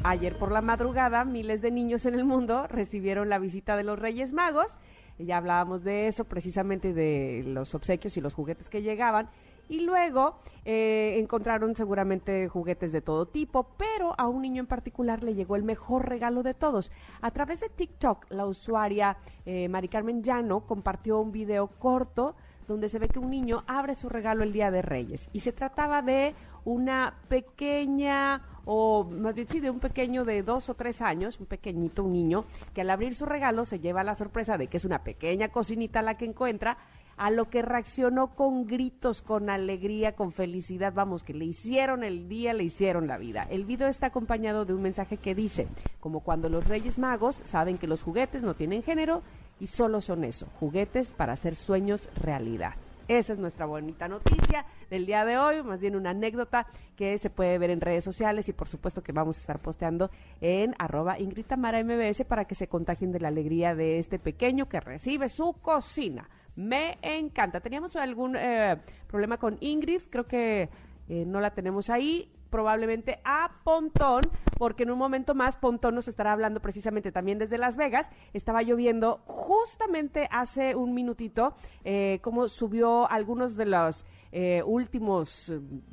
[0.02, 3.98] Ayer por la madrugada, miles de niños en el mundo recibieron la visita de los
[3.98, 4.78] Reyes Magos.
[5.18, 9.28] Ya hablábamos de eso, precisamente de los obsequios y los juguetes que llegaban.
[9.68, 15.22] Y luego eh, encontraron seguramente juguetes de todo tipo, pero a un niño en particular
[15.22, 16.90] le llegó el mejor regalo de todos.
[17.20, 22.34] A través de TikTok, la usuaria eh, Mari Carmen Llano compartió un video corto
[22.70, 25.28] donde se ve que un niño abre su regalo el Día de Reyes.
[25.32, 26.34] Y se trataba de
[26.64, 31.46] una pequeña, o más bien sí, de un pequeño de dos o tres años, un
[31.46, 34.84] pequeñito, un niño, que al abrir su regalo se lleva la sorpresa de que es
[34.84, 36.78] una pequeña cocinita la que encuentra,
[37.16, 42.28] a lo que reaccionó con gritos, con alegría, con felicidad, vamos, que le hicieron el
[42.28, 43.46] día, le hicieron la vida.
[43.50, 45.68] El video está acompañado de un mensaje que dice,
[45.98, 49.22] como cuando los Reyes Magos saben que los juguetes no tienen género
[49.60, 52.74] y solo son eso, juguetes para hacer sueños realidad.
[53.10, 57.28] Esa es nuestra bonita noticia del día de hoy, más bien una anécdota que se
[57.28, 60.10] puede ver en redes sociales y por supuesto que vamos a estar posteando
[60.40, 64.68] en arroba Ingrid Tamara MBS para que se contagien de la alegría de este pequeño
[64.68, 66.30] que recibe su cocina.
[66.54, 67.58] Me encanta.
[67.58, 68.76] Teníamos algún eh,
[69.08, 70.68] problema con Ingrid, creo que
[71.08, 74.22] eh, no la tenemos ahí probablemente a Pontón,
[74.58, 78.10] porque en un momento más Pontón nos estará hablando precisamente también desde Las Vegas.
[78.32, 81.54] Estaba lloviendo justamente hace un minutito,
[81.84, 85.52] eh, como subió algunos de los eh, últimos,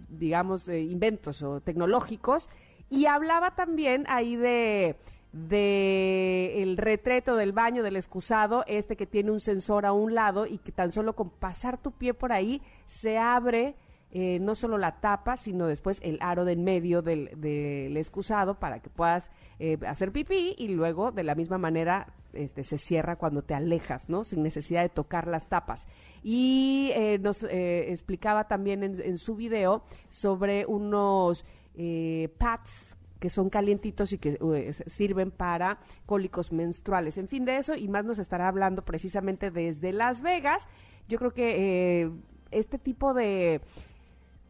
[0.09, 2.49] digamos, eh, inventos o tecnológicos,
[2.89, 4.97] y hablaba también ahí de
[5.33, 10.45] de el retreto del baño del excusado, este que tiene un sensor a un lado
[10.45, 13.75] y que tan solo con pasar tu pie por ahí se abre
[14.11, 17.27] eh, no solo la tapa, sino después el aro del medio del,
[17.97, 19.29] excusado para que puedas
[19.59, 24.07] eh, hacer pipí y luego de la misma manera este, se cierra cuando te alejas,
[24.07, 24.23] ¿no?
[24.23, 25.87] Sin necesidad de tocar las tapas.
[26.23, 31.43] Y eh, nos explicaba también en, su video sobre unos
[31.75, 37.17] pads que son calientitos y que sirven para cólicos menstruales.
[37.17, 40.67] En fin, de eso y más nos estará hablando precisamente desde Las Vegas.
[41.09, 42.09] Yo creo que
[42.51, 43.61] este tipo de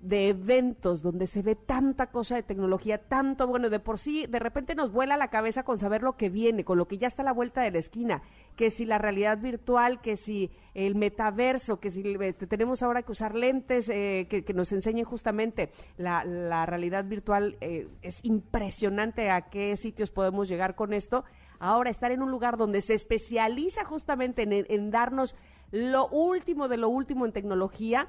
[0.08, 4.40] de eventos donde se ve tanta cosa de tecnología, tanto, bueno, de por sí, de
[4.40, 7.24] repente nos vuela la cabeza con saber lo que viene, con lo que ya está
[7.24, 8.22] a la vuelta de la esquina,
[8.56, 13.12] que si la realidad virtual, que si el metaverso, que si este, tenemos ahora que
[13.12, 19.50] usar lentes eh, que, nos enseñen justamente la, la realidad virtual, eh, es impresionante a
[19.50, 21.26] qué sitios podemos llegar con esto.
[21.60, 25.36] Ahora, estar en un lugar donde se especializa justamente en, en darnos
[25.72, 28.08] lo último de lo último en tecnología,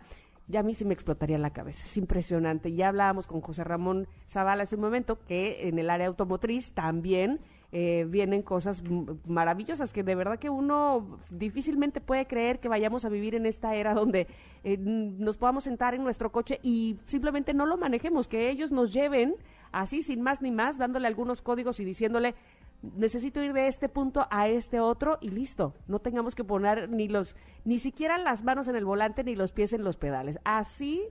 [0.48, 1.84] ya a mí sí me explotaría la cabeza.
[1.84, 2.72] Es impresionante.
[2.72, 7.40] Ya hablábamos con José Ramón Zavala hace un momento que en el área automotriz también
[7.70, 8.82] eh, vienen cosas
[9.26, 13.74] maravillosas que de verdad que uno difícilmente puede creer que vayamos a vivir en esta
[13.74, 14.26] era donde
[14.64, 18.94] eh, nos podamos sentar en nuestro coche y simplemente no lo manejemos, que ellos nos
[18.94, 19.34] lleven
[19.70, 22.34] así sin más ni más, dándole algunos códigos y diciéndole
[22.82, 25.74] necesito ir de este punto a este otro y listo.
[25.86, 29.52] No tengamos que poner ni los, ni siquiera las manos en el volante ni los
[29.52, 30.38] pies en los pedales.
[30.44, 31.08] Así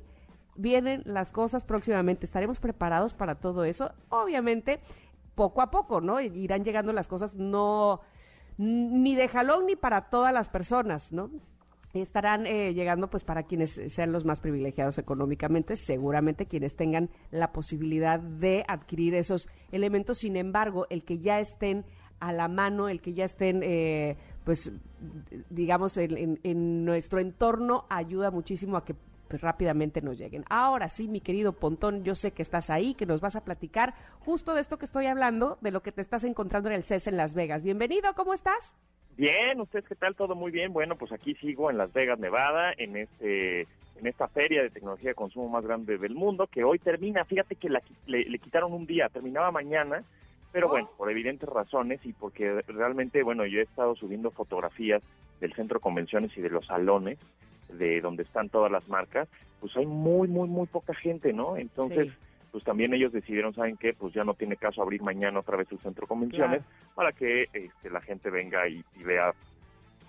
[0.56, 2.26] vienen las cosas próximamente.
[2.26, 3.92] Estaremos preparados para todo eso.
[4.10, 4.80] Obviamente,
[5.36, 6.20] poco a poco, ¿no?
[6.20, 8.02] Irán llegando las cosas no
[8.58, 11.30] ni de jalón ni para todas las personas, ¿no?
[12.02, 17.52] Estarán eh, llegando pues para quienes sean los más privilegiados económicamente, seguramente quienes tengan la
[17.52, 20.20] posibilidad de adquirir esos elementos.
[20.20, 21.86] Sin embargo, el que ya estén
[22.20, 24.72] a la mano, el que ya estén, eh, pues,
[25.50, 28.96] digamos, en, nuestro entorno, ayuda muchísimo a que
[29.28, 30.46] pues, rápidamente nos lleguen.
[30.50, 33.94] Ahora sí, mi querido Pontón, yo sé que estás ahí, que nos vas a platicar
[34.20, 37.08] justo de esto que estoy hablando, de lo que te estás encontrando en el CES
[37.08, 37.64] en Las Vegas.
[37.64, 38.76] Bienvenido, ¿cómo estás?
[39.18, 40.16] Bien, ¿ustedes qué tal?
[40.16, 40.72] Todo muy bien.
[40.72, 43.68] Bueno, pues aquí sigo en Las Vegas, Nevada, en este
[44.00, 47.56] en esta feria de tecnología de consumo más grande del mundo, que hoy termina, fíjate
[47.56, 47.68] que
[48.06, 50.04] le, quitaron un día, terminaba mañana,
[50.52, 55.02] pero bueno, por evidentes razones y porque realmente, bueno, yo he estado subiendo fotografías
[55.42, 57.18] del centro de convenciones y de los salones,
[57.70, 59.28] de donde están todas las marcas,
[59.60, 61.58] pues hay muy, muy, muy poca gente, ¿no?
[61.58, 62.14] Entonces
[62.52, 63.94] pues también ellos decidieron, ¿saben qué?
[63.94, 66.64] Pues ya no tiene caso abrir mañana otra vez el centro de convenciones
[66.96, 69.34] para que este, la gente venga y, vea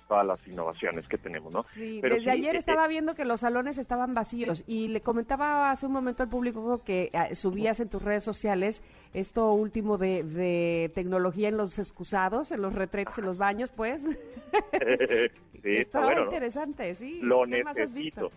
[0.09, 1.62] todas las innovaciones que tenemos, ¿no?
[1.65, 5.70] Sí, desde ayer eh, estaba eh, viendo que los salones estaban vacíos y le comentaba
[5.70, 8.82] hace un momento al público que ah, subías en tus redes sociales
[9.12, 14.02] esto último de, tecnología en los excusados, en los retretes, en los baños, pues.
[15.62, 17.20] sí, estaba interesante, sí.
[17.20, 18.31] Lo ¿Qué Más has visto?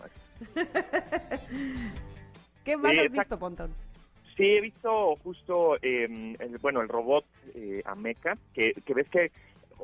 [2.63, 3.71] ¿Qué más has visto, Pontón?
[4.41, 9.31] Sí, he visto justo, em, el, bueno, el robot eh, Ameca, que, que ves que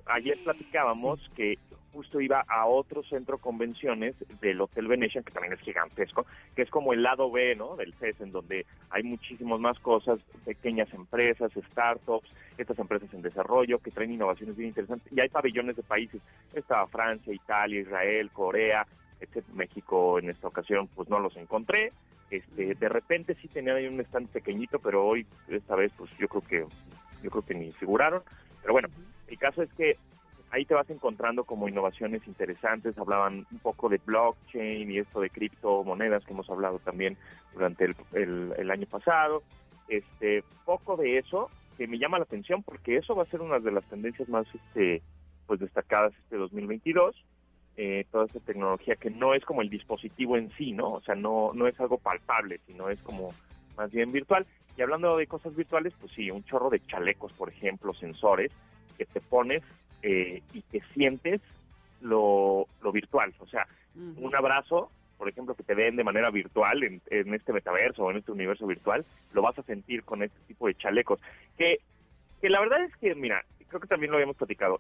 [0.08, 1.60] ayer platicábamos que
[1.94, 6.26] justo iba a otro centro convenciones del Hotel Venetian, que también es gigantesco,
[6.56, 7.76] que es como el lado B, ¿no?
[7.76, 12.28] Del CES, en donde hay muchísimas más cosas, pequeñas empresas, startups,
[12.58, 15.14] estas empresas en desarrollo que traen innovaciones bien interesantes.
[15.14, 16.20] Y hay pabellones de países,
[16.56, 18.88] estaba Francia, Italia, Israel, Corea,
[19.20, 21.92] este, México en esta ocasión pues no los encontré.
[22.30, 26.28] Este, de repente sí tenían ahí un stand pequeñito, pero hoy esta vez pues yo
[26.28, 26.66] creo que
[27.24, 28.22] yo creo que ni figuraron.
[28.62, 28.90] Pero bueno,
[29.28, 29.98] el caso es que
[30.52, 32.98] ahí te vas encontrando como innovaciones interesantes.
[32.98, 37.18] Hablaban un poco de blockchain y esto de criptomonedas que hemos hablado también
[37.54, 39.44] durante el, el, año pasado.
[39.88, 43.60] Este, poco de eso que me llama la atención porque eso va a ser una
[43.60, 45.02] de las tendencias más este,
[45.46, 47.16] pues destacadas este 2022
[47.78, 50.94] eh, toda esa tecnología que no es como el dispositivo en sí, ¿no?
[50.94, 53.34] O sea, no, no es algo palpable, sino es como
[53.78, 54.48] más bien virtual.
[54.76, 58.52] Y hablando de cosas virtuales, pues sí, un chorro de chalecos, por ejemplo, sensores
[58.98, 59.64] que te pones
[60.02, 61.42] eh, y que sientes
[62.02, 63.34] lo, lo virtual.
[63.40, 67.54] O sea, un abrazo, por ejemplo, que te den de manera virtual en, en este
[67.54, 71.20] metaverso o en este universo virtual, lo vas a sentir con este tipo de chalecos.
[71.58, 71.80] Que,
[72.42, 74.80] que la verdad es que, mira, creo que también lo habíamos platicado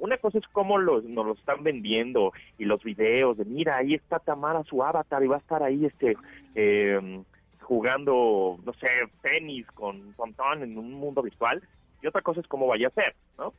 [0.00, 3.94] una cosa es cómo los, nos lo están vendiendo y los videos de, mira, ahí
[3.94, 6.16] está Tamara, su avatar, y va a estar ahí este
[6.54, 7.22] em,
[7.60, 8.88] jugando, no sé,
[9.22, 11.62] tenis con Pontón en un mundo virtual.
[12.02, 13.52] Y otra cosa es cómo vaya a ser, ¿no?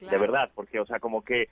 [0.00, 1.48] De verdad, porque, o sea, como que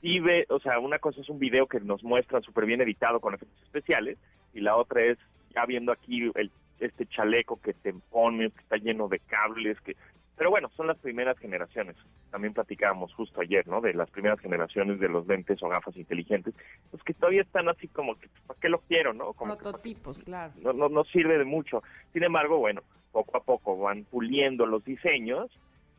[0.00, 3.18] sí ve, o sea, una cosa es un video que nos muestra súper bien editado
[3.18, 4.18] con efectos especiales,
[4.54, 5.18] y la otra es
[5.52, 9.96] ya viendo aquí el, este chaleco que te pones, que está lleno de cables, que
[10.42, 11.94] Pero bueno, son las primeras generaciones.
[12.32, 13.80] También platicábamos justo ayer, ¿no?
[13.80, 16.52] De las primeras generaciones de los lentes o gafas inteligentes,
[16.90, 19.34] pues que todavía están así como que, ¿para qué lo quiero, no?
[19.34, 20.52] Como Prototipos, claro.
[20.60, 21.84] No, no, no sirve de mucho.
[22.12, 22.82] Sin embargo, bueno,
[23.12, 25.48] poco a poco van puliendo los diseños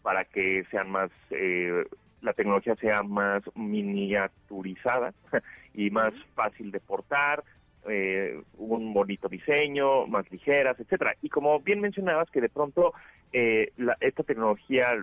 [0.02, 1.86] para que sean más, eh,
[2.20, 5.14] la tecnología sea más miniaturizada
[5.74, 7.46] y más fácil de portar,
[7.90, 11.16] eh, un bonito diseño, más ligeras, etcétera.
[11.22, 12.94] Y como bien mencionabas que de pronto
[13.32, 14.96] eh, la, esta tecnología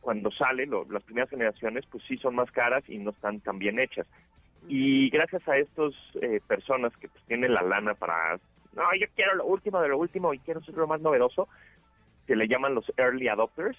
[0.00, 3.58] cuando sale, lo, las primeras generaciones, pues sí son más caras y no están tan
[3.58, 4.06] bien hechas.
[4.68, 8.38] Y gracias a estas eh, personas que pues, tienen la lana para,
[8.74, 11.48] no, yo quiero lo último de lo último y quiero ser lo más novedoso,
[12.26, 13.76] que le llaman los early adopters,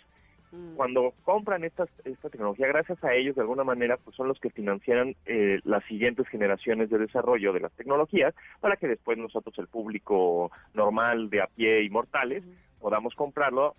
[0.75, 4.49] cuando compran esta, esta tecnología, gracias a ellos, de alguna manera, pues son los que
[4.49, 9.67] financian eh, las siguientes generaciones de desarrollo de las tecnologías para que después nosotros, el
[9.67, 12.43] público normal de a pie y mortales,
[12.79, 13.75] podamos comprarlo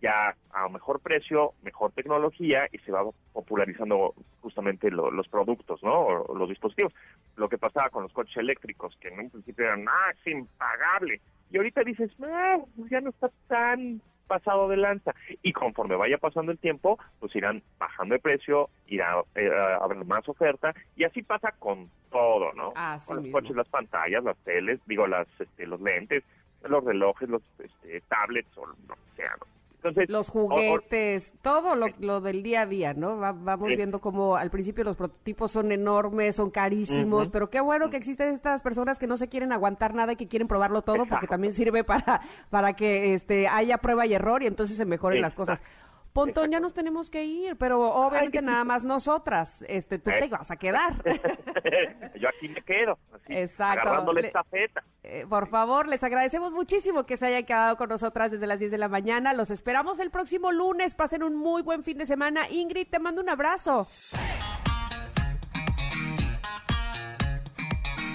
[0.00, 3.02] ya a mejor precio, mejor tecnología y se va
[3.32, 5.94] popularizando justamente los productos, ¿no?
[5.94, 6.92] O, los dispositivos.
[7.36, 11.22] Lo que pasaba con los coches eléctricos, que en un principio eran, ah, es impagable.
[11.50, 12.58] Y ahorita dices, ah,
[12.90, 15.14] ya no está tan pasado de lanza.
[15.42, 20.04] Y conforme vaya pasando el tiempo, pues irán bajando de precio, irá eh, a haber
[20.04, 22.72] más oferta, y así pasa con todo, ¿no?
[23.06, 26.22] con los coches, las pantallas, las teles, digo, las, este, los lentes,
[26.62, 29.46] los relojes, los este, tablets, o lo que sea, ¿no?
[30.08, 33.16] Los juguetes, todo lo, del día a día, ¿no?
[33.18, 37.96] vamos viendo como al principio los prototipos son enormes, son carísimos, pero qué bueno que
[37.96, 41.26] existen estas personas que no se quieren aguantar nada y que quieren probarlo todo, porque
[41.26, 42.20] también sirve para,
[42.50, 45.60] para que este haya prueba y error y entonces se mejoren las cosas.
[46.14, 49.64] Pontón, ya nos tenemos que ir, pero obviamente nada más nosotras.
[49.66, 51.02] Este, tú te vas a quedar.
[52.14, 53.80] Yo aquí me quedo, así, Exacto.
[53.80, 54.84] agarrándole feta.
[55.02, 58.70] Eh, por favor, les agradecemos muchísimo que se hayan quedado con nosotras desde las 10
[58.70, 59.34] de la mañana.
[59.34, 60.94] Los esperamos el próximo lunes.
[60.94, 62.48] Pasen un muy buen fin de semana.
[62.48, 63.88] Ingrid, te mando un abrazo.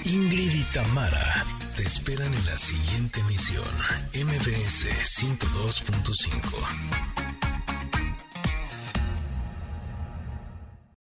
[0.05, 1.43] Ingrid y Tamara
[1.75, 3.67] te esperan en la siguiente emisión,
[4.13, 4.87] MBS
[5.19, 7.18] 102.5.